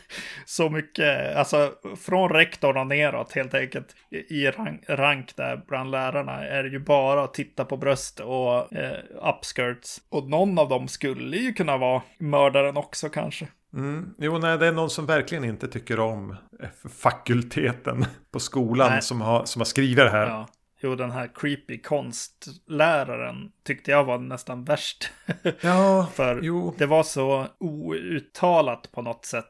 så 0.46 0.70
mycket, 0.70 1.36
alltså 1.36 1.72
från 2.06 2.30
rektorn 2.30 2.78
och 2.78 2.88
neråt 2.88 3.32
helt 3.32 3.54
enkelt. 3.54 3.96
I 4.30 4.48
rank, 4.48 4.84
rank 4.88 5.36
där 5.36 5.62
bland 5.68 5.92
lärarna 5.92 6.46
är 6.46 6.64
det 6.64 6.70
ju 6.70 6.80
bara 6.80 7.24
att 7.24 7.34
titta 7.34 7.66
på 7.66 7.78
bröst 7.78 8.20
och 8.20 8.74
eh, 8.74 9.00
upskirts. 9.30 10.02
Och 10.10 10.30
någon 10.30 10.60
av 10.60 10.70
dem 10.70 10.88
skulle 10.88 11.38
ju 11.38 11.54
kunna 11.54 11.78
vara 11.78 12.02
mördaren 12.18 12.78
också 12.78 13.10
kanske. 13.10 13.48
Mm. 13.74 14.14
Jo, 14.18 14.38
nej, 14.38 14.58
det 14.58 14.68
är 14.68 14.72
någon 14.72 14.90
som 14.90 15.06
verkligen 15.06 15.44
inte 15.44 15.68
tycker 15.68 16.00
om 16.00 16.32
eh, 16.32 16.90
fakulteten 16.90 18.06
på 18.32 18.40
skolan 18.40 18.92
Nej. 18.92 19.02
som 19.02 19.22
har, 19.22 19.46
som 19.46 19.60
har 19.60 19.66
skrivit 19.66 19.98
det 19.98 20.10
här. 20.10 20.28
Ja. 20.28 20.48
Jo, 20.84 20.96
den 20.96 21.12
här 21.12 21.30
creepy 21.36 21.78
konstläraren 21.78 23.52
tyckte 23.64 23.92
jag 23.92 24.04
var 24.04 24.18
nästan 24.18 24.64
värst. 24.64 25.12
Ja, 25.62 26.08
För 26.14 26.40
jo. 26.42 26.76
det 26.78 26.86
var 26.86 27.04
så 27.04 27.48
outtalat 27.58 28.92
på 28.92 29.02
något 29.02 29.26
sätt. 29.26 29.46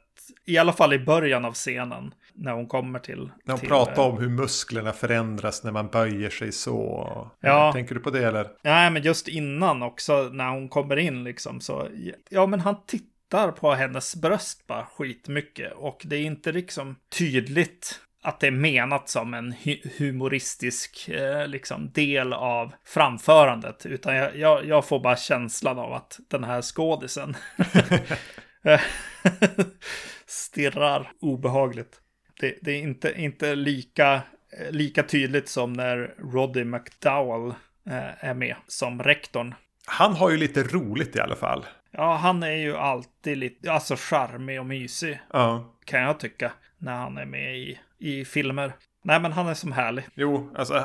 I 0.45 0.57
alla 0.57 0.73
fall 0.73 0.93
i 0.93 0.99
början 0.99 1.45
av 1.45 1.53
scenen. 1.53 2.13
När 2.33 2.51
hon 2.51 2.67
kommer 2.67 2.99
till... 2.99 3.31
När 3.43 3.53
hon 3.53 3.59
till, 3.59 3.69
pratar 3.69 4.01
eh, 4.01 4.09
om 4.09 4.17
hur 4.17 4.29
musklerna 4.29 4.93
förändras 4.93 5.63
när 5.63 5.71
man 5.71 5.87
böjer 5.87 6.29
sig 6.29 6.51
så. 6.51 7.31
Ja. 7.39 7.71
Tänker 7.73 7.95
du 7.95 8.01
på 8.01 8.09
det 8.09 8.27
eller? 8.27 8.47
Nej, 8.63 8.91
men 8.91 9.01
just 9.03 9.27
innan 9.27 9.83
också 9.83 10.29
när 10.33 10.49
hon 10.49 10.69
kommer 10.69 10.97
in 10.97 11.23
liksom 11.23 11.61
så. 11.61 11.87
Ja, 12.29 12.45
men 12.45 12.59
han 12.59 12.75
tittar 12.85 13.51
på 13.51 13.71
hennes 13.71 14.15
bröst 14.15 14.67
bara 14.67 14.85
skitmycket. 14.85 15.73
Och 15.75 16.01
det 16.05 16.15
är 16.15 16.23
inte 16.23 16.51
liksom 16.51 16.95
tydligt 17.17 17.99
att 18.23 18.39
det 18.39 18.47
är 18.47 18.51
menat 18.51 19.09
som 19.09 19.33
en 19.33 19.53
hu- 19.53 19.89
humoristisk 19.97 21.09
eh, 21.09 21.47
liksom 21.47 21.91
del 21.91 22.33
av 22.33 22.73
framförandet. 22.85 23.85
Utan 23.85 24.15
jag, 24.15 24.35
jag, 24.37 24.65
jag 24.65 24.85
får 24.85 24.99
bara 24.99 25.15
känslan 25.15 25.79
av 25.79 25.93
att 25.93 26.19
den 26.29 26.43
här 26.43 26.61
skådisen 26.61 27.35
stirrar 30.25 31.11
obehagligt. 31.21 31.99
Det, 32.39 32.57
det 32.61 32.71
är 32.71 32.79
inte, 32.81 33.13
inte 33.21 33.55
lika, 33.55 34.13
eh, 34.13 34.71
lika 34.71 35.03
tydligt 35.03 35.49
som 35.49 35.73
när 35.73 36.15
Roddy 36.33 36.63
McDowell 36.63 37.49
eh, 37.89 38.25
är 38.25 38.33
med 38.33 38.55
som 38.67 39.03
rektorn. 39.03 39.55
Han 39.85 40.13
har 40.13 40.29
ju 40.29 40.37
lite 40.37 40.63
roligt 40.63 41.15
i 41.15 41.19
alla 41.19 41.35
fall. 41.35 41.65
Ja, 41.91 42.15
han 42.15 42.43
är 42.43 42.55
ju 42.55 42.75
alltid 42.77 43.37
lite, 43.37 43.71
alltså 43.71 43.95
charmig 43.97 44.59
och 44.59 44.65
mysig 44.65 45.19
Ja. 45.33 45.73
kan 45.85 46.01
jag 46.01 46.19
tycka 46.19 46.51
när 46.77 46.93
han 46.97 47.17
är 47.17 47.25
med 47.25 47.57
i, 47.57 47.79
i 48.03 48.25
filmer. 48.25 48.73
Nej, 49.03 49.19
men 49.19 49.31
han 49.31 49.47
är 49.47 49.53
som 49.53 49.71
härlig. 49.71 50.05
Jo, 50.15 50.51
alltså 50.55 50.83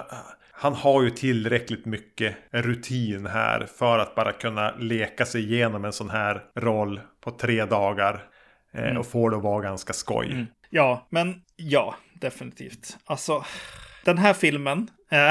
han 0.52 0.74
har 0.74 1.02
ju 1.02 1.10
tillräckligt 1.10 1.84
mycket 1.86 2.36
rutin 2.50 3.26
här 3.26 3.66
för 3.78 3.98
att 3.98 4.14
bara 4.14 4.32
kunna 4.32 4.74
leka 4.78 5.26
sig 5.26 5.42
igenom 5.52 5.84
en 5.84 5.92
sån 5.92 6.10
här 6.10 6.42
roll 6.56 7.00
på 7.24 7.30
tre 7.30 7.64
dagar. 7.64 8.24
eh, 8.74 8.96
Och 8.96 9.06
få 9.06 9.28
det 9.28 9.36
att 9.36 9.42
vara 9.42 9.62
ganska 9.62 9.92
skoj. 9.92 10.30
Mm. 10.32 10.46
Ja, 10.70 11.06
men 11.10 11.34
ja, 11.56 11.94
definitivt. 12.14 12.96
Alltså, 13.04 13.44
den 14.04 14.18
här 14.18 14.32
filmen, 14.34 14.88
eh, 15.10 15.28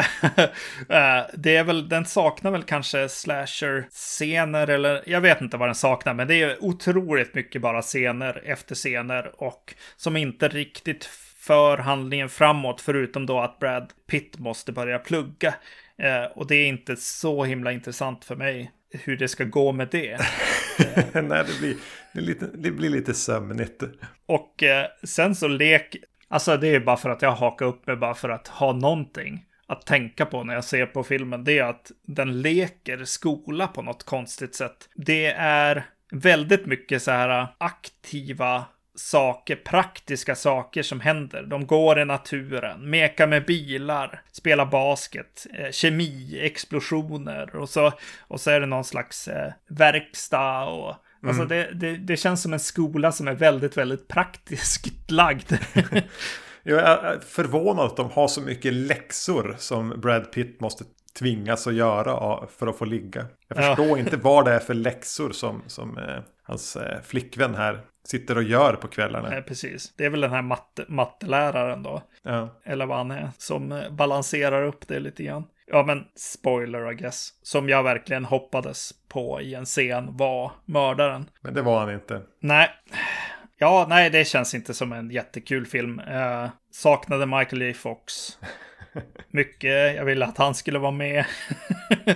eh, 0.90 1.26
det 1.34 1.56
är 1.56 1.64
väl, 1.64 1.90
den 1.90 2.06
saknar 2.06 2.52
väl 2.52 2.64
kanske 2.64 3.10
slasher-scener 3.10 4.68
eller 4.70 5.04
jag 5.06 5.22
vet 5.22 5.42
inte 5.42 5.58
vad 5.58 5.68
den 5.68 5.76
saknar, 5.76 6.14
men 6.14 6.28
det 6.28 6.42
är 6.42 6.64
otroligt 6.64 7.34
mycket 7.34 7.62
bara 7.62 7.82
scener 7.82 8.42
efter 8.46 8.76
scener 8.76 9.32
och 9.44 9.76
som 9.96 10.18
inte 10.18 10.48
riktigt 10.48 11.06
för 11.48 11.78
handlingen 11.78 12.30
framåt, 12.30 12.82
förutom 12.82 13.26
då 13.26 13.40
att 13.40 13.60
Brad 13.60 13.94
Pitt 14.08 14.40
måste 14.40 14.72
börja 14.72 15.00
plugga. 15.00 15.56
Eh, 15.98 16.24
och 16.36 16.48
det 16.48 16.56
är 16.56 16.68
inte 16.68 16.96
så 16.96 17.44
himla 17.44 17.72
intressant 17.72 18.26
för 18.26 18.36
mig 18.36 18.72
hur 18.92 19.18
det 19.18 19.28
ska 19.28 19.44
gå 19.44 19.72
med 19.72 19.88
det. 19.92 20.20
Nej, 21.14 21.44
det 21.48 21.60
blir, 21.60 21.76
det, 22.14 22.22
lite, 22.22 22.50
det 22.54 22.72
blir 22.72 22.90
lite 22.90 23.14
sömnigt. 23.14 23.84
Och 24.26 24.64
eh, 24.64 24.86
sen 25.04 25.36
så 25.36 25.48
lek, 25.48 25.96
alltså 26.28 26.58
det 26.58 26.68
är 26.68 26.80
bara 26.80 26.98
för 26.98 27.10
att 27.10 27.22
jag 27.22 27.32
hakar 27.32 27.66
upp 27.66 27.88
mig 27.88 27.96
bara 27.96 28.16
för 28.16 28.30
att 28.30 28.48
ha 28.48 28.74
någonting 28.74 29.46
att 29.68 29.86
tänka 29.86 30.26
på 30.26 30.44
när 30.44 30.54
jag 30.54 30.64
ser 30.64 30.86
på 30.86 31.04
filmen. 31.04 31.44
Det 31.44 31.60
är 31.60 31.64
att 31.64 31.92
den 32.08 32.42
leker 32.42 33.04
skola 33.04 33.68
på 33.68 33.82
något 33.82 34.04
konstigt 34.04 34.56
sätt. 34.56 34.90
Det 34.96 35.26
är 35.38 35.86
väldigt 36.12 36.66
mycket 36.66 37.02
så 37.04 37.12
här 37.12 37.48
aktiva 37.58 38.66
saker, 39.00 39.56
praktiska 39.56 40.36
saker 40.36 40.84
som 40.84 41.00
händer. 41.00 41.44
De 41.44 41.68
går 41.68 42.00
i 42.00 42.06
naturen, 42.06 42.90
mekar 42.90 43.28
med 43.28 43.46
bilar, 43.46 44.22
spelar 44.32 44.66
basket, 44.66 45.48
eh, 45.60 45.72
kemi, 45.72 46.40
explosioner 46.42 47.56
och 47.56 47.70
så, 47.70 47.92
och 48.28 48.42
så 48.42 48.52
är 48.52 48.60
det 48.60 48.66
någon 48.66 48.84
slags 48.84 49.28
eh, 49.28 49.52
verkstad 49.70 50.64
och 50.66 50.96
Alltså 51.28 51.44
Mm. 51.44 51.48
det, 51.50 51.70
det, 51.74 51.98
det 51.98 52.18
känns 52.18 52.42
som 52.42 52.54
en 52.54 52.60
skola 52.60 53.12
som 53.12 53.28
är 53.28 53.34
väldigt, 53.34 53.78
väldigt 53.78 54.08
praktiskt 54.08 55.12
lagd. 55.12 55.54
Jag 56.64 56.80
är 56.80 57.20
förvånad 57.20 57.86
att 57.86 57.98
de 57.98 58.10
har 58.12 58.28
så 58.28 58.42
mycket 58.42 58.74
läxor 58.74 59.56
som 59.58 59.90
Brad 60.02 60.32
Pitt 60.32 60.60
måste 60.62 60.84
tvingas 61.20 61.68
att 61.68 61.74
göra 61.74 62.48
för 62.58 62.68
att 62.68 62.78
få 62.78 62.86
ligga. 62.86 63.26
Jag 63.48 63.58
Ja. 63.64 63.76
förstår 63.76 64.00
inte 64.00 64.18
vad 64.18 64.46
det 64.46 64.52
är 64.54 64.60
för 64.60 64.74
läxor 64.74 65.32
som, 65.32 65.62
som 65.68 65.98
eh, 65.98 66.20
hans 66.48 66.76
eh, 66.76 67.02
flickvän 67.02 67.56
här 67.56 67.80
sitter 68.04 68.38
och 68.38 68.44
gör 68.44 68.74
på 68.74 68.88
kvällarna. 68.88 69.30
Nej, 69.30 69.42
precis. 69.42 69.94
Det 69.96 70.06
är 70.06 70.10
väl 70.10 70.22
den 70.22 70.32
här 70.32 70.42
matte, 70.42 70.86
matteläraren 70.88 71.84
då. 71.84 72.04
Ja. 72.24 72.50
Eller 72.64 72.86
vad 72.86 72.98
han 72.98 73.12
är. 73.12 73.30
Som 73.38 73.72
eh, 73.72 73.90
balanserar 73.92 74.64
upp 74.64 74.88
det 74.88 75.00
lite 75.00 75.24
grann. 75.24 75.44
Ja, 75.68 75.84
men 75.84 76.06
spoiler 76.16 76.92
I 76.92 76.96
guess. 76.96 77.30
Som 77.42 77.70
jag 77.70 77.84
verkligen 77.84 78.26
hoppades 78.26 78.94
på 79.08 79.42
i 79.42 79.56
en 79.56 79.66
scen 79.66 80.18
var 80.18 80.52
mördaren. 80.66 81.30
Men 81.42 81.54
det 81.54 81.62
var 81.62 81.80
han 81.80 81.94
inte. 81.94 82.22
Nej. 82.40 82.70
Ja, 83.58 83.86
nej, 83.90 84.10
det 84.10 84.28
känns 84.28 84.56
inte 84.56 84.74
som 84.74 84.94
en 84.94 85.12
jättekul 85.12 85.66
film. 85.66 86.00
Eh, 86.00 86.50
saknade 86.72 87.26
Michael 87.26 87.62
J. 87.62 87.74
Fox. 87.74 88.38
Mycket. 89.32 89.96
Jag 89.96 90.06
ville 90.06 90.26
att 90.26 90.38
han 90.38 90.56
skulle 90.56 90.80
vara 90.80 90.92
med. 90.92 91.26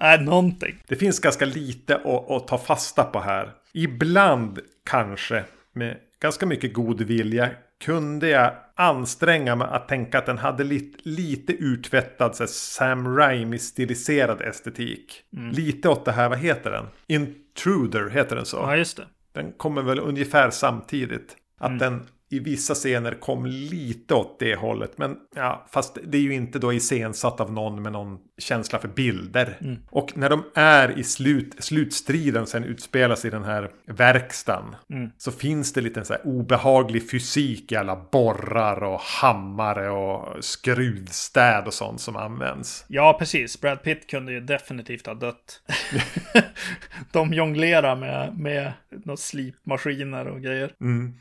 Nej, 0.00 0.20
någonting. 0.24 0.82
Det 0.88 0.96
finns 0.96 1.20
ganska 1.20 1.44
lite 1.44 1.96
att, 1.96 2.30
att 2.30 2.48
ta 2.48 2.58
fasta 2.58 3.04
på 3.04 3.20
här. 3.20 3.50
Ibland 3.72 4.58
kanske 4.84 5.44
med 5.72 5.96
ganska 6.20 6.46
mycket 6.46 6.72
god 6.72 7.02
vilja 7.02 7.50
kunde 7.84 8.28
jag 8.28 8.52
anstränga 8.74 9.56
mig 9.56 9.68
att 9.70 9.88
tänka 9.88 10.18
att 10.18 10.26
den 10.26 10.38
hade 10.38 10.64
lite, 10.64 10.98
lite 11.02 11.52
urtvättad 11.52 12.36
så 12.36 12.46
Sam 12.46 13.18
Raimi-stiliserad 13.18 14.42
estetik. 14.42 15.22
Lite 15.52 15.88
åt 15.88 16.04
det 16.04 16.12
här, 16.12 16.28
vad 16.28 16.38
heter 16.38 16.70
den? 16.70 16.86
Intruder 17.06 18.10
heter 18.10 18.36
den 18.36 18.46
så. 18.46 18.56
Ja, 18.56 18.76
just 18.76 18.96
det. 18.96 19.06
Den 19.32 19.52
kommer 19.52 19.82
väl 19.82 19.98
ungefär 19.98 20.50
samtidigt. 20.50 21.36
Att 21.58 21.78
den 21.78 22.06
i 22.32 22.38
vissa 22.38 22.74
scener 22.74 23.12
kom 23.12 23.46
lite 23.46 24.14
åt 24.14 24.38
det 24.38 24.54
hållet. 24.54 24.98
Men 24.98 25.16
ja, 25.36 25.66
fast 25.70 25.98
det 26.04 26.18
är 26.18 26.22
ju 26.22 26.34
inte 26.34 26.58
då 26.58 26.72
iscensatt 26.72 27.40
av 27.40 27.52
någon 27.52 27.82
med 27.82 27.92
någon 27.92 28.18
känsla 28.38 28.78
för 28.78 28.88
bilder. 28.88 29.56
Och 29.90 30.16
när 30.16 30.30
de 30.30 30.44
är 30.54 30.98
i 30.98 31.04
slut, 31.04 31.54
slutstriden 31.58 32.46
sen 32.46 32.64
utspelas 32.64 33.24
i 33.24 33.30
den 33.30 33.44
här 33.44 33.70
verkstaden. 33.86 34.76
Så 35.18 35.32
finns 35.32 35.72
det 35.72 35.80
lite 35.80 36.04
så 36.04 36.12
här 36.12 36.26
obehaglig 36.26 37.10
fysik 37.10 37.72
i 37.72 37.76
alla 37.76 37.96
borrar 38.12 38.82
och 38.82 39.00
hammare 39.00 39.90
och 39.90 40.44
skruvstäd 40.44 41.66
och 41.66 41.74
sånt 41.74 42.00
som 42.00 42.16
används. 42.16 42.84
Ja, 42.88 43.16
precis. 43.18 43.60
Brad 43.60 43.82
Pitt 43.82 44.06
kunde 44.06 44.32
ju 44.32 44.40
definitivt 44.40 45.06
ha 45.06 45.14
dött. 45.14 45.62
De 47.12 47.34
jonglerar 47.34 47.96
med, 47.96 48.38
med 48.38 48.72
några 48.88 49.16
slipmaskiner 49.16 50.26
och 50.28 50.42
grejer. 50.42 50.72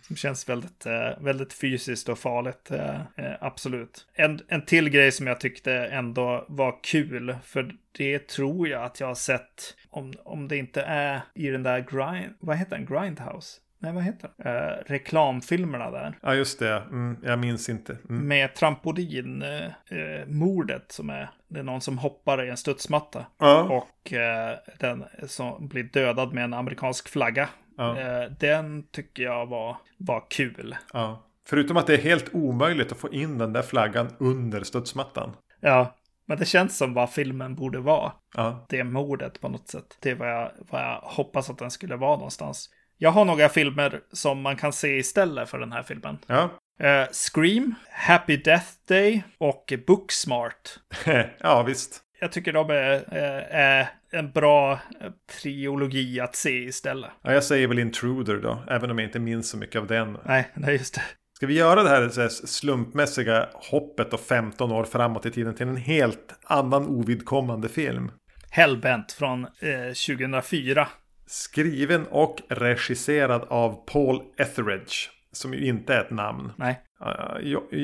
Som 0.02 0.16
känns 0.16 0.50
väldigt, 0.50 0.86
eh, 0.86 1.01
väldigt 1.20 1.54
fysiskt 1.54 2.10
och 2.10 2.20
farligt. 2.20 2.72
Eh, 2.72 2.96
eh, 2.96 3.34
absolut. 3.42 4.08
En, 4.14 4.40
en 4.48 4.66
till 4.66 4.90
grej 4.90 5.12
som 5.12 5.28
jag 5.28 5.40
tyckte 5.40 5.74
ändå 5.74 6.46
var 6.48 6.84
kul. 6.84 7.36
För 7.44 7.76
det 7.98 8.28
tror 8.28 8.68
jag 8.68 8.84
att 8.84 9.00
jag 9.00 9.08
har 9.08 9.16
sett. 9.16 9.76
Om, 9.90 10.14
om 10.24 10.48
det 10.48 10.58
inte 10.58 10.82
är 10.82 11.22
i 11.34 11.48
den 11.48 11.64
där 11.64 11.80
grind... 11.80 12.34
Vad 12.40 12.58
heter 12.58 12.78
den? 12.78 12.86
Grindhouse? 12.86 13.60
Nej, 13.84 13.94
vad 13.94 14.04
heter 14.04 14.30
den? 14.38 14.56
Eh, 14.56 14.62
reklamfilmerna 14.86 15.92
där. 15.92 16.18
Ja, 16.22 16.36
just 16.36 16.60
det. 16.60 16.84
Mm, 16.92 17.18
jag 17.24 17.40
minns 17.40 17.70
inte. 17.70 17.98
Mm. 18.10 18.28
Med 18.28 18.56
trampolinmordet 18.56 20.82
eh, 20.82 20.86
som 20.90 21.10
är. 21.10 21.30
Det 21.48 21.60
är 21.60 21.64
någon 21.64 21.82
som 21.82 21.98
hoppar 21.98 22.46
i 22.46 22.50
en 22.50 22.58
studsmatta. 22.58 23.26
Ja. 23.38 23.64
Och 23.64 24.14
eh, 24.14 24.58
den 24.80 25.04
som 25.28 25.68
blir 25.68 25.84
dödad 25.84 26.34
med 26.34 26.44
en 26.44 26.54
amerikansk 26.54 27.10
flagga. 27.10 27.50
Ja. 27.78 28.00
Eh, 28.00 28.32
den 28.40 28.84
tycker 28.92 29.24
jag 29.24 29.46
var, 29.46 29.78
var 29.98 30.24
kul. 30.30 30.76
Ja. 30.94 31.28
Förutom 31.48 31.78
att 31.78 31.88
det 31.88 31.94
är 31.94 32.02
helt 32.02 32.36
omöjligt 32.36 32.92
att 32.92 32.98
få 32.98 33.14
in 33.14 33.38
den 33.38 33.54
där 33.54 33.62
flaggan 33.62 34.10
under 34.20 34.64
studsmattan. 34.64 35.36
Ja, 35.60 35.96
men 36.26 36.38
det 36.38 36.46
känns 36.46 36.78
som 36.78 36.94
vad 36.94 37.12
filmen 37.12 37.56
borde 37.56 37.80
vara. 37.80 38.12
Ja. 38.36 38.66
Det 38.70 38.84
mordet 38.84 39.42
på 39.42 39.50
något 39.50 39.68
sätt. 39.68 39.98
Det 40.00 40.10
är 40.10 40.16
vad 40.16 40.30
jag, 40.30 40.52
vad 40.70 40.82
jag 40.82 41.00
hoppas 41.04 41.50
att 41.50 41.58
den 41.58 41.72
skulle 41.72 41.96
vara 41.96 42.16
någonstans. 42.16 42.70
Jag 42.98 43.12
har 43.12 43.26
några 43.26 43.50
filmer 43.50 44.02
som 44.12 44.42
man 44.42 44.56
kan 44.56 44.74
se 44.74 44.98
istället 44.98 45.50
för 45.50 45.60
den 45.60 45.72
här 45.72 45.84
filmen. 45.84 46.18
Ja. 46.28 46.50
Eh, 46.80 47.08
Scream, 47.12 47.76
Happy 47.92 48.38
Death 48.38 48.68
Day 48.88 49.24
och 49.38 49.74
Booksmart. 49.88 50.70
ja, 51.40 51.64
visst. 51.64 52.02
Jag 52.24 52.32
tycker 52.32 52.54
de 52.54 52.70
är, 52.70 52.94
eh, 52.94 53.56
är 53.60 53.90
en 54.12 54.32
bra 54.32 54.72
eh, 54.72 55.12
trilogi 55.42 56.20
att 56.20 56.36
se 56.36 56.64
istället. 56.64 57.12
Ja, 57.22 57.34
jag 57.34 57.44
säger 57.44 57.68
väl 57.68 57.80
Intruder 57.80 58.38
då. 58.38 58.64
Även 58.68 58.92
om 58.92 59.00
jag 59.00 59.08
inte 59.08 59.20
minns 59.20 59.50
så 59.50 59.58
mycket 59.58 59.82
av 59.82 59.88
den. 59.88 60.18
Nej, 60.26 60.48
nej 60.54 60.76
just 60.76 60.96
det. 60.96 61.02
Ska 61.38 61.48
vi 61.48 61.54
göra 61.54 61.84
det 61.84 61.90
här, 61.90 62.30
slumpmässiga 62.30 63.50
hoppet 63.54 64.14
och 64.14 64.20
15 64.20 64.72
år 64.72 64.84
framåt 64.84 65.26
i 65.26 65.32
tiden 65.32 65.56
till 65.56 65.68
en 65.68 65.78
helt 65.78 66.36
annan 66.44 66.88
ovidkommande 66.88 67.70
film? 67.70 68.12
Hellbent 68.52 69.12
från 69.12 69.46
eh, 69.46 69.94
2004. 70.08 70.88
Skriven 71.28 72.06
och 72.08 72.42
regisserad 72.50 73.42
av 73.48 73.86
Paul 73.86 74.22
Etheridge. 74.38 74.96
Som 75.32 75.54
ju 75.54 75.66
inte 75.66 75.94
är 75.94 76.02
ett 76.02 76.12
namn. 76.12 76.52
Nej, 76.58 76.80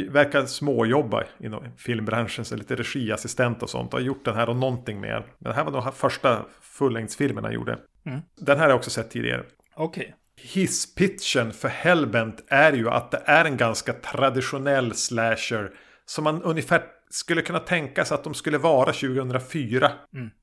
verkar 0.09 0.45
småjobba 0.45 1.23
inom 1.39 1.63
filmbranschen, 1.77 2.45
så 2.45 2.55
lite 2.55 2.75
regiassistent 2.75 3.63
och 3.63 3.69
sånt. 3.69 3.93
Har 3.93 3.99
gjort 3.99 4.25
den 4.25 4.35
här 4.35 4.49
och 4.49 4.55
någonting 4.55 4.99
mer. 4.99 5.25
Men 5.39 5.49
det 5.51 5.53
här 5.53 5.63
var 5.63 5.71
nog 5.71 5.93
första 5.93 6.45
fullängdsfilmen 6.61 7.43
han 7.43 7.53
gjorde. 7.53 7.79
Mm. 8.05 8.19
Den 8.37 8.57
här 8.57 8.63
har 8.63 8.69
jag 8.69 8.77
också 8.77 8.89
sett 8.89 9.11
tidigare. 9.11 9.43
okej. 9.75 10.15
Hisspitchen 10.41 11.53
för 11.53 11.67
Hellbent 11.67 12.43
är 12.47 12.73
ju 12.73 12.89
att 12.89 13.11
det 13.11 13.21
är 13.25 13.45
en 13.45 13.57
ganska 13.57 13.93
traditionell 13.93 14.95
slasher. 14.95 15.71
Som 16.05 16.23
man 16.23 16.43
ungefär 16.43 16.81
skulle 17.09 17.41
kunna 17.41 17.59
tänka 17.59 18.05
sig 18.05 18.15
att 18.15 18.23
de 18.23 18.33
skulle 18.33 18.57
vara 18.57 18.93
2004. 18.93 19.91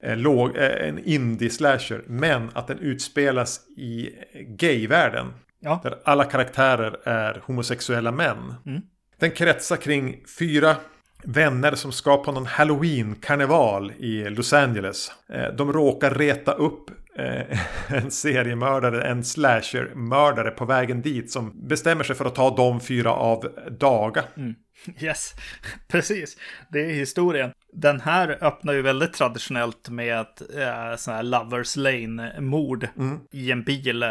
Eh, 0.03 0.17
låg, 0.17 0.57
eh, 0.57 0.89
en 0.89 0.99
indie-slasher. 0.99 2.03
Men 2.07 2.51
att 2.55 2.67
den 2.67 2.79
utspelas 2.79 3.61
i 3.77 4.11
gayvärlden. 4.59 5.33
Ja. 5.65 5.81
Där 5.83 5.99
alla 6.05 6.25
karaktärer 6.25 7.09
är 7.09 7.43
homosexuella 7.47 8.13
män. 8.13 8.55
Den 9.21 9.31
kretsar 9.31 9.77
kring 9.77 10.25
fyra 10.39 10.77
vänner 11.25 11.75
som 11.75 11.93
ska 11.93 12.17
på 12.17 12.33
någon 12.33 12.47
halloween-karneval 12.47 13.93
i 13.99 14.31
Los 14.31 14.53
Angeles. 14.53 15.13
Eh, 15.29 15.49
De 15.57 15.73
råkar 15.73 16.11
reta 16.11 16.53
upp 16.53 16.91
eh, 17.19 17.61
en 17.97 18.11
seriemördare, 18.11 19.03
en 19.05 19.25
slasher-mördare 19.25 20.51
på 20.51 20.65
vägen 20.65 21.03
dit 21.03 21.31
som 21.31 21.69
bestämmer 21.69 22.05
sig 22.05 22.17
för 22.17 22.25
att 22.25 22.35
ta 22.35 22.57
de 22.57 22.81
fyra 22.81 23.13
av 23.13 23.45
daga. 23.81 24.25
Yes, 25.01 25.35
precis. 25.89 26.37
Det 26.73 26.81
är 26.81 26.93
historien. 26.95 27.53
Den 27.77 28.01
här 28.01 28.39
öppnar 28.41 28.73
ju 28.73 28.83
väldigt 28.83 29.13
traditionellt 29.13 29.89
med 29.89 30.21
ett 30.21 30.43
eh, 30.57 30.97
sån 30.97 31.15
här 31.15 31.23
Lovers 31.23 31.77
Lane-mord 31.77 32.89
i 33.31 33.51
en 33.51 33.63
bil 33.63 34.03
eh, 34.03 34.09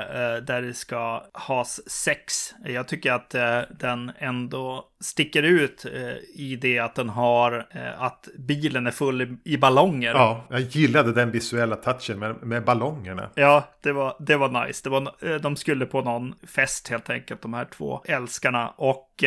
där 0.47 0.61
det 0.61 0.73
ska 0.73 1.25
has 1.33 1.89
sex. 1.89 2.53
Jag 2.65 2.87
tycker 2.87 3.11
att 3.11 3.35
eh, 3.35 3.59
den 3.79 4.11
ändå 4.17 4.85
sticker 5.01 5.43
ut 5.43 5.85
eh, 5.85 6.41
i 6.41 6.57
det 6.61 6.79
att 6.79 6.95
den 6.95 7.09
har 7.09 7.67
att 7.97 8.27
bilen 8.39 8.87
är 8.87 8.91
full 8.91 9.37
i, 9.43 9.57
ballonger. 9.57 10.11
Ja, 10.11 10.45
jag 10.49 10.61
gillade 10.61 11.13
den 11.13 11.31
visuella 11.31 11.75
touchen 11.75 12.19
med, 12.19 12.43
med 12.43 12.63
ballongerna. 12.63 13.29
Ja, 13.35 13.63
det 13.81 13.91
var, 13.91 14.15
det 14.19 14.37
var 14.37 14.65
nice. 14.65 14.81
Det 14.83 14.89
var, 14.89 15.39
de 15.39 15.55
skulle 15.55 15.85
på 15.85 16.01
någon 16.01 16.35
fest 16.47 16.87
helt 16.87 17.09
enkelt, 17.09 17.41
de 17.41 17.53
här 17.53 17.65
två 17.65 18.01
älskarna. 18.05 18.69
Och 18.69 19.23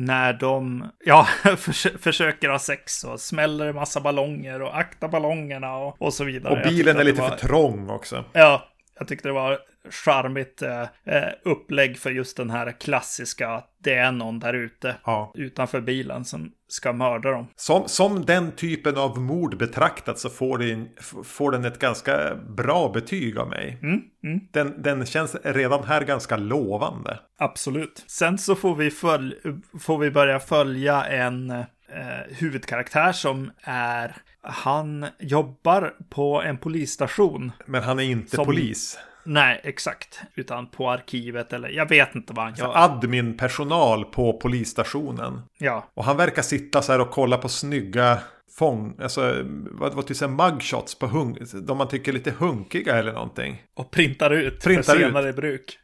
när 0.00 0.32
de 0.32 0.90
ja, 1.04 1.24
förs 1.56 1.86
försöker 2.00 2.48
ha 2.48 2.58
sex 2.58 3.04
och 3.04 3.20
smäller 3.20 3.66
en 3.66 3.74
massa 3.74 4.00
ballonger 4.00 4.62
och 4.62 4.78
akta 4.78 5.08
ballongerna 5.08 5.76
och, 5.76 6.02
och 6.02 6.14
så 6.14 6.24
vidare. 6.24 6.52
Och 6.52 6.68
bilen 6.68 6.96
är 6.96 7.04
lite 7.04 7.20
var... 7.20 7.28
för 7.28 7.36
trång 7.36 7.90
också. 7.90 8.24
Ja, 8.32 8.68
jag 8.98 9.08
tyckte 9.08 9.28
det 9.28 9.32
var 9.32 9.58
charmigt 9.90 10.62
eh, 10.62 10.82
eh, 10.82 11.28
upplägg 11.44 11.98
för 11.98 12.10
just 12.10 12.36
den 12.36 12.50
här 12.50 12.80
klassiska 12.80 13.48
att 13.48 13.76
det 13.82 13.94
är 13.94 14.12
någon 14.12 14.38
där 14.38 14.54
ute 14.54 14.96
ja. 15.04 15.32
utanför 15.34 15.80
bilen 15.80 16.24
som 16.24 16.52
ska 16.68 16.92
mörda 16.92 17.30
dem. 17.30 17.46
Som, 17.56 17.88
som 17.88 18.24
den 18.24 18.52
typen 18.52 18.96
av 18.96 19.20
mord 19.20 19.58
betraktat 19.58 20.18
så 20.18 20.30
får 20.30 20.58
den, 20.58 20.88
får 21.24 21.52
den 21.52 21.64
ett 21.64 21.78
ganska 21.78 22.34
bra 22.34 22.88
betyg 22.88 23.38
av 23.38 23.48
mig. 23.48 23.78
Mm, 23.82 24.00
mm. 24.24 24.40
Den, 24.52 24.82
den 24.82 25.06
känns 25.06 25.36
redan 25.44 25.84
här 25.84 26.04
ganska 26.04 26.36
lovande. 26.36 27.18
Absolut. 27.38 28.04
Sen 28.06 28.38
så 28.38 28.54
får 28.54 28.76
vi, 28.76 28.90
följ, 28.90 29.34
får 29.80 29.98
vi 29.98 30.10
börja 30.10 30.40
följa 30.40 31.04
en 31.04 31.50
eh, 31.50 31.66
huvudkaraktär 32.28 33.12
som 33.12 33.50
är 33.62 34.16
han 34.42 35.06
jobbar 35.18 35.94
på 36.10 36.42
en 36.42 36.58
polisstation. 36.58 37.52
Men 37.66 37.82
han 37.82 37.98
är 37.98 38.04
inte 38.04 38.36
som, 38.36 38.44
polis. 38.44 38.98
Nej, 39.24 39.60
exakt. 39.64 40.20
Utan 40.34 40.66
på 40.66 40.90
arkivet 40.90 41.52
eller 41.52 41.68
jag 41.68 41.88
vet 41.88 42.14
inte 42.14 42.32
vad 42.32 42.44
han 42.44 42.54
gör. 42.54 42.72
Admin-personal 42.76 44.04
på 44.04 44.32
polisstationen. 44.32 45.42
Ja. 45.58 45.88
Och 45.94 46.04
han 46.04 46.16
verkar 46.16 46.42
sitta 46.42 46.82
så 46.82 46.92
här 46.92 47.00
och 47.00 47.10
kolla 47.10 47.36
på 47.36 47.48
snygga 47.48 48.18
fång, 48.58 48.94
alltså 49.02 49.44
vad, 49.70 49.94
vad 49.94 50.06
till 50.06 50.28
mugshots 50.28 50.98
på 50.98 51.06
hung, 51.06 51.36
de 51.62 51.78
man 51.78 51.88
tycker 51.88 52.12
är 52.12 52.14
lite 52.14 52.30
hunkiga 52.30 52.96
eller 52.96 53.12
någonting. 53.12 53.62
Och 53.74 53.90
printar 53.90 54.30
ut 54.30 54.64
printar 54.64 54.82
för 54.82 55.00
senare 55.00 55.28
ut. 55.28 55.36
bruk. 55.36 55.78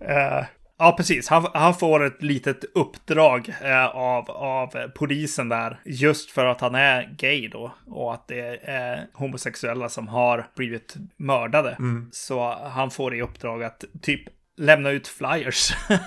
uh, 0.00 0.44
Ja, 0.78 0.94
precis. 0.96 1.28
Han, 1.28 1.46
han 1.54 1.74
får 1.74 2.04
ett 2.04 2.22
litet 2.22 2.64
uppdrag 2.74 3.54
eh, 3.62 3.86
av, 3.86 4.30
av 4.30 4.88
polisen 4.94 5.48
där. 5.48 5.80
Just 5.84 6.30
för 6.30 6.46
att 6.46 6.60
han 6.60 6.74
är 6.74 7.14
gay 7.18 7.48
då. 7.48 7.74
Och 7.86 8.14
att 8.14 8.28
det 8.28 8.58
är 8.62 9.06
homosexuella 9.12 9.88
som 9.88 10.08
har 10.08 10.46
blivit 10.56 10.94
mördade. 11.16 11.70
Mm. 11.70 12.08
Så 12.12 12.54
han 12.64 12.90
får 12.90 13.14
i 13.14 13.22
uppdrag 13.22 13.64
att 13.64 13.84
typ 14.02 14.22
lämna 14.56 14.90
ut 14.90 15.08
flyers. 15.08 15.72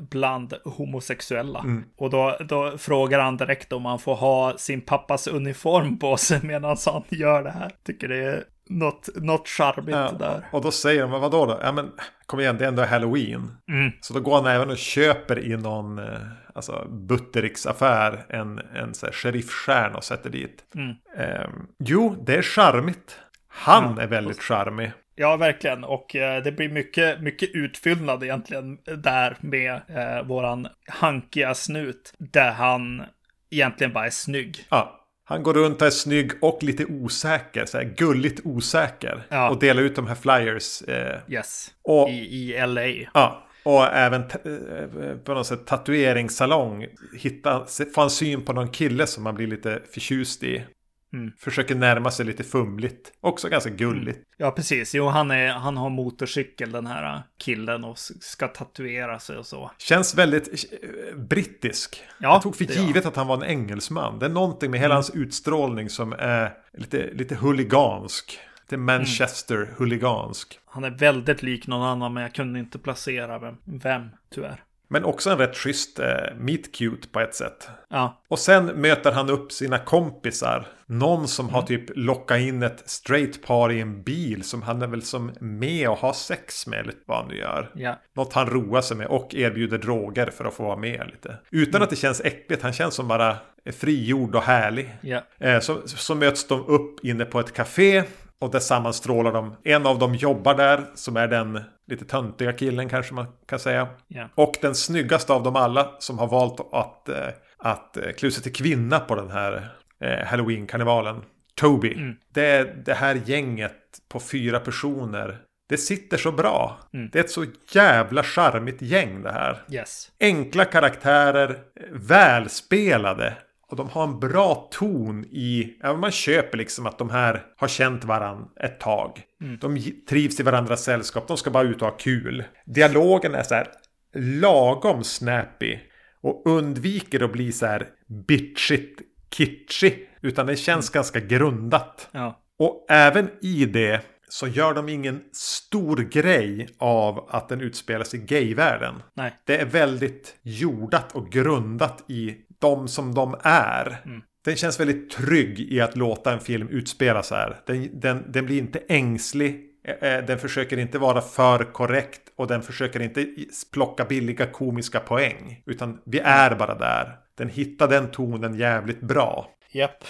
bland 0.00 0.54
homosexuella. 0.64 1.58
Mm. 1.58 1.84
Och 1.96 2.10
då, 2.10 2.36
då 2.48 2.78
frågar 2.78 3.20
han 3.20 3.36
direkt 3.36 3.72
om 3.72 3.84
han 3.84 3.98
får 3.98 4.14
ha 4.14 4.58
sin 4.58 4.80
pappas 4.80 5.26
uniform 5.26 5.98
på 5.98 6.16
sig 6.16 6.40
medan 6.42 6.76
han 6.86 7.02
gör 7.08 7.42
det 7.42 7.50
här. 7.50 7.70
Tycker 7.84 8.08
det 8.08 8.16
är 8.16 8.44
något, 8.70 9.08
något 9.14 9.48
charmigt 9.48 9.96
ja, 9.96 10.12
där. 10.18 10.44
Och 10.52 10.62
då 10.62 10.70
säger 10.70 11.02
de, 11.02 11.10
vadå 11.10 11.46
då? 11.46 11.60
Ja 11.62 11.72
men 11.72 11.92
kom 12.26 12.40
igen, 12.40 12.58
det 12.58 12.64
är 12.64 12.68
ändå 12.68 12.84
halloween. 12.84 13.56
Mm. 13.68 13.92
Så 14.00 14.14
då 14.14 14.20
går 14.20 14.34
han 14.34 14.46
även 14.46 14.70
och 14.70 14.78
köper 14.78 15.38
i 15.38 15.56
någon 15.56 15.98
eh, 15.98 16.18
alltså, 16.54 16.86
Buttericks-affär 16.90 18.24
en, 18.28 18.58
en 18.74 18.94
så 18.94 19.06
här, 19.06 19.12
sheriffstjärna 19.12 19.96
och 19.96 20.04
sätter 20.04 20.30
dit. 20.30 20.64
Mm. 20.74 20.94
Eh, 21.16 21.48
jo, 21.78 22.24
det 22.26 22.34
är 22.34 22.42
charmigt. 22.42 23.18
Han 23.48 23.94
ja, 23.96 24.02
är 24.02 24.06
väldigt 24.06 24.42
charmig. 24.42 24.92
Ja, 25.14 25.36
verkligen. 25.36 25.84
Och 25.84 26.16
eh, 26.16 26.42
det 26.42 26.52
blir 26.52 26.68
mycket, 26.68 27.20
mycket 27.20 27.50
utfyllnad 27.54 28.22
egentligen 28.22 28.78
där 28.96 29.36
med 29.40 29.80
eh, 29.88 30.26
våran 30.26 30.68
hankiga 30.88 31.54
snut. 31.54 32.14
Där 32.18 32.52
han 32.52 33.02
egentligen 33.50 33.92
bara 33.92 34.06
är 34.06 34.10
snygg. 34.10 34.66
Ja. 34.70 34.99
Han 35.30 35.42
går 35.42 35.54
runt 35.54 35.80
och 35.80 35.86
är 35.86 35.90
snygg 35.90 36.32
och 36.40 36.62
lite 36.62 36.84
osäker, 36.84 37.66
så 37.66 37.78
här 37.78 37.84
gulligt 37.96 38.40
osäker. 38.44 39.22
Ja. 39.28 39.50
Och 39.50 39.58
delar 39.58 39.82
ut 39.82 39.96
de 39.96 40.06
här 40.06 40.14
flyers. 40.14 40.82
Eh, 40.82 41.18
yes, 41.28 41.70
och, 41.82 42.10
I, 42.10 42.12
i 42.12 42.66
LA. 42.66 42.86
Ja, 43.14 43.46
och 43.62 43.84
även 43.84 44.20
eh, 44.22 45.16
på 45.24 45.34
något 45.34 45.46
sätt 45.46 45.66
tatueringssalong. 45.66 46.86
Hitta, 47.18 47.66
få 47.94 48.02
en 48.02 48.10
syn 48.10 48.44
på 48.44 48.52
någon 48.52 48.68
kille 48.68 49.06
som 49.06 49.24
man 49.24 49.34
blir 49.34 49.46
lite 49.46 49.82
förtjust 49.94 50.42
i. 50.42 50.64
Mm. 51.12 51.32
Försöker 51.38 51.74
närma 51.74 52.10
sig 52.10 52.26
lite 52.26 52.44
fumligt. 52.44 53.12
Också 53.20 53.48
ganska 53.48 53.70
gulligt. 53.70 54.16
Mm. 54.16 54.26
Ja, 54.36 54.50
precis. 54.50 54.94
Jo, 54.94 55.06
han, 55.06 55.30
är, 55.30 55.48
han 55.48 55.76
har 55.76 55.90
motorcykel 55.90 56.72
den 56.72 56.86
här 56.86 57.22
killen 57.38 57.84
och 57.84 57.98
ska 57.98 58.48
tatuera 58.48 59.18
sig 59.18 59.36
och 59.36 59.46
så. 59.46 59.70
Känns 59.78 60.14
väldigt 60.14 60.72
eh, 60.82 61.16
brittisk. 61.16 62.04
Ja, 62.18 62.32
jag 62.32 62.42
tog 62.42 62.56
för 62.56 62.64
givet 62.64 63.06
att 63.06 63.16
han 63.16 63.26
var 63.26 63.36
en 63.36 63.44
engelsman. 63.50 64.18
Det 64.18 64.26
är 64.26 64.30
någonting 64.30 64.70
med 64.70 64.80
hela 64.80 64.94
mm. 64.94 64.96
hans 64.96 65.10
utstrålning 65.10 65.90
som 65.90 66.12
är 66.18 66.52
lite, 66.72 67.10
lite 67.12 67.34
huligansk. 67.34 68.38
Lite 68.62 68.76
Manchester-huligansk. 68.76 70.58
Han 70.66 70.84
är 70.84 70.90
väldigt 70.90 71.42
lik 71.42 71.66
någon 71.66 71.82
annan, 71.82 72.14
men 72.14 72.22
jag 72.22 72.34
kunde 72.34 72.58
inte 72.58 72.78
placera 72.78 73.38
vem, 73.38 73.56
vem 73.64 74.08
tyvärr. 74.34 74.62
Men 74.92 75.04
också 75.04 75.30
en 75.30 75.38
rätt 75.38 75.56
schysst 75.56 75.98
eh, 75.98 76.06
meet 76.38 76.74
cute 76.74 77.08
på 77.08 77.20
ett 77.20 77.34
sätt. 77.34 77.68
Ja. 77.90 78.22
Och 78.28 78.38
sen 78.38 78.66
möter 78.66 79.12
han 79.12 79.30
upp 79.30 79.52
sina 79.52 79.78
kompisar. 79.78 80.66
Någon 80.86 81.28
som 81.28 81.44
mm. 81.44 81.54
har 81.54 81.62
typ 81.62 81.84
lockat 81.96 82.40
in 82.40 82.62
ett 82.62 82.82
straight 82.86 83.42
par 83.42 83.72
i 83.72 83.80
en 83.80 84.02
bil 84.02 84.42
som 84.42 84.62
han 84.62 84.82
är 84.82 84.86
väl 84.86 85.02
som 85.02 85.32
med 85.40 85.88
och 85.88 85.98
har 85.98 86.12
sex 86.12 86.66
med 86.66 86.86
lite 86.86 86.98
vad 87.06 87.18
han 87.18 87.28
nu 87.28 87.36
gör. 87.36 87.70
Ja. 87.74 87.98
Något 88.16 88.32
han 88.32 88.46
roar 88.46 88.80
sig 88.80 88.96
med 88.96 89.06
och 89.06 89.34
erbjuder 89.34 89.78
droger 89.78 90.26
för 90.26 90.44
att 90.44 90.54
få 90.54 90.62
vara 90.62 90.76
med 90.76 91.06
lite. 91.06 91.36
Utan 91.50 91.74
mm. 91.74 91.82
att 91.82 91.90
det 91.90 91.96
känns 91.96 92.20
äckligt. 92.20 92.62
Han 92.62 92.72
känns 92.72 92.94
som 92.94 93.08
bara 93.08 93.36
frigjord 93.72 94.34
och 94.34 94.42
härlig. 94.42 94.94
Ja. 95.00 95.20
Eh, 95.38 95.60
så, 95.60 95.80
så 95.86 96.14
möts 96.14 96.46
de 96.46 96.66
upp 96.66 97.04
inne 97.04 97.24
på 97.24 97.40
ett 97.40 97.52
café. 97.52 98.04
Och 98.40 98.50
där 98.50 98.58
sammanstrålar 98.58 99.32
de. 99.32 99.56
En 99.64 99.86
av 99.86 99.98
dem 99.98 100.14
jobbar 100.14 100.54
där, 100.54 100.84
som 100.94 101.16
är 101.16 101.28
den 101.28 101.60
lite 101.90 102.04
töntiga 102.04 102.52
killen 102.52 102.88
kanske 102.88 103.14
man 103.14 103.26
kan 103.46 103.58
säga. 103.58 103.88
Yeah. 104.08 104.28
Och 104.34 104.54
den 104.60 104.74
snyggaste 104.74 105.32
av 105.32 105.42
dem 105.42 105.56
alla 105.56 105.94
som 105.98 106.18
har 106.18 106.28
valt 106.28 106.60
att, 106.72 107.08
eh, 107.08 107.28
att 107.58 107.96
eh, 107.96 108.12
klä 108.12 108.30
sig 108.30 108.42
till 108.42 108.52
kvinna 108.52 109.00
på 109.00 109.14
den 109.14 109.30
här 109.30 109.70
eh, 110.00 110.26
Halloween-karnevalen. 110.26 111.22
Toby. 111.54 111.94
Mm. 111.94 112.16
Det, 112.34 112.84
det 112.86 112.94
här 112.94 113.20
gänget 113.24 113.76
på 114.08 114.20
fyra 114.20 114.60
personer. 114.60 115.38
Det 115.68 115.76
sitter 115.76 116.16
så 116.16 116.32
bra. 116.32 116.78
Mm. 116.94 117.10
Det 117.12 117.18
är 117.18 117.24
ett 117.24 117.30
så 117.30 117.46
jävla 117.72 118.22
charmigt 118.22 118.82
gäng 118.82 119.22
det 119.22 119.32
här. 119.32 119.62
Yes. 119.70 120.10
Enkla 120.20 120.64
karaktärer, 120.64 121.58
välspelade. 121.90 123.36
Och 123.70 123.76
de 123.76 123.88
har 123.88 124.04
en 124.04 124.20
bra 124.20 124.68
ton 124.70 125.24
i, 125.24 125.76
ja, 125.82 125.96
man 125.96 126.10
köper 126.10 126.58
liksom 126.58 126.86
att 126.86 126.98
de 126.98 127.10
här 127.10 127.42
har 127.56 127.68
känt 127.68 128.04
varandra 128.04 128.48
ett 128.60 128.80
tag. 128.80 129.22
Mm. 129.42 129.58
De 129.58 129.92
trivs 130.08 130.40
i 130.40 130.42
varandras 130.42 130.84
sällskap, 130.84 131.28
de 131.28 131.36
ska 131.36 131.50
bara 131.50 131.68
ut 131.68 131.82
och 131.82 131.88
ha 131.88 131.96
kul. 131.96 132.44
Dialogen 132.66 133.34
är 133.34 133.42
så 133.42 133.54
här 133.54 133.66
lagom 134.14 135.04
snappy. 135.04 135.78
Och 136.22 136.42
undviker 136.46 137.22
att 137.24 137.32
bli 137.32 137.52
så 137.52 137.66
här 137.66 137.86
bitchigt 138.28 139.00
kitschig. 139.30 140.08
Utan 140.22 140.46
det 140.46 140.56
känns 140.56 140.90
mm. 140.90 140.98
ganska 140.98 141.20
grundat. 141.20 142.08
Ja. 142.12 142.40
Och 142.58 142.86
även 142.88 143.30
i 143.42 143.64
det 143.64 144.00
så 144.28 144.46
gör 144.46 144.74
de 144.74 144.88
ingen 144.88 145.22
stor 145.32 145.96
grej 145.96 146.68
av 146.78 147.28
att 147.30 147.48
den 147.48 147.60
utspelar 147.60 148.04
sig 148.04 148.20
i 148.20 148.22
gayvärlden. 148.22 149.02
Nej. 149.14 149.32
Det 149.44 149.56
är 149.56 149.66
väldigt 149.66 150.36
jordat 150.42 151.12
och 151.12 151.30
grundat 151.32 152.04
i 152.08 152.36
de 152.60 152.88
som 152.88 153.14
de 153.14 153.36
är. 153.42 154.02
Mm. 154.04 154.22
Den 154.44 154.56
känns 154.56 154.80
väldigt 154.80 155.10
trygg 155.10 155.60
i 155.60 155.80
att 155.80 155.96
låta 155.96 156.32
en 156.32 156.40
film 156.40 156.68
utspela 156.68 157.22
så 157.22 157.34
här. 157.34 157.56
Den, 157.66 158.00
den, 158.00 158.24
den 158.32 158.46
blir 158.46 158.58
inte 158.58 158.82
ängslig. 158.88 159.66
Eh, 159.84 160.12
eh, 160.12 160.24
den 160.24 160.38
försöker 160.38 160.78
inte 160.78 160.98
vara 160.98 161.20
för 161.20 161.72
korrekt 161.72 162.20
och 162.36 162.46
den 162.46 162.62
försöker 162.62 163.00
inte 163.00 163.26
plocka 163.72 164.04
billiga 164.04 164.46
komiska 164.46 165.00
poäng. 165.00 165.62
Utan 165.66 166.00
vi 166.04 166.18
är 166.18 166.54
bara 166.54 166.74
där. 166.74 167.16
Den 167.38 167.48
hittar 167.48 167.88
den 167.88 168.10
tonen 168.10 168.54
jävligt 168.54 169.00
bra. 169.00 169.50
Japp. 169.72 170.04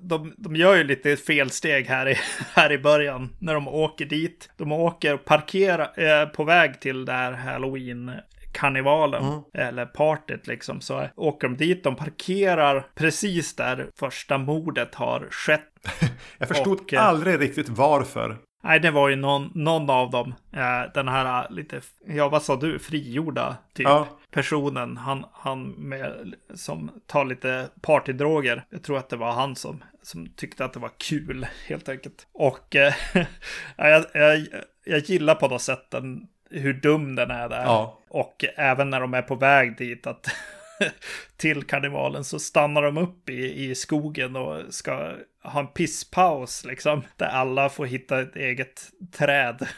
De, 0.00 0.34
de 0.36 0.56
gör 0.56 0.76
ju 0.76 0.84
lite 0.84 1.16
felsteg 1.16 1.86
här 1.86 2.08
i, 2.08 2.16
här 2.54 2.72
i 2.72 2.78
början 2.78 3.36
när 3.38 3.54
de 3.54 3.68
åker 3.68 4.04
dit. 4.04 4.50
De 4.56 4.72
åker 4.72 5.14
och 5.14 5.24
parkerar 5.24 6.22
eh, 6.22 6.28
på 6.28 6.44
väg 6.44 6.80
till 6.80 7.04
det 7.04 7.12
här 7.12 7.32
halloween 7.32 8.12
karnevalen 8.52 9.24
mm. 9.24 9.40
eller 9.54 9.86
partyt 9.86 10.46
liksom 10.46 10.80
så 10.80 11.08
åker 11.16 11.48
de 11.48 11.56
dit. 11.56 11.84
De 11.84 11.96
parkerar 11.96 12.86
precis 12.94 13.56
där 13.56 13.90
första 13.98 14.38
mordet 14.38 14.94
har 14.94 15.28
skett. 15.30 15.64
Jag 16.38 16.48
förstod 16.48 16.80
och, 16.80 16.94
eh, 16.94 17.06
aldrig 17.06 17.40
riktigt 17.40 17.68
varför. 17.68 18.36
Nej, 18.62 18.80
det 18.80 18.90
var 18.90 19.08
ju 19.08 19.16
någon, 19.16 19.50
någon 19.54 19.90
av 19.90 20.10
dem. 20.10 20.34
Eh, 20.52 20.92
den 20.94 21.08
här 21.08 21.44
eh, 21.44 21.50
lite, 21.50 21.80
ja 22.06 22.28
vad 22.28 22.42
sa 22.42 22.56
du, 22.56 22.78
frigjorda 22.78 23.56
typ. 23.74 23.86
Ja. 23.86 24.08
Personen, 24.30 24.96
han, 24.96 25.24
han 25.32 25.68
med, 25.68 26.34
som 26.54 26.90
tar 27.06 27.24
lite 27.24 27.68
partydroger. 27.80 28.64
Jag 28.70 28.82
tror 28.82 28.98
att 28.98 29.08
det 29.08 29.16
var 29.16 29.32
han 29.32 29.56
som, 29.56 29.84
som 30.02 30.28
tyckte 30.36 30.64
att 30.64 30.72
det 30.72 30.80
var 30.80 30.90
kul 30.98 31.46
helt 31.66 31.88
enkelt. 31.88 32.26
Och 32.32 32.76
eh, 32.76 32.94
jag, 33.76 34.04
jag, 34.12 34.46
jag 34.84 34.98
gillar 34.98 35.34
på 35.34 35.48
något 35.48 35.62
sätt 35.62 35.90
den 35.90 36.28
hur 36.50 36.72
dum 36.72 37.14
den 37.14 37.30
är 37.30 37.48
där. 37.48 37.62
Ja. 37.62 37.98
Och 38.08 38.44
även 38.56 38.90
när 38.90 39.00
de 39.00 39.14
är 39.14 39.22
på 39.22 39.34
väg 39.34 39.76
dit 39.76 40.06
att 40.06 40.26
till 41.36 41.62
karnevalen 41.64 42.24
så 42.24 42.38
stannar 42.38 42.82
de 42.82 42.98
upp 42.98 43.30
i, 43.30 43.64
i 43.64 43.74
skogen 43.74 44.36
och 44.36 44.74
ska 44.74 45.12
ha 45.42 45.60
en 45.60 45.66
pisspaus 45.66 46.64
liksom. 46.64 47.02
Där 47.16 47.26
alla 47.26 47.68
får 47.68 47.86
hitta 47.86 48.20
ett 48.20 48.36
eget 48.36 48.88
träd. 49.12 49.68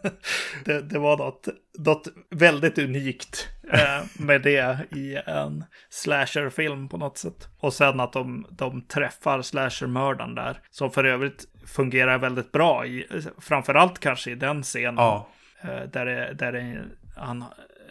det, 0.64 0.80
det 0.80 0.98
var 0.98 1.16
något, 1.16 1.48
något 1.78 2.08
väldigt 2.30 2.78
unikt 2.78 3.48
eh, 3.72 4.04
med 4.18 4.42
det 4.42 4.78
i 4.96 5.16
en 5.26 5.64
slasherfilm 5.90 6.88
på 6.88 6.96
något 6.96 7.18
sätt. 7.18 7.48
Och 7.58 7.74
sen 7.74 8.00
att 8.00 8.12
de, 8.12 8.46
de 8.50 8.82
träffar 8.82 9.42
slashermördaren 9.42 10.34
där. 10.34 10.60
Som 10.70 10.90
för 10.90 11.04
övrigt 11.04 11.44
fungerar 11.66 12.18
väldigt 12.18 12.52
bra, 12.52 12.86
i, 12.86 13.06
framförallt 13.40 13.98
kanske 13.98 14.30
i 14.30 14.34
den 14.34 14.62
scenen. 14.62 14.96
Ja. 14.96 15.28
Eh, 15.60 15.82
där 15.82 16.34
där 16.34 16.84
han 17.16 17.44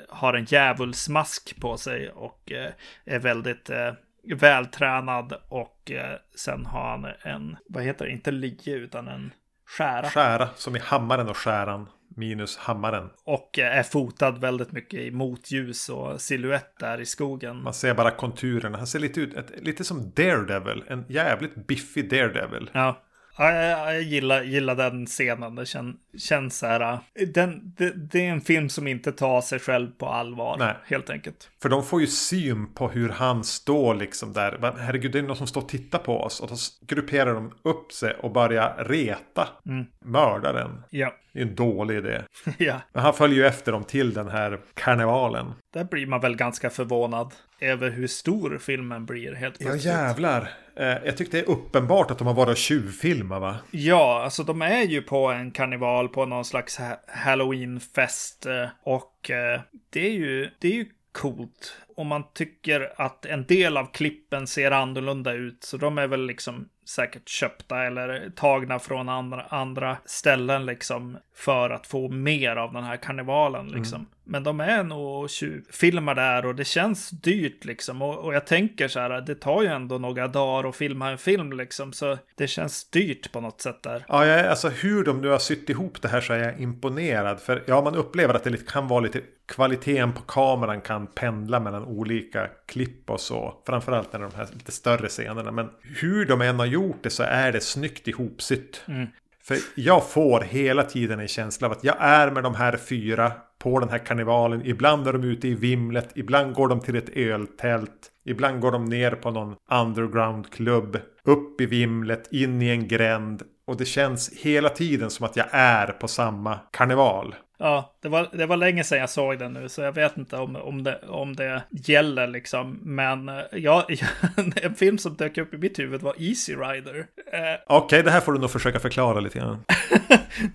har 0.10 0.34
en 0.34 0.46
djävulsmask 0.46 1.60
på 1.62 1.78
sig 1.78 2.10
och 2.10 2.52
eh, 2.52 2.72
är 3.06 3.20
väldigt 3.20 3.70
eh, 3.70 3.94
vältränad. 4.36 5.34
Och 5.50 5.92
sen 6.36 6.66
har 6.66 6.90
han 6.90 7.06
en, 7.22 7.58
vad 7.70 7.84
heter 7.84 8.06
det, 8.06 8.12
inte 8.12 8.32
lie 8.32 8.76
utan 8.76 9.08
en 9.08 9.32
skära. 9.66 10.10
Skära, 10.10 10.50
som 10.56 10.76
i 10.76 10.80
hammaren 10.80 11.30
och 11.30 11.38
skäran. 11.38 11.90
Minus 12.16 12.58
hammaren. 12.58 13.10
Och 13.24 13.60
är 13.60 13.84
fotad 13.84 14.32
väldigt 14.32 14.72
mycket 14.72 15.00
i 15.00 15.12
motljus 15.12 15.90
och 15.90 16.22
siluett 16.22 16.80
där 16.80 17.02
i 17.02 17.06
skogen. 17.06 17.64
Man 17.64 17.74
ser 17.74 17.94
bara 17.94 18.12
konturerna. 18.12 18.78
Han 18.78 18.88
ser 18.88 19.00
lite 19.00 19.22
ut, 19.22 19.38
ett, 19.38 19.52
lite 19.62 19.84
som 19.84 20.12
Daredevil. 20.16 20.84
En 20.88 21.06
jävligt 21.10 21.68
biffig 21.68 22.10
Daredevil. 22.10 22.70
Ja. 22.74 23.04
Ja, 23.38 23.52
jag, 23.52 23.96
jag 23.96 24.02
gillar, 24.02 24.44
gillar 24.44 24.76
den 24.76 25.06
scenen. 25.06 25.56
Det 25.56 25.66
kän, 25.66 25.98
känns 26.18 26.58
så 26.58 26.66
här. 26.66 27.00
Den, 27.34 27.74
det, 27.78 27.94
det, 28.12 28.26
är 28.26 28.32
en 28.32 28.42
film 28.42 28.70
som 28.70 28.88
inte 28.88 29.12
tar 29.12 29.42
sig 29.42 29.60
själv 29.60 29.92
på 29.98 30.06
allvar. 30.08 30.56
Nej. 30.60 30.76
Helt 30.86 31.10
enkelt. 31.10 31.50
För 31.62 31.70
de 31.70 31.84
får 31.84 32.02
ju 32.02 32.08
syn 32.08 32.74
på 32.74 32.90
hur 32.90 33.10
han 33.10 33.44
står 33.44 33.96
liksom 33.96 34.34
där. 34.34 34.74
Herregud, 34.80 35.12
det 35.12 35.20
är 35.20 35.24
någon 35.24 35.38
som 35.38 35.48
står 35.48 35.62
och 35.62 35.70
tittar 35.70 36.00
på 36.00 36.20
oss. 36.20 36.40
Och 36.40 36.48
då 36.48 36.56
grupperar 36.88 37.34
de 37.34 37.54
upp 37.64 37.92
sig 37.92 38.14
och 38.14 38.32
börjar 38.32 38.84
reta 38.84 39.48
mm. 39.66 39.86
mördaren. 40.06 40.84
Ja. 40.90 41.14
Det 41.38 41.42
är 41.42 41.46
en 41.46 41.56
dålig 41.56 41.98
idé. 41.98 42.22
ja. 42.58 42.82
Men 42.94 43.04
han 43.04 43.14
följer 43.14 43.38
ju 43.38 43.46
efter 43.46 43.72
dem 43.72 43.84
till 43.84 44.14
den 44.14 44.28
här 44.28 44.60
karnevalen. 44.74 45.54
Där 45.74 45.84
blir 45.84 46.08
man 46.08 46.22
väl 46.22 46.36
ganska 46.36 46.70
förvånad 46.70 47.34
över 47.60 47.90
hur 47.90 48.08
stor 48.08 48.58
filmen 48.62 49.06
blir 49.06 49.34
helt 49.34 49.60
plötsligt. 49.60 49.86
Ja 49.86 49.92
jävlar. 49.92 50.50
Eh, 50.76 50.86
jag 51.06 51.18
tyckte 51.18 51.38
det 51.38 51.44
är 51.44 51.50
uppenbart 51.50 52.12
att 52.12 52.18
de 52.18 52.28
har 52.28 52.34
varit 52.34 52.50
och 52.50 52.58
tjuvfilmat 52.58 53.42
va? 53.42 53.56
Ja, 53.72 54.24
alltså 54.24 54.44
de 54.44 54.62
är 54.62 54.84
ju 54.84 55.02
på 55.02 55.28
en 55.28 55.52
karneval 55.52 56.10
på 56.10 56.26
någon 56.26 56.46
slags 56.46 56.80
halloweenfest. 57.08 58.46
Eh, 58.46 58.68
och 58.84 59.32
eh, 59.32 59.62
det 59.90 60.08
är 60.08 60.14
ju, 60.14 60.50
det 60.60 60.68
är 60.68 60.74
ju 60.74 60.86
coolt. 61.12 61.78
Och 61.96 62.06
man 62.06 62.24
tycker 62.34 62.94
att 63.02 63.26
en 63.26 63.46
del 63.46 63.78
av 63.78 63.86
klippen 63.86 64.48
ser 64.48 64.72
annorlunda 64.72 65.34
ut. 65.34 65.64
Så 65.64 65.78
de 65.78 65.98
är 65.98 66.08
väl 66.08 66.26
liksom 66.26 66.70
säkert 66.86 67.30
köpta 67.30 67.84
eller 67.84 68.30
tagna 68.36 68.80
från 68.80 69.10
andra, 69.10 69.42
andra 69.42 69.98
ställen 70.06 70.66
liksom. 70.66 71.18
För 71.36 71.70
att 71.70 71.88
få 71.88 72.10
mer 72.10 72.56
av 72.56 72.74
den 72.74 72.84
här 72.84 72.98
karnevalen 72.98 73.68
liksom. 73.68 74.00
Mm. 74.00 74.12
Men 74.28 74.44
de 74.44 74.60
är 74.60 74.84
nog 74.84 75.30
filmar 75.72 76.16
där 76.16 76.46
och 76.46 76.56
det 76.56 76.66
känns 76.66 77.10
dyrt 77.10 77.66
liksom. 77.66 78.02
Och, 78.02 78.18
och, 78.18 78.34
jag 78.34 78.48
tänker 78.48 78.88
så 78.88 79.00
här, 79.00 79.22
det 79.22 79.36
tar 79.36 79.62
ju 79.62 79.68
ändå 79.68 79.98
några 79.98 80.28
dagar 80.28 80.70
att 80.70 80.76
filma 80.76 81.10
en 81.10 81.18
film 81.18 81.52
liksom. 81.52 81.94
Så 81.94 82.18
det 82.36 82.48
känns 82.48 82.90
dyrt 82.90 83.32
på 83.32 83.42
något 83.42 83.62
sätt 83.62 83.84
där. 83.84 84.06
Ja, 84.08 84.26
jag, 84.26 84.46
alltså 84.46 84.70
hur 84.70 85.04
de 85.04 85.22
nu 85.22 85.28
har 85.28 85.40
sytt 85.40 85.70
ihop 85.70 86.02
det 86.02 86.08
här 86.08 86.22
så 86.22 86.34
är 86.34 86.40
jag 86.40 86.60
imponerad. 86.60 87.40
För 87.40 87.64
ja, 87.68 87.82
man 87.82 87.96
upplever 87.96 88.34
att 88.34 88.44
det 88.44 88.68
kan 88.68 88.88
vara 88.88 89.00
lite 89.00 89.22
kvaliteten 89.48 90.14
på 90.14 90.22
kameran 90.22 90.82
kan 90.82 91.08
pendla 91.08 91.60
mellan 91.60 91.84
olika 91.84 92.50
klipp 92.66 93.10
och 93.10 93.20
så. 93.20 93.54
Framförallt 93.66 94.14
när 94.14 94.20
de 94.20 94.32
här 94.36 94.48
lite 94.54 94.72
större 94.72 95.08
scenerna. 95.08 95.52
Men 95.52 95.70
hur 95.82 96.26
de 96.26 96.42
än 96.42 96.60
har 96.60 96.66
gjort 96.66 97.04
det 97.04 97.10
så 97.10 97.24
är 97.24 97.52
det 97.52 97.62
snyggt 97.62 98.08
ihopsytt. 98.08 98.82
Mm. 98.88 99.08
För 99.48 99.58
jag 99.76 100.10
får 100.10 100.42
hela 100.42 100.84
tiden 100.84 101.20
en 101.20 101.28
känsla 101.28 101.68
av 101.68 101.72
att 101.72 101.84
jag 101.84 101.96
är 102.00 102.32
med 102.32 102.44
de 102.44 102.56
här 102.56 102.78
fyra 102.78 103.32
på 103.60 103.80
den 103.80 103.90
här 103.90 103.98
karnevalen. 103.98 104.62
Ibland 104.66 105.08
är 105.08 105.14
de 105.14 105.24
ute 105.24 105.48
i 105.48 105.54
vimlet, 105.54 106.10
ibland 106.16 106.54
går 106.54 106.68
de 106.68 106.80
till 106.80 106.96
ett 106.96 107.10
öltält. 107.10 108.12
Ibland 108.26 108.62
går 108.62 108.72
de 108.72 108.86
ner 108.86 109.12
på 109.12 109.32
någon 109.32 109.56
undergroundklubb. 109.72 110.98
Upp 111.24 111.62
i 111.62 111.66
vimlet, 111.66 112.34
in 112.34 112.62
i 112.62 112.70
en 112.70 112.88
gränd. 112.88 113.44
Och 113.68 113.78
det 113.78 113.86
känns 113.86 114.32
hela 114.34 114.70
tiden 114.70 115.10
som 115.10 115.26
att 115.26 115.36
jag 115.36 115.48
är 115.52 115.88
på 115.88 116.08
samma 116.08 116.60
karneval. 116.72 117.36
Ja, 117.60 117.96
det 118.02 118.10
var, 118.10 118.30
det 118.34 118.46
var 118.46 118.58
länge 118.58 118.84
sedan 118.84 119.00
jag 119.00 119.10
såg 119.10 119.40
den 119.40 119.54
nu, 119.54 119.70
så 119.70 119.82
jag 119.82 119.92
vet 119.92 120.18
inte 120.18 120.38
om, 120.38 120.56
om, 120.56 120.84
det, 120.84 121.00
om 121.08 121.36
det 121.36 121.64
gäller 121.70 122.28
liksom. 122.28 122.80
Men 122.84 123.30
eh, 123.30 123.44
ja, 123.52 123.88
en 124.56 124.76
film 124.76 124.98
som 124.98 125.16
dök 125.16 125.38
upp 125.38 125.54
i 125.54 125.58
mitt 125.58 125.80
huvud 125.80 126.02
var 126.02 126.16
Easy 126.18 126.56
Rider. 126.56 126.98
Eh, 127.34 127.40
Okej, 127.68 127.86
okay, 127.86 128.02
det 128.02 128.12
här 128.12 128.22
får 128.22 128.34
du 128.34 128.40
nog 128.40 128.52
försöka 128.52 128.80
förklara 128.80 129.20
lite 129.20 129.40
grann. 129.40 129.64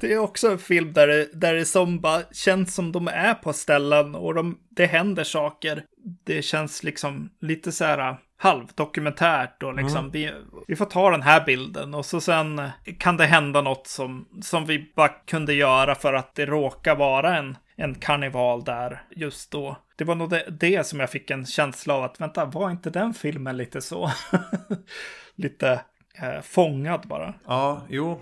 det 0.01 0.13
är 0.13 0.19
också 0.19 0.51
en 0.51 0.59
film 0.59 0.93
där 0.93 1.07
det, 1.07 1.29
där 1.33 1.55
det 1.55 1.65
som 1.65 2.01
bara 2.01 2.23
känns 2.33 2.75
som 2.75 2.93
de 2.93 3.09
är 3.09 3.35
på 3.35 3.53
ställen 3.53 4.15
och 4.15 4.35
de, 4.35 4.59
det 4.71 4.87
händer 4.87 5.25
saker. 5.25 5.85
Det 6.25 6.43
känns 6.43 6.83
liksom 6.83 7.31
lite 7.41 7.73
så 7.73 7.85
här 7.85 8.17
halvdokumentärt 8.43 9.63
och 9.63 9.75
liksom 9.75 9.99
mm. 9.99 10.11
vi, 10.11 10.33
vi 10.69 10.77
får 10.77 10.85
ta 10.85 11.11
den 11.11 11.23
här 11.23 11.45
bilden 11.47 11.95
och 11.95 12.07
så 12.07 12.21
sen 12.21 12.63
kan 12.99 13.17
det 13.17 13.27
hända 13.27 13.63
något 13.63 13.87
som, 13.87 14.29
som 14.43 14.67
vi 14.67 14.93
bara 14.97 15.09
kunde 15.09 15.55
göra 15.55 15.95
för 15.95 16.15
att 16.15 16.35
det 16.35 16.47
råkar 16.47 16.97
vara 16.97 17.37
en, 17.37 17.57
en 17.77 17.95
karneval 17.95 18.65
där 18.65 19.03
just 19.11 19.51
då. 19.51 19.77
Det 19.97 20.05
var 20.05 20.15
nog 20.15 20.31
det, 20.31 20.47
det 20.51 20.87
som 20.87 21.01
jag 21.01 21.11
fick 21.11 21.31
en 21.31 21.47
känsla 21.47 21.95
av 21.95 22.05
att 22.05 22.21
vänta, 22.21 22.45
var 22.45 22.71
inte 22.71 22.91
den 22.91 23.15
filmen 23.15 23.57
lite 23.57 23.81
så? 23.81 24.11
lite 25.35 25.81
eh, 26.23 26.41
fångad 26.43 27.09
bara. 27.09 27.35
Ja, 27.47 27.83
jo. 27.89 28.13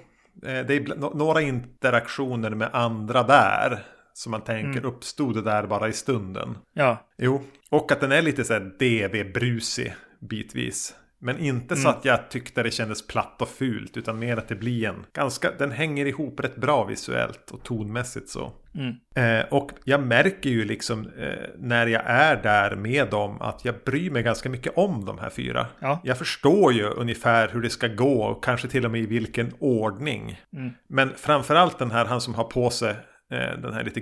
Eh, 0.42 0.66
det 0.66 0.74
är 0.74 1.16
några 1.16 1.40
interaktioner 1.40 2.50
med 2.50 2.70
andra 2.72 3.22
där. 3.22 3.83
Som 4.12 4.30
man 4.30 4.40
tänker 4.40 4.80
mm. 4.80 4.85
uppstod 4.85 5.35
det 5.35 5.42
där 5.42 5.66
bara 5.66 5.88
i 5.88 5.92
stunden. 5.92 6.59
Ja. 6.72 6.96
Jo, 7.18 7.42
och 7.70 7.92
att 7.92 8.00
den 8.00 8.12
är 8.12 8.22
lite 8.22 8.44
så 8.44 8.52
här 8.52 8.72
DV-brusig 8.78 9.92
bitvis. 10.20 10.94
Men 11.22 11.38
inte 11.38 11.74
mm. 11.74 11.83
så 11.83 11.88
att 11.88 12.04
jag 12.04 12.30
tyckte 12.30 12.62
det 12.62 12.70
kändes 12.70 13.06
platt 13.06 13.42
och 13.42 13.48
fult. 13.48 13.96
Utan 13.96 14.18
mer 14.18 14.37
att 14.37 14.48
det 14.48 14.54
blir 14.54 14.88
en 14.88 15.06
ganska... 15.12 15.50
Den 15.59 15.70
hänger 15.70 16.06
ihop 16.06 16.40
rätt 16.40 16.56
bra 16.56 16.85
visuellt 16.85 17.50
och 17.50 17.62
tonmässigt 17.62 18.28
så. 18.28 18.52
Mm. 18.74 18.94
Eh, 19.14 19.46
och 19.48 19.70
jag 19.85 20.02
märker 20.06 20.50
ju 20.50 20.64
liksom 20.64 21.11
eh, 21.18 21.48
när 21.59 21.87
jag 21.87 22.02
är 22.06 22.42
där 22.42 22.76
med 22.76 23.11
dem 23.11 23.40
att 23.40 23.64
jag 23.64 23.74
bryr 23.85 24.11
mig 24.11 24.22
ganska 24.22 24.48
mycket 24.48 24.72
om 24.76 25.04
de 25.04 25.18
här 25.18 25.30
fyra. 25.30 25.66
Ja. 25.80 26.00
Jag 26.04 26.18
förstår 26.18 26.72
ju 26.72 26.85
ungefär 26.85 27.48
hur 27.48 27.62
det 27.62 27.70
ska 27.70 27.88
gå 27.88 28.22
och 28.22 28.44
kanske 28.44 28.68
till 28.68 28.85
och 28.85 28.90
med 28.90 29.00
i 29.00 29.06
vilken 29.06 29.52
ordning. 29.59 30.40
Mm. 30.56 30.70
Men 30.88 31.11
framförallt 31.16 31.78
den 31.78 31.90
här 31.90 32.04
han 32.04 32.20
som 32.20 32.35
har 32.35 32.44
på 32.44 32.70
sig 32.70 32.90
eh, 33.30 33.61
den 33.62 33.72
här 33.72 33.85
lite 33.85 34.00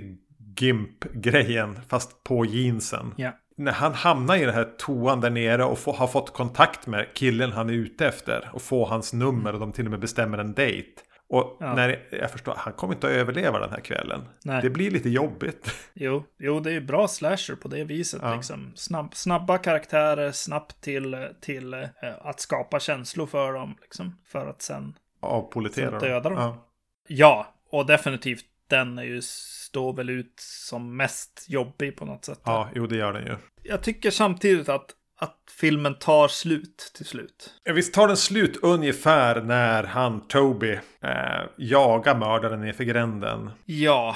GIMP-grejen 0.55 1.79
fast 1.87 2.23
på 2.23 2.45
jeansen. 2.45 3.13
Ja 3.17 3.31
när 3.59 3.71
han 3.71 3.93
hamnar 3.93 4.37
i 4.37 4.45
den 4.45 4.53
här 4.53 4.69
toan 4.77 5.21
där 5.21 5.29
nere 5.29 5.63
och 5.63 5.79
få, 5.79 5.91
har 5.91 6.07
fått 6.07 6.33
kontakt 6.33 6.87
med 6.87 7.07
killen 7.13 7.51
han 7.51 7.69
är 7.69 7.73
ute 7.73 8.07
efter 8.07 8.49
och 8.53 8.61
får 8.61 8.85
hans 8.85 9.13
nummer 9.13 9.53
och 9.53 9.59
de 9.59 9.71
till 9.71 9.85
och 9.85 9.91
med 9.91 9.99
bestämmer 9.99 10.37
en 10.37 10.53
dejt. 10.53 11.01
Och 11.29 11.57
ja. 11.59 11.73
när 11.73 12.07
jag 12.11 12.31
förstår, 12.31 12.53
han 12.57 12.73
kommer 12.73 12.93
inte 12.93 13.07
att 13.07 13.13
överleva 13.13 13.59
den 13.59 13.69
här 13.69 13.79
kvällen. 13.79 14.21
Nej. 14.43 14.61
Det 14.61 14.69
blir 14.69 14.91
lite 14.91 15.09
jobbigt. 15.09 15.75
Jo, 15.93 16.23
jo 16.37 16.59
det 16.59 16.71
är 16.71 16.81
bra 16.81 17.07
slasher 17.07 17.55
på 17.55 17.67
det 17.67 17.83
viset. 17.83 18.21
Ja. 18.23 18.35
Liksom. 18.35 18.71
Snabb, 18.75 19.15
snabba 19.15 19.57
karaktärer, 19.57 20.31
snabbt 20.31 20.81
till, 20.81 21.27
till 21.41 21.73
äh, 21.73 21.89
att 22.21 22.39
skapa 22.39 22.79
känslor 22.79 23.25
för 23.25 23.53
dem. 23.53 23.75
Liksom, 23.81 24.17
för 24.25 24.47
att 24.47 24.61
sen 24.61 24.93
avpolitera 25.19 25.99
döda 25.99 26.29
dem. 26.29 26.39
Ja. 26.39 26.67
ja, 27.07 27.53
och 27.71 27.85
definitivt 27.85 28.45
den 28.69 28.99
är 28.99 29.03
ju 29.03 29.21
står 29.21 29.93
väl 29.93 30.09
ut 30.09 30.33
som 30.39 30.97
mest 30.97 31.45
jobbig 31.47 31.97
på 31.97 32.05
något 32.05 32.25
sätt. 32.25 32.41
Ja, 32.45 32.69
jo 32.75 32.87
det 32.87 32.95
gör 32.95 33.13
den 33.13 33.25
ju. 33.25 33.35
Jag 33.63 33.83
tycker 33.83 34.11
samtidigt 34.11 34.69
att, 34.69 34.91
att 35.19 35.37
filmen 35.59 35.99
tar 35.99 36.27
slut 36.27 36.91
till 36.95 37.05
slut. 37.05 37.53
Ja, 37.63 37.73
visst 37.73 37.93
tar 37.93 38.07
den 38.07 38.17
slut 38.17 38.59
ungefär 38.61 39.41
när 39.41 39.83
han, 39.83 40.27
Toby, 40.27 40.79
eh, 41.01 41.11
jagar 41.57 42.15
mördaren 42.15 42.61
nerför 42.61 42.83
gränden. 42.83 43.51
Ja, 43.65 44.15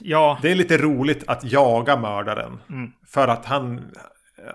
ja. 0.00 0.38
Det 0.42 0.50
är 0.50 0.54
lite 0.54 0.78
roligt 0.78 1.24
att 1.26 1.44
jaga 1.44 1.96
mördaren. 1.96 2.60
Mm. 2.68 2.92
För 3.06 3.28
att 3.28 3.44
han 3.44 3.90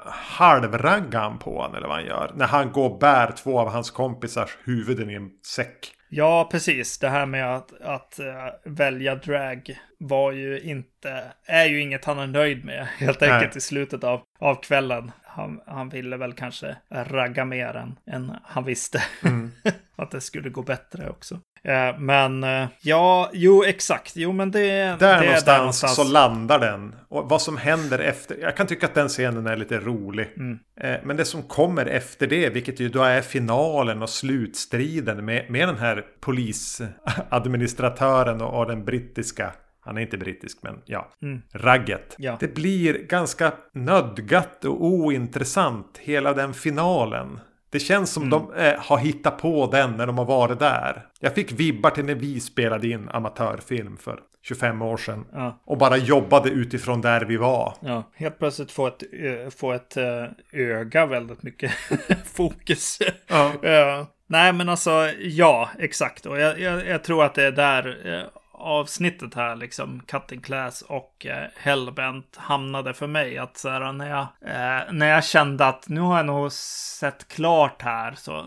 halvraggar 0.06 1.38
på 1.38 1.62
honom 1.62 1.76
eller 1.76 1.88
vad 1.88 1.98
han 1.98 2.06
gör. 2.06 2.32
När 2.36 2.48
han 2.48 2.72
går 2.72 2.90
och 2.90 3.00
bär 3.00 3.32
två 3.32 3.60
av 3.60 3.70
hans 3.70 3.92
kompisars 3.92 4.58
huvuden 4.64 5.10
i 5.10 5.14
en 5.14 5.30
säck. 5.56 5.92
Ja, 6.16 6.48
precis. 6.52 6.98
Det 6.98 7.10
här 7.10 7.26
med 7.26 7.56
att, 7.56 7.82
att 7.82 8.20
uh, 8.20 8.72
välja 8.74 9.16
drag 9.16 9.78
var 9.98 10.32
ju 10.32 10.60
inte, 10.60 11.24
är 11.46 11.66
ju 11.66 11.82
inget 11.82 12.06
han 12.06 12.20
är 12.20 12.28
nöjd 12.28 12.66
med 12.66 12.88
helt 12.98 13.22
enkelt 13.22 13.54
Nej. 13.54 13.58
i 13.58 13.62
slutet 13.62 14.04
av, 14.04 14.22
av 14.40 14.56
kvällen. 14.56 15.12
Han, 15.36 15.62
han 15.68 15.90
ville 15.90 16.18
väl 16.18 16.34
kanske 16.34 16.76
ragga 16.90 17.46
mer 17.46 17.76
än, 17.76 17.96
än 18.06 18.32
han 18.44 18.64
visste. 18.64 19.04
Mm. 19.24 19.52
att 19.96 20.12
det 20.12 20.22
skulle 20.22 20.50
gå 20.50 20.62
bättre 20.62 21.10
också. 21.10 21.40
Uh, 21.68 22.00
men 22.00 22.44
uh, 22.44 22.68
ja, 22.82 23.30
jo 23.34 23.64
exakt. 23.64 24.16
Jo 24.16 24.32
men 24.32 24.52
det, 24.52 24.60
där, 24.60 24.98
det 24.98 25.16
någonstans 25.16 25.46
där 25.46 25.58
någonstans 25.58 25.96
så 25.96 26.04
landar 26.04 26.60
den. 26.60 26.96
Och 27.10 27.30
vad 27.30 27.42
som 27.42 27.58
händer 27.58 28.00
efter. 28.00 28.38
Jag 28.38 28.58
kan 28.58 28.68
tycka 28.68 28.86
att 28.86 28.94
den 28.94 29.08
scenen 29.08 29.48
är 29.48 29.58
lite 29.58 29.80
rolig. 29.80 30.30
Mm. 30.38 30.60
Uh, 30.84 30.96
men 31.04 31.18
det 31.18 31.26
som 31.26 31.44
kommer 31.44 31.86
efter 31.86 32.28
det, 32.28 32.50
vilket 32.50 32.80
ju 32.80 32.90
då 32.90 33.04
är 33.04 33.22
finalen 33.22 34.02
och 34.02 34.10
slutstriden 34.10 35.26
med, 35.26 35.50
med 35.50 35.68
den 35.68 35.78
här 35.78 36.06
polisadministratören 36.20 38.42
och, 38.42 38.60
och 38.60 38.68
den 38.68 38.86
brittiska 38.86 39.54
Han 39.86 39.98
är 39.98 40.02
inte 40.02 40.18
brittisk 40.18 40.58
men 40.62 40.82
ja. 40.86 41.10
Mm. 41.22 41.42
Ragget. 41.54 42.16
Ja. 42.18 42.38
Det 42.40 42.56
blir 42.56 42.94
ganska 43.08 43.52
nödgat 43.74 44.66
och 44.66 44.86
ointressant 44.86 45.98
hela 46.02 46.34
den 46.34 46.54
finalen. 46.54 47.40
Det 47.70 47.80
känns 47.80 48.12
som 48.12 48.30
de 48.30 48.54
eh, 48.54 48.74
har 48.78 48.98
hittat 48.98 49.38
på 49.38 49.68
den 49.72 49.92
när 49.98 50.08
de 50.08 50.18
har 50.18 50.26
varit 50.26 50.60
där. 50.60 51.06
Jag 51.20 51.36
fick 51.36 51.52
vibbar 51.52 51.90
till 51.90 52.06
när 52.06 52.16
vi 52.16 52.40
spelade 52.40 52.88
in 52.88 53.10
amatörfilm 53.10 53.98
för 53.98 54.20
25 54.42 54.82
år 54.82 54.98
sedan. 54.98 55.26
Ja. 55.34 55.62
Och 55.66 55.78
bara 55.78 55.98
jobbade 55.98 56.50
utifrån 56.50 57.02
där 57.02 57.22
vi 57.26 57.38
var. 57.38 57.74
Ja, 57.82 58.12
helt 58.16 58.40
plötsligt 58.40 58.72
få 58.72 58.88
ett, 58.88 59.04
ö- 59.14 59.50
få 59.58 59.72
ett 59.72 59.98
eh, 59.98 60.26
öga 60.54 61.06
väldigt 61.06 61.44
mycket 61.44 61.72
fokus. 62.34 63.00
Ja. 63.28 63.54
Eh, 63.64 64.06
nej, 64.28 64.54
men 64.54 64.70
alltså 64.70 64.92
ja, 65.20 65.70
exakt. 65.80 66.26
Och 66.26 66.40
jag, 66.40 66.60
jag, 66.60 66.88
jag 66.88 67.04
tror 67.04 67.24
att 67.24 67.36
det 67.36 67.44
är 67.44 67.52
där 67.52 68.14
eh, 68.14 68.22
avsnittet 68.64 69.34
här, 69.34 69.56
liksom 69.56 70.02
Cutting 70.08 70.42
Class 70.42 70.82
och 70.82 71.26
eh, 71.26 71.48
Hellbent 71.56 72.36
hamnade 72.38 72.94
för 72.94 73.08
mig. 73.08 73.38
Att 73.38 73.58
så 73.58 73.70
här, 73.70 73.92
när, 73.92 74.10
jag, 74.10 74.28
eh, 74.42 74.94
när 74.94 75.08
jag 75.08 75.24
kände 75.26 75.66
att 75.68 75.90
nu 75.90 76.02
har 76.02 76.18
jag 76.18 76.26
nog 76.26 76.52
sett 76.52 77.28
klart 77.28 77.82
här 77.82 78.14
så 78.14 78.38
eh, 78.38 78.46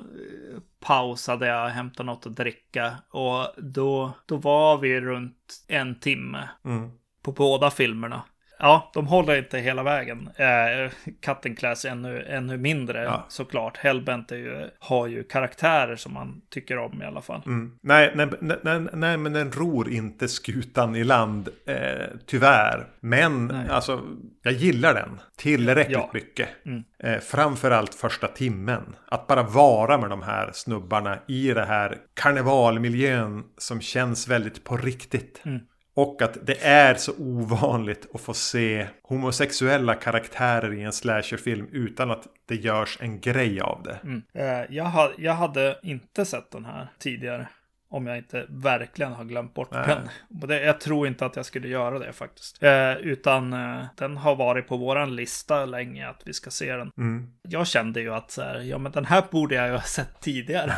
pausade 0.80 1.46
jag, 1.46 1.68
hämtade 1.68 2.06
något 2.06 2.26
att 2.26 2.36
dricka 2.36 2.96
och 3.10 3.46
då, 3.56 4.12
då 4.26 4.36
var 4.36 4.78
vi 4.78 5.00
runt 5.00 5.64
en 5.68 6.00
timme 6.00 6.48
Mm. 6.64 6.90
på 7.22 7.32
båda 7.32 7.70
filmerna. 7.70 8.22
Ja, 8.58 8.90
de 8.94 9.06
håller 9.06 9.38
inte 9.38 9.58
hela 9.58 9.82
vägen. 9.82 10.30
Eh, 10.36 10.90
Cutting 11.22 11.56
Class 11.56 11.84
ännu, 11.84 12.22
ännu 12.28 12.56
mindre 12.56 13.02
Ja. 13.02 13.24
såklart. 13.28 13.76
Hellbent 13.76 14.32
är 14.32 14.36
ju, 14.36 14.70
har 14.78 15.06
ju 15.06 15.22
karaktärer 15.24 15.96
som 15.96 16.12
man 16.12 16.40
tycker 16.50 16.78
om 16.78 17.02
i 17.02 17.04
alla 17.04 17.20
fall. 17.22 17.42
Mm. 17.46 17.78
Nej, 17.82 18.12
nej, 18.14 18.28
nej, 18.62 18.80
nej, 18.92 19.16
men 19.16 19.32
den 19.32 19.52
ror 19.52 19.88
inte 19.92 20.28
skutan 20.28 20.96
i 20.96 21.04
land, 21.04 21.48
eh, 21.66 22.06
tyvärr. 22.26 22.86
Men 23.00 23.46
Nej. 23.46 23.68
alltså, 23.70 24.02
jag 24.42 24.52
gillar 24.52 24.94
den 24.94 25.20
tillräckligt 25.36 25.92
Ja. 25.98 26.10
mycket. 26.14 26.48
Mm. 26.66 26.84
Eh, 26.98 27.18
framförallt 27.20 27.94
första 27.94 28.28
timmen. 28.28 28.96
Att 29.08 29.26
bara 29.26 29.42
vara 29.42 29.98
med 29.98 30.10
de 30.10 30.22
här 30.22 30.50
snubbarna 30.52 31.18
i 31.28 31.48
det 31.54 31.64
här 31.64 31.98
karnevalmiljön 32.14 33.44
som 33.58 33.80
känns 33.80 34.28
väldigt 34.28 34.64
på 34.64 34.76
riktigt. 34.76 35.42
Mm. 35.44 35.60
Och 35.96 36.22
att 36.22 36.46
det 36.46 36.64
är 36.64 36.94
så 36.94 37.12
ovanligt 37.18 38.08
att 38.14 38.20
få 38.20 38.34
se 38.34 38.86
homosexuella 39.02 39.94
karaktärer 39.94 40.74
i 40.74 40.82
en 40.82 40.92
slasherfilm 40.92 41.68
utan 41.72 42.10
att 42.10 42.26
det 42.46 42.54
görs 42.54 42.98
en 43.00 43.20
grej 43.20 43.60
av 43.60 43.82
det. 43.82 43.98
Mm. 44.02 44.22
Eh, 44.32 44.76
jag, 44.76 44.84
ha, 44.84 45.12
jag 45.18 45.32
hade 45.32 45.78
inte 45.82 46.24
sett 46.24 46.50
den 46.50 46.64
här 46.64 46.88
tidigare. 46.98 47.48
Om 47.88 48.06
jag 48.06 48.18
inte 48.18 48.46
verkligen 48.48 49.12
har 49.12 49.24
glömt 49.24 49.54
bort 49.54 49.68
Nej. 49.72 49.86
den. 49.86 50.08
Det, 50.48 50.62
jag 50.62 50.80
tror 50.80 51.06
inte 51.06 51.26
att 51.26 51.36
jag 51.36 51.46
skulle 51.46 51.68
göra 51.68 51.98
det 51.98 52.12
faktiskt. 52.12 52.62
Eh, 52.62 52.92
utan 52.92 53.52
eh, 53.52 53.84
den 53.96 54.16
har 54.16 54.36
varit 54.36 54.68
på 54.68 54.76
våran 54.76 55.16
lista 55.16 55.64
länge 55.64 56.08
att 56.08 56.22
vi 56.24 56.32
ska 56.32 56.50
se 56.50 56.76
den. 56.76 56.90
Mm. 56.98 57.30
Jag 57.42 57.66
kände 57.66 58.00
ju 58.00 58.14
att 58.14 58.30
så 58.30 58.42
här, 58.42 58.60
ja 58.60 58.78
men 58.78 58.92
den 58.92 59.04
här 59.04 59.24
borde 59.30 59.54
jag 59.54 59.66
ju 59.66 59.72
ha 59.72 59.82
sett 59.82 60.20
tidigare. 60.20 60.74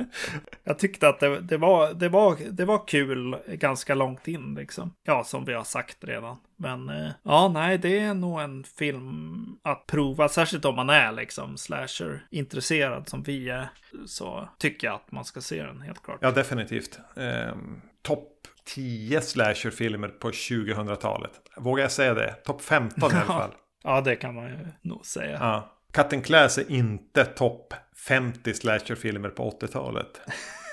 jag 0.64 0.78
tyckte 0.78 1.08
att 1.08 1.20
det, 1.20 1.40
det, 1.40 1.56
var, 1.56 1.92
det, 1.94 2.08
var, 2.08 2.36
det 2.50 2.64
var 2.64 2.86
kul 2.86 3.36
ganska 3.46 3.94
långt 3.94 4.28
in 4.28 4.54
liksom. 4.54 4.94
Ja, 5.04 5.24
som 5.24 5.44
vi 5.44 5.52
har 5.52 5.64
sagt 5.64 6.04
redan. 6.04 6.36
Men 6.62 6.88
eh, 6.88 7.10
ja, 7.22 7.48
nej, 7.48 7.78
det 7.78 7.98
är 7.98 8.14
nog 8.14 8.40
en 8.40 8.64
film 8.64 9.46
att 9.62 9.86
prova, 9.86 10.28
särskilt 10.28 10.64
om 10.64 10.76
man 10.76 10.90
är 10.90 11.12
liksom 11.12 11.56
slasher-intresserad 11.56 13.08
som 13.08 13.22
vi 13.22 13.50
är. 13.50 13.68
Så 14.06 14.48
tycker 14.58 14.86
jag 14.86 14.94
att 14.94 15.12
man 15.12 15.24
ska 15.24 15.40
se 15.40 15.62
den 15.62 15.80
helt 15.80 16.02
klart. 16.02 16.18
Ja, 16.20 16.30
definitivt. 16.42 16.98
Ehm, 17.16 17.80
Topp 18.02 18.28
10 18.64 19.20
slasherfilmer 19.20 20.08
på 20.08 20.30
2000-talet. 20.30 21.30
Vågar 21.56 21.84
jag 21.84 21.92
säga 21.92 22.14
det? 22.14 22.32
Topp 22.32 22.62
15 22.62 23.12
i 23.12 23.14
alla 23.14 23.24
fall. 23.24 23.54
Ja, 23.84 24.00
det 24.00 24.16
kan 24.16 24.34
man 24.34 24.48
ju 24.48 24.58
nog 24.82 25.06
säga. 25.06 25.38
Ja. 25.40 25.78
Cut 25.92 26.12
and 26.12 26.24
Class 26.24 26.58
är 26.58 26.70
inte 26.70 27.24
topp 27.24 27.74
50 28.08 28.54
slasherfilmer 28.54 29.28
på 29.28 29.50
80-talet. 29.50 30.20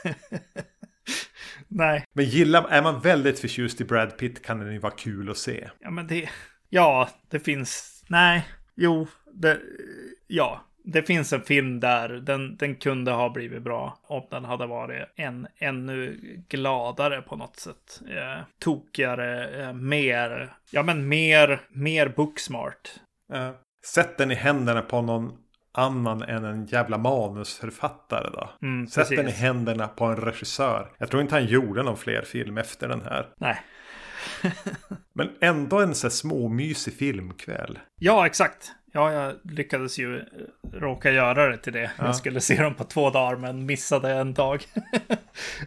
Nej, 1.68 2.06
Men 2.14 2.26
gillar, 2.26 2.68
är 2.70 2.82
man 2.82 3.00
väldigt 3.00 3.40
förtjust 3.40 3.82
i 3.82 3.86
Brad 3.86 4.18
Pitt 4.18 4.46
kan 4.46 4.60
den 4.60 4.74
ju 4.74 4.80
vara 4.80 4.94
kul 4.94 5.30
att 5.30 5.38
se. 5.38 5.70
Ja, 5.80 5.90
men 5.90 6.08
det... 6.08 6.30
Ja, 6.70 7.10
det 7.30 7.40
finns... 7.40 8.04
Nej, 8.08 8.48
jo, 8.76 9.08
det... 9.34 9.60
Ja, 10.28 10.69
det 10.92 11.04
finns 11.04 11.34
en 11.34 11.42
film 11.42 11.80
där. 11.80 12.10
Den, 12.10 12.58
den 12.58 12.76
kunde 12.76 13.12
ha 13.12 13.30
blivit 13.30 13.64
bra 13.64 14.00
om 14.04 14.28
den 14.30 14.46
hade 14.46 14.68
varit 14.68 15.08
en, 15.16 15.48
ännu 15.58 16.20
gladare 16.50 17.22
på 17.22 17.36
något 17.36 17.56
sätt. 17.56 18.02
Eh, 18.10 18.44
tokigare, 18.60 19.64
eh, 19.64 19.74
mer... 19.74 20.54
Ja, 20.72 20.84
men 20.84 21.08
mer, 21.08 21.62
mer 21.70 22.08
booksmart. 22.08 22.90
Ja. 23.34 23.56
Sätt 23.86 24.18
den 24.18 24.32
i 24.32 24.36
händerna 24.36 24.82
på 24.82 25.02
någon 25.02 25.38
annan 25.72 26.22
än 26.22 26.46
en 26.46 26.66
jävla 26.66 26.98
manusförfattare 26.98 28.30
då. 28.34 28.50
Mm, 28.62 28.88
Sätt 28.88 29.10
den 29.10 29.28
i 29.28 29.32
händerna 29.32 29.88
på 29.88 30.06
en 30.06 30.16
regissör. 30.16 30.92
Jag 30.98 31.10
tror 31.10 31.22
inte 31.22 31.36
han 31.36 31.46
gjorde 31.46 31.84
någon 31.84 31.98
fler 31.98 32.22
film 32.22 32.58
efter 32.58 32.88
den 32.88 33.02
här. 33.02 33.28
Nej. 33.38 33.62
Men 35.14 35.30
ändå 35.42 35.80
en 35.80 35.96
så 35.96 36.08
här 36.08 36.12
småmysig 36.12 36.94
filmkväll. 36.94 37.80
Ja, 38.00 38.26
exakt. 38.26 38.72
Ja, 38.94 39.12
jag 39.14 39.36
lyckades 39.44 40.00
ju 40.00 40.18
eh, 40.20 40.24
råka 40.74 41.12
göra 41.12 41.50
det 41.50 41.58
till 41.58 41.74
det. 41.74 41.92
Ja. 41.98 42.06
Jag 42.06 42.16
skulle 42.16 42.42
se 42.42 42.62
dem 42.62 42.76
på 42.76 42.84
två 42.84 43.10
dagar, 43.10 43.36
men 43.36 43.66
missade 43.66 44.12
en 44.12 44.34
dag. 44.34 44.64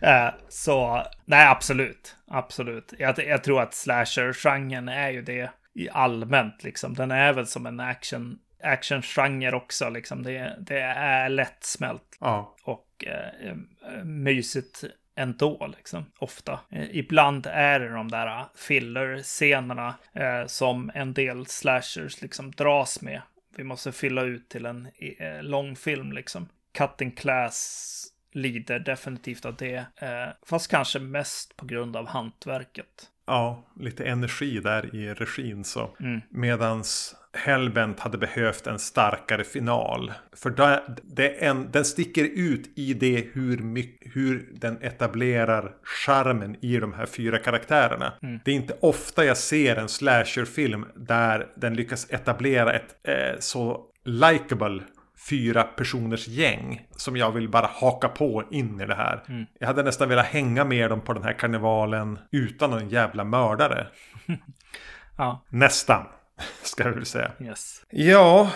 Eh, 0.02 0.28
Så, 0.48 1.02
nej, 1.24 1.46
absolut. 1.48 2.16
Absolut. 2.28 2.94
Jag, 2.98 3.18
jag 3.26 3.44
tror 3.44 3.60
att 3.62 3.74
slasher-genren 3.74 4.88
är 4.88 5.10
ju 5.10 5.22
det 5.22 5.50
i 5.74 5.88
allmänt, 5.90 6.64
liksom. 6.64 6.94
Den 6.94 7.10
är 7.10 7.32
väl 7.32 7.46
som 7.46 7.66
en 7.66 7.80
action, 7.80 8.38
action-genre 8.64 9.52
också, 9.54 9.88
liksom. 9.90 10.22
Det, 10.22 10.56
det 10.60 10.80
är 10.80 11.28
lättsmält 11.28 12.16
Ja. 12.20 12.56
och 12.64 13.04
eh, 13.06 13.50
eh, 13.50 14.04
mysigt 14.04 14.84
ändå, 15.14 15.72
liksom, 15.76 16.04
ofta. 16.18 16.60
Eh, 16.70 16.96
ibland 16.96 17.46
är 17.46 17.80
det 17.80 17.88
de 17.88 18.10
där 18.10 18.26
eh, 18.26 18.46
filler-scenerna 18.54 19.94
eh, 20.12 20.46
som 20.46 20.90
en 20.94 21.14
del 21.14 21.46
slashers 21.46 22.22
liksom 22.22 22.50
dras 22.50 23.02
med. 23.02 23.22
Vi 23.56 23.64
måste 23.64 23.92
fylla 23.92 24.22
ut 24.22 24.48
till 24.48 24.66
en 24.66 24.88
eh, 25.18 25.42
lång 25.42 25.76
film, 25.76 26.12
liksom. 26.12 26.48
Cutting 26.72 27.10
Class 27.10 28.08
lider 28.32 28.78
definitivt 28.78 29.44
av 29.44 29.56
det, 29.56 29.84
eh, 29.96 30.28
fast 30.46 30.70
kanske 30.70 30.98
mest 30.98 31.56
på 31.56 31.66
grund 31.66 31.96
av 31.96 32.06
hantverket. 32.06 33.08
Ja, 33.26 33.62
lite 33.80 34.04
energi 34.04 34.60
där 34.60 34.96
i 34.96 35.14
regin 35.14 35.64
så. 35.64 35.96
Mm. 36.00 36.20
Medans 36.30 37.16
Hellbent 37.34 38.00
hade 38.00 38.18
behövt 38.18 38.66
en 38.66 38.78
starkare 38.78 39.44
final. 39.44 40.12
För 40.32 40.50
det, 40.50 40.82
det 41.02 41.44
en, 41.44 41.70
den 41.70 41.84
sticker 41.84 42.24
ut 42.24 42.78
i 42.78 42.94
det 42.94 43.26
hur, 43.32 43.58
mycket, 43.58 44.16
hur 44.16 44.48
den 44.52 44.82
etablerar 44.82 45.72
charmen 45.82 46.56
i 46.60 46.78
de 46.78 46.92
här 46.92 47.06
fyra 47.06 47.38
karaktärerna. 47.38 48.12
Det 48.44 48.50
är 48.50 48.54
inte 48.54 48.76
ofta 48.80 49.24
jag 49.24 49.36
ser 49.36 49.76
en 49.76 49.88
slasherfilm 49.88 50.86
där 50.94 51.46
den 51.56 51.74
lyckas 51.74 52.06
etablera 52.10 52.72
ett 52.72 53.08
eh, 53.08 53.38
så 53.38 53.86
likable 54.04 54.82
fyra 55.28 55.62
personers 55.62 56.28
gäng 56.28 56.86
som 56.90 57.16
jag 57.16 57.32
vill 57.32 57.48
bara 57.48 57.66
haka 57.66 58.08
på 58.08 58.44
in 58.50 58.80
i 58.80 58.86
det 58.86 58.94
här. 58.94 59.46
Jag 59.58 59.66
hade 59.66 59.82
nästan 59.82 60.08
velat 60.08 60.26
hänga 60.26 60.64
med 60.64 60.90
dem 60.90 61.00
på 61.00 61.12
den 61.12 61.22
här 61.22 61.32
karnevalen 61.32 62.18
utan 62.30 62.70
någon 62.70 62.88
jävla 62.88 63.24
mördare. 63.24 63.86
Ja, 65.16 65.44
Nästan, 65.48 66.06
ska 66.62 66.84
jag 66.84 66.92
väl 66.92 67.06
säga. 67.06 67.32
yes. 67.40 67.82
Ja, 67.90 68.50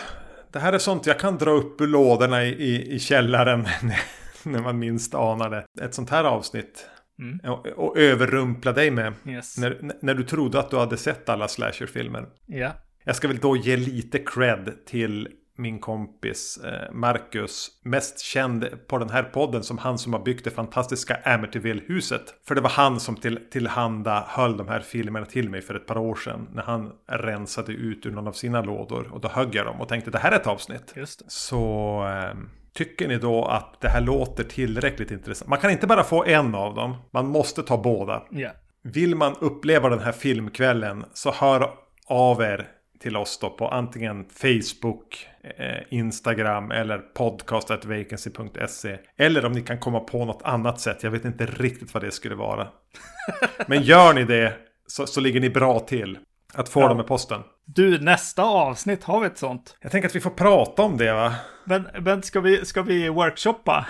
det 0.53 0.59
här 0.59 0.73
är 0.73 0.79
sånt 0.79 1.07
jag 1.07 1.19
kan 1.19 1.39
dra 1.39 1.51
upp 1.51 1.81
ur 1.81 1.87
lådorna 1.87 2.45
i, 2.45 2.49
i, 2.49 2.95
i 2.95 2.99
källaren 2.99 3.69
när 4.43 4.61
man 4.61 4.79
minst 4.79 5.15
anar 5.15 5.51
det. 5.51 5.85
Ett 5.85 5.95
sånt 5.95 6.11
här 6.11 6.25
avsnitt. 6.25 6.89
Mm. 7.19 7.53
Och, 7.53 7.67
och 7.67 7.99
överrumpla 7.99 8.73
dig 8.73 8.91
med. 8.91 9.13
Yes. 9.27 9.59
När, 9.59 9.93
när 10.03 10.15
du 10.15 10.25
trodde 10.25 10.59
att 10.59 10.71
du 10.71 10.77
hade 10.77 10.97
sett 10.97 11.29
alla 11.29 11.49
slasherfilmer. 11.49 12.27
Ja. 12.47 12.73
Jag 13.05 13.17
ska 13.17 13.29
väl 13.29 13.39
då 13.39 13.57
ge 13.57 13.77
lite 13.77 14.19
cred 14.19 14.87
till 14.87 15.29
min 15.57 15.79
kompis 15.79 16.59
eh, 16.65 16.93
Marcus. 16.93 17.69
Mest 17.83 18.21
känd 18.21 18.69
på 18.87 18.99
den 18.99 19.11
här 19.11 19.23
podden 19.23 19.63
som 19.63 19.79
han 19.79 19.99
som 19.99 20.13
har 20.13 20.21
byggt 20.21 20.45
det 20.45 20.51
fantastiska 20.51 21.15
Amityville-huset. 21.25 22.35
För 22.49 22.55
det 22.55 22.61
var 22.61 22.71
han 22.71 23.01
som 23.01 23.17
till, 23.17 23.41
tillhanda 23.51 24.25
höll 24.29 24.57
de 24.57 24.69
här 24.69 24.81
filmerna 24.81 25.27
till 25.27 25.51
mig 25.51 25.63
för 25.63 25.75
ett 25.75 25.87
par 25.87 25.99
år 25.99 26.15
sedan. 26.15 26.49
När 26.53 26.63
han 26.63 26.93
rensade 27.07 27.73
ut 27.73 28.07
ur 28.07 28.11
någon 28.11 28.29
av 28.29 28.33
sina 28.33 28.63
lådor. 28.63 29.13
Och 29.13 29.21
då 29.21 29.29
högg 29.29 29.55
jag 29.55 29.67
dem 29.67 29.81
och 29.81 29.89
tänkte 29.89 30.11
det 30.11 30.19
här 30.19 30.33
är 30.33 30.37
ett 30.37 30.47
avsnitt. 30.47 30.93
Just 30.97 31.19
det. 31.19 31.25
Så 31.29 32.05
eh, 32.07 32.39
tycker 32.75 33.09
ni 33.09 33.19
då 33.19 33.45
att 33.45 33.81
det 33.81 33.89
här 33.89 34.01
låter 34.01 34.45
tillräckligt 34.45 35.11
intressant? 35.11 35.49
Man 35.49 35.59
kan 35.59 35.71
inte 35.71 35.87
bara 35.87 36.05
få 36.05 36.25
en 36.25 36.55
av 36.55 36.75
dem. 36.75 36.97
Man 37.11 37.27
måste 37.27 37.63
ta 37.63 37.83
båda. 37.83 38.23
Ja. 38.31 38.51
Vill 38.83 39.15
man 39.15 39.35
uppleva 39.41 39.89
den 39.89 40.01
här 40.01 40.13
filmkvällen 40.13 41.05
så 41.13 41.33
hör 41.33 41.71
av 42.07 42.41
er 42.41 42.69
till 43.07 43.17
oss 43.17 43.39
då 43.39 43.51
på 43.51 43.69
antingen 43.69 44.25
Facebook, 44.29 45.27
eh, 45.59 45.83
Instagram 45.91 46.71
eller 46.71 46.99
podcast.vacancy.se. 46.99 48.99
Eller 49.17 49.45
om 49.45 49.53
ni 49.53 49.63
kan 49.63 49.79
komma 49.79 50.01
på 50.01 50.25
något 50.25 50.43
annat 50.45 50.81
sätt. 50.81 51.03
Jag 51.03 51.11
vet 51.11 51.25
inte 51.25 51.47
riktigt 51.47 51.95
vad 51.95 52.03
det 52.03 52.11
skulle 52.11 52.35
vara. 52.35 52.69
Men 53.67 53.83
gör 53.83 54.15
ni 54.15 54.25
det 54.25 54.53
så, 54.87 55.07
så 55.07 55.21
ligger 55.21 55.41
ni 55.41 55.51
bra 55.51 55.81
till. 55.81 56.19
Att 56.55 56.69
få 56.69 56.81
Ja. 56.81 56.89
dem 56.89 56.97
med 56.97 57.07
posten. 57.07 57.43
Du, 57.65 57.99
nästa 57.99 58.43
avsnitt 58.43 59.05
har 59.05 59.21
vi 59.21 59.27
ett 59.27 59.39
sånt. 59.39 59.77
Jag 59.81 59.93
tänker 59.93 60.09
att 60.09 60.15
vi 60.17 60.21
får 60.21 60.31
prata 60.31 60.83
om 60.83 60.97
det 60.97 61.13
va? 61.13 61.35
Men, 61.65 61.89
men 62.01 62.23
ska, 62.23 62.41
vi, 62.41 62.65
ska 62.65 62.83
vi 62.83 63.09
workshoppa 63.09 63.87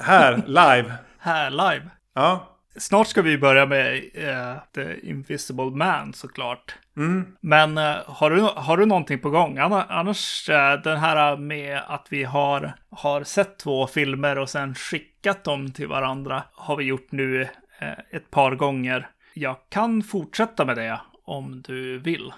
Här, 0.00 0.36
live. 0.46 0.92
här 1.18 1.50
live? 1.50 1.90
Ja. 2.14 2.48
Snart 2.76 3.06
ska 3.06 3.22
vi 3.22 3.38
börja 3.38 3.66
med 3.66 3.94
eh, 4.14 4.56
The 4.74 5.08
Invisible 5.08 5.70
Man 5.70 6.12
såklart. 6.14 6.74
Mm. 6.96 7.26
Men 7.40 7.78
eh, 7.78 7.96
har, 8.06 8.30
du, 8.30 8.40
har 8.40 8.76
du 8.76 8.86
någonting 8.86 9.18
på 9.18 9.30
gång? 9.30 9.58
Anna- 9.58 9.86
Annars 9.88 10.48
eh, 10.48 10.82
den 10.82 10.98
här 10.98 11.36
med 11.36 11.80
att 11.86 12.06
vi 12.10 12.24
har, 12.24 12.72
har 12.90 13.24
sett 13.24 13.58
två 13.58 13.86
filmer 13.86 14.38
och 14.38 14.48
sen 14.50 14.74
skickat 14.74 15.44
dem 15.44 15.72
till 15.72 15.88
varandra 15.88 16.42
har 16.52 16.76
vi 16.76 16.84
gjort 16.84 17.12
nu 17.12 17.42
eh, 17.78 17.92
ett 18.10 18.30
par 18.30 18.54
gånger. 18.54 19.08
Jag 19.34 19.56
kan 19.68 20.02
fortsätta 20.02 20.64
med 20.64 20.76
det 20.76 21.00
om 21.24 21.62
du 21.66 21.98
vill. 21.98 22.32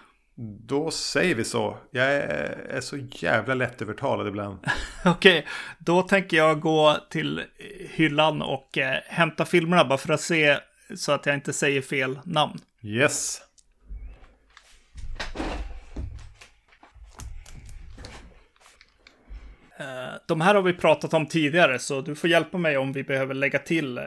Då 0.67 0.91
säger 0.91 1.35
vi 1.35 1.45
så. 1.45 1.77
Jag 1.91 2.07
är, 2.15 2.81
så 2.81 2.97
jävla 3.11 3.55
lättövertalad 3.55 4.29
ibland. 4.29 4.59
Okej, 5.05 5.47
då 5.79 6.03
tänker 6.03 6.37
jag 6.37 6.61
gå 6.61 6.97
till 7.11 7.39
eh, 7.39 7.45
hyllan 7.91 8.43
och 8.43 8.79
eh, 8.79 8.99
hämta 9.07 9.45
filmerna 9.45 9.85
bara 9.85 9.99
för 9.99 10.13
att 10.13 10.21
se 10.21 10.59
så 10.97 11.13
att 11.13 11.27
jag 11.27 11.35
inte 11.35 11.53
säger 11.53 11.83
fel 11.83 12.19
namn. 12.25 12.59
Yes. 12.83 13.41
Eh, 19.79 20.21
de 20.27 20.41
här 20.41 20.55
har 20.55 20.62
vi 20.62 20.73
pratat 20.73 21.15
om 21.15 21.27
tidigare, 21.27 21.79
så 21.79 22.01
du 22.01 22.15
får 22.15 22.31
hjälpa 22.31 22.59
mig 22.59 22.77
om 22.77 22.93
vi 22.93 23.05
behöver 23.05 23.35
lägga 23.35 23.59
till 23.59 23.99
eh, 23.99 24.05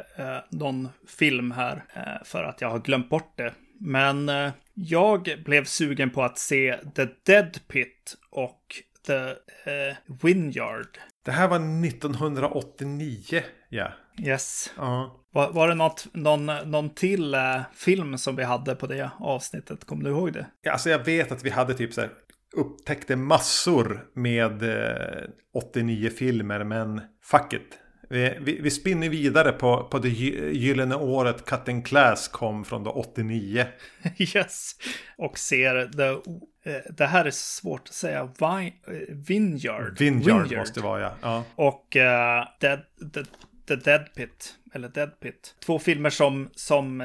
någon 0.50 0.90
film 1.20 1.52
här, 1.52 1.84
eh, 1.94 2.24
för 2.26 2.44
att 2.44 2.62
jag 2.62 2.70
har 2.70 2.80
glömt 2.80 3.10
bort 3.10 3.34
det. 3.36 3.54
Men 3.80 4.32
jag 4.74 5.30
blev 5.46 5.66
sugen 5.66 6.10
på 6.10 6.24
att 6.24 6.38
se 6.38 6.78
The 6.96 7.08
Dead 7.26 7.60
Pit 7.68 8.16
och 8.30 8.62
The 9.08 9.30
eh, 9.30 9.96
Winyard. 10.24 10.98
Det 11.26 11.32
här 11.32 11.48
var 11.48 11.86
1989. 11.86 13.44
Ja. 13.70 13.92
Yes. 14.20 14.74
Ja. 14.78 15.24
Var, 15.32 15.52
var 15.52 15.68
det 15.68 15.76
något, 15.76 16.08
någon, 16.14 16.46
någon 16.46 16.90
till 16.90 17.34
eh, 17.34 17.62
film 17.74 18.18
som 18.18 18.36
vi 18.36 18.44
hade 18.44 18.76
på 18.76 18.88
det 18.88 19.10
avsnittet? 19.20 19.86
Kommer 19.86 20.04
du 20.04 20.10
ihåg 20.10 20.34
det? 20.34 20.46
Ja, 20.62 20.72
Alltså 20.72 20.90
jag 20.90 21.06
vet 21.06 21.32
att 21.32 21.44
vi 21.44 21.50
hade 21.50 21.74
typ 21.74 21.94
så 21.94 22.02
här 22.02 22.10
upptäckte 22.56 23.16
massor 23.16 24.08
med 24.14 24.64
eh, 24.64 25.30
89 25.54 26.10
filmer, 26.10 26.64
men 26.64 27.02
fuck 27.24 27.54
it. 27.54 27.80
Vi, 28.10 28.38
vi, 28.42 28.62
vi 28.62 28.72
spinner 28.72 29.10
vidare 29.10 29.52
på, 29.52 29.84
på 29.84 30.00
det 30.00 30.10
gy- 30.10 30.52
gyllene 30.52 30.96
året 30.96 31.46
Cut 31.46 31.70
and 31.70 31.86
Class 31.86 32.28
kom 32.28 32.66
från 32.66 32.84
då 32.84 32.92
89. 32.92 33.66
yes. 34.18 34.76
Och 35.18 35.38
ser 35.38 35.86
the, 35.88 36.32
eh, 36.72 36.82
det 36.90 37.06
här 37.06 37.26
är 37.26 37.32
svårt 37.32 37.82
att 37.88 37.94
säga, 37.94 38.20
eh, 38.20 38.94
Vineyard. 39.10 40.00
Vineyard, 40.00 40.58
måste 40.58 40.80
det 40.80 40.84
vara 40.84 41.02
ja. 41.02 41.12
ja. 41.22 41.44
Och 41.56 41.96
eh, 41.96 42.48
Dead, 42.60 42.80
the, 43.14 43.24
the 43.68 43.76
Dead 43.76 44.14
Pit, 44.16 44.56
eller 44.74 44.90
Dead 44.90 45.20
Pit. 45.20 45.56
Två 45.66 45.80
filmer 45.80 46.10
som, 46.10 46.50
som 46.56 47.04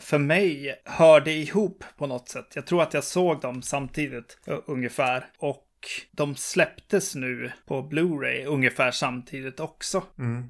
för 0.00 0.18
mig 0.18 0.80
hörde 0.84 1.32
ihop 1.32 1.84
på 1.98 2.06
något 2.06 2.28
sätt. 2.28 2.46
Jag 2.54 2.66
tror 2.66 2.82
att 2.82 2.94
jag 2.94 3.04
såg 3.04 3.40
dem 3.40 3.62
samtidigt, 3.62 4.38
uh, 4.48 4.58
ungefär. 4.66 5.24
Och 5.38 5.66
de 6.12 6.36
släpptes 6.36 7.14
nu 7.14 7.52
på 7.66 7.82
Blu-ray 7.82 8.44
ungefär 8.44 8.90
samtidigt 8.90 9.60
också. 9.60 10.02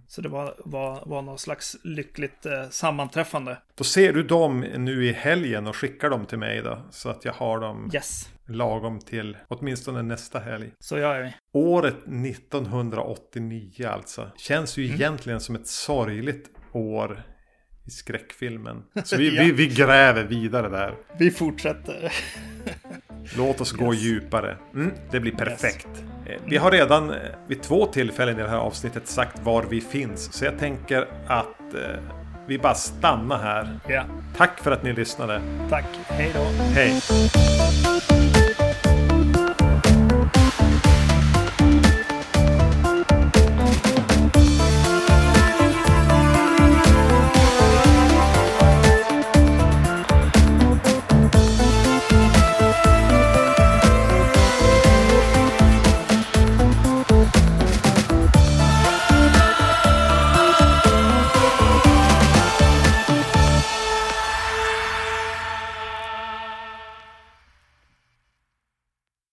Så 0.09 0.21
det 0.21 0.29
var, 0.29 0.55
var, 0.65 1.03
var 1.07 1.23
någon 1.23 1.39
slags 1.39 1.77
lyckligt 1.85 2.47
eh, 2.47 2.69
sammanträffande. 2.71 3.59
Då 3.75 3.85
ser 3.85 4.13
du 4.13 4.23
dem 4.23 4.61
nu 4.61 5.05
i 5.07 5.13
helgen 5.13 5.67
och 5.67 5.77
skickar 5.77 6.11
dem 6.11 6.27
till 6.27 6.39
mig 6.39 6.63
då. 6.63 6.83
Så 6.91 7.09
att 7.09 7.25
jag 7.25 7.33
har 7.33 7.61
dem 7.61 7.91
Yes, 7.95 8.29
lagom 8.49 8.99
till 9.01 9.37
åtminstone 9.49 10.03
nästa 10.03 10.39
helg. 10.39 10.71
så 10.79 10.99
gör 10.99 11.23
vi. 11.23 11.33
Året 11.53 11.97
1989 12.07 13.89
alltså. 13.89 14.31
Känns 14.37 14.77
ju 14.77 14.85
egentligen 14.85 15.41
som 15.41 15.55
ett 15.55 15.67
sorgligt 15.67 16.51
år 16.73 17.23
i 17.87 17.91
skräckfilmen. 17.91 18.83
Så 19.05 19.17
vi, 19.17 19.29
Ja. 19.37 19.43
vi, 19.43 19.53
vi 19.53 19.67
gräver 19.67 20.25
vidare 20.25 20.69
där. 20.69 20.95
Vi 21.19 21.31
fortsätter. 21.31 22.13
Låt 23.37 23.61
oss 23.61 23.73
gå 23.73 23.95
djupare. 23.95 24.57
Mm, 24.75 24.93
det 25.11 25.21
blir 25.21 25.33
perfekt. 25.33 25.89
Eh, 26.27 26.33
Vi 26.47 26.57
har 26.57 26.71
redan 26.71 27.11
eh, 27.11 27.17
vid 27.49 27.63
två 27.63 27.87
tillfällen 27.87 28.39
i 28.39 28.43
det 28.43 28.49
här 28.49 28.57
avsnittet 28.59 29.07
sagt 29.09 29.39
var 29.43 29.63
vi 29.63 29.81
finns. 29.81 30.33
Så 30.33 30.45
jag 30.45 30.59
tänker 30.59 31.09
att 31.27 31.75
eh, 31.75 31.81
vi 32.47 32.59
bara 32.59 32.75
stannar 32.75 33.39
här. 33.39 33.79
ja, 33.89 34.05
Tack 34.37 34.61
för 34.61 34.71
att 34.71 34.83
ni 34.83 34.93
lyssnade. 34.93 35.43
tack. 35.71 35.85
Hej 36.09 36.31
då. 36.35 36.45
Hej! 36.75 37.01